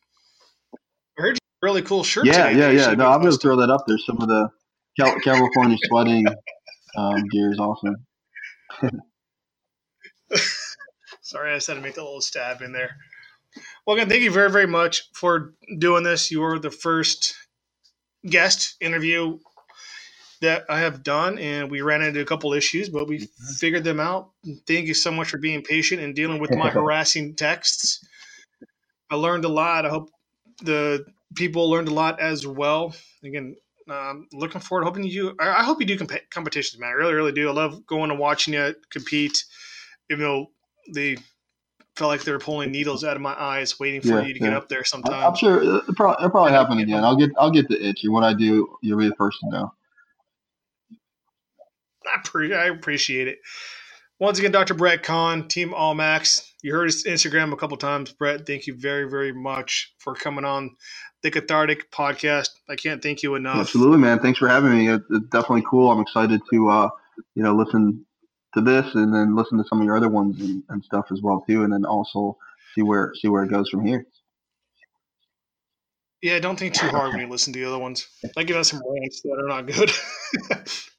[1.19, 2.27] I heard you got a really cool shirt.
[2.27, 2.95] Yeah, yeah, yeah.
[2.95, 3.99] No, I'm going to throw that up there.
[3.99, 4.49] Some of the
[4.99, 6.27] California sweating
[6.97, 7.97] um, gear is awesome.
[11.23, 12.97] Sorry, I just had to make a little stab in there.
[13.87, 16.31] Well, again, thank you very, very much for doing this.
[16.31, 17.35] You were the first
[18.27, 19.39] guest interview
[20.41, 23.55] that I have done, and we ran into a couple issues, but we mm-hmm.
[23.55, 24.31] figured them out.
[24.67, 28.05] Thank you so much for being patient and dealing with my harassing texts.
[29.11, 29.87] I learned a lot.
[29.87, 30.11] I hope
[30.63, 31.05] the
[31.35, 32.95] people learned a lot as well.
[33.25, 33.57] Again,
[33.89, 35.35] um, looking forward, hoping you.
[35.41, 36.91] I, I hope you do comp- competitions, man.
[36.91, 37.49] I really, really do.
[37.49, 39.45] I love going and watching you compete.
[40.11, 40.47] Even though
[40.95, 41.17] they
[41.97, 44.41] felt like they were pulling needles out of my eyes, waiting for yeah, you to
[44.41, 44.47] yeah.
[44.49, 44.85] get up there.
[44.85, 47.05] Sometime I'm sure it'll probably, it'll probably happen again.
[47.05, 49.51] I'll get I'll get the itch, and when I do, you'll be the first to
[49.51, 49.73] know.
[52.15, 53.39] I, pre- I appreciate it.
[54.21, 54.75] Once again, Dr.
[54.75, 56.53] Brett Kahn, Team All Max.
[56.63, 58.13] You heard his Instagram a couple times.
[58.13, 60.71] Brett, thank you very, very much for coming on
[61.23, 62.49] the Cathartic podcast.
[62.69, 63.59] I can't thank you enough.
[63.59, 64.19] Absolutely, man.
[64.19, 64.89] Thanks for having me.
[64.89, 65.91] It's definitely cool.
[65.91, 66.89] I'm excited to, uh,
[67.37, 68.05] you know, listen
[68.55, 71.21] to this and then listen to some of your other ones and, and stuff as
[71.23, 72.37] well too, and then also
[72.75, 74.05] see where see where it goes from here.
[76.23, 78.09] Yeah, don't think too hard when you listen to the other ones.
[78.37, 79.93] I give us some rants that are not good.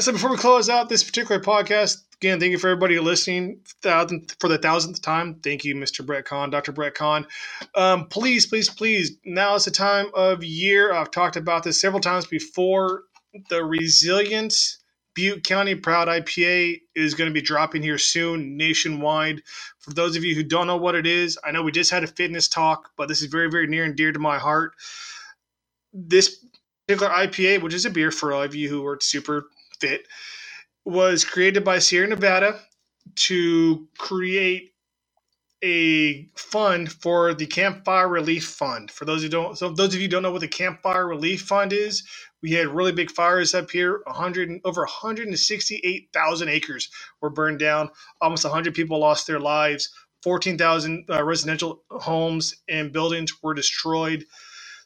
[0.00, 4.48] So before we close out this particular podcast, again, thank you for everybody listening for
[4.48, 5.36] the thousandth time.
[5.42, 6.04] Thank you, Mr.
[6.04, 6.70] Brett Kahn, Dr.
[6.72, 7.26] Brett Kahn.
[7.74, 10.92] Um, please, please, please, now is the time of year.
[10.92, 13.04] I've talked about this several times before.
[13.48, 14.78] The Resilience
[15.14, 19.40] Butte County Proud IPA is going to be dropping here soon nationwide.
[19.78, 22.04] For those of you who don't know what it is, I know we just had
[22.04, 24.74] a fitness talk, but this is very, very near and dear to my heart.
[25.94, 26.44] This
[26.86, 29.46] particular IPA, which is a beer for all of you who are super
[29.80, 30.06] fit
[30.84, 32.60] was created by Sierra Nevada
[33.16, 34.72] to create
[35.62, 38.90] a fund for the Campfire Relief Fund.
[38.90, 41.72] For those who don't, so those of you don't know what the Campfire Relief Fund
[41.72, 42.02] is,
[42.42, 44.00] we had really big fires up here.
[44.06, 46.90] 100 over 168,000 acres
[47.20, 47.90] were burned down.
[48.20, 49.90] Almost 100 people lost their lives.
[50.22, 54.24] 14,000 uh, residential homes and buildings were destroyed.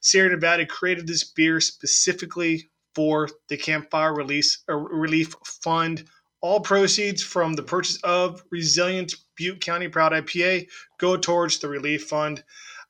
[0.01, 6.05] Sierra Nevada created this beer specifically for the Campfire Release uh, Relief Fund.
[6.41, 10.69] All proceeds from the purchase of Resilient Butte County Proud IPA
[10.99, 12.45] go towards the relief fund.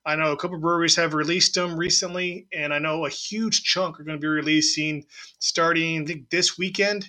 [0.07, 3.99] I know a couple breweries have released them recently, and I know a huge chunk
[3.99, 5.07] are going to be releasing
[5.39, 7.09] starting I think this weekend,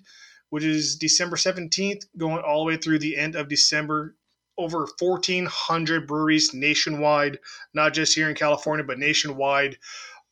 [0.49, 4.15] which is December 17th, going all the way through the end of December.
[4.57, 7.39] Over 1,400 breweries nationwide,
[7.73, 9.77] not just here in California, but nationwide,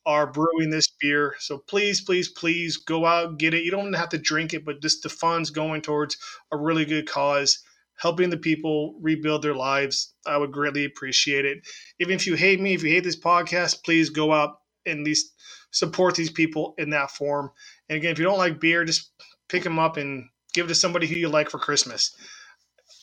[0.06, 1.34] are brewing this beer.
[1.38, 3.64] So please, please, please go out get it.
[3.64, 6.16] You don't have to drink it, but just the funds going towards
[6.52, 7.58] a really good cause.
[7.96, 11.66] helping the people rebuild their lives, I would greatly appreciate it.
[12.00, 15.04] Even if you hate me, if you hate this podcast, please go out and at
[15.04, 15.32] least
[15.70, 17.50] support these people in that form.
[17.88, 19.10] And again, if you don't like beer, just
[19.48, 22.14] pick them up and give it to somebody who you like for Christmas.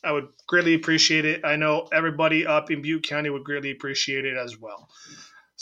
[0.03, 1.45] I would greatly appreciate it.
[1.45, 4.89] I know everybody up in Butte County would greatly appreciate it as well.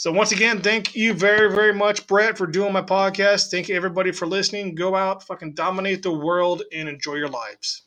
[0.00, 3.50] So once again, thank you very, very much, Brett, for doing my podcast.
[3.50, 4.74] Thank you everybody for listening.
[4.74, 7.82] Go out, fucking dominate the world, and enjoy your lives.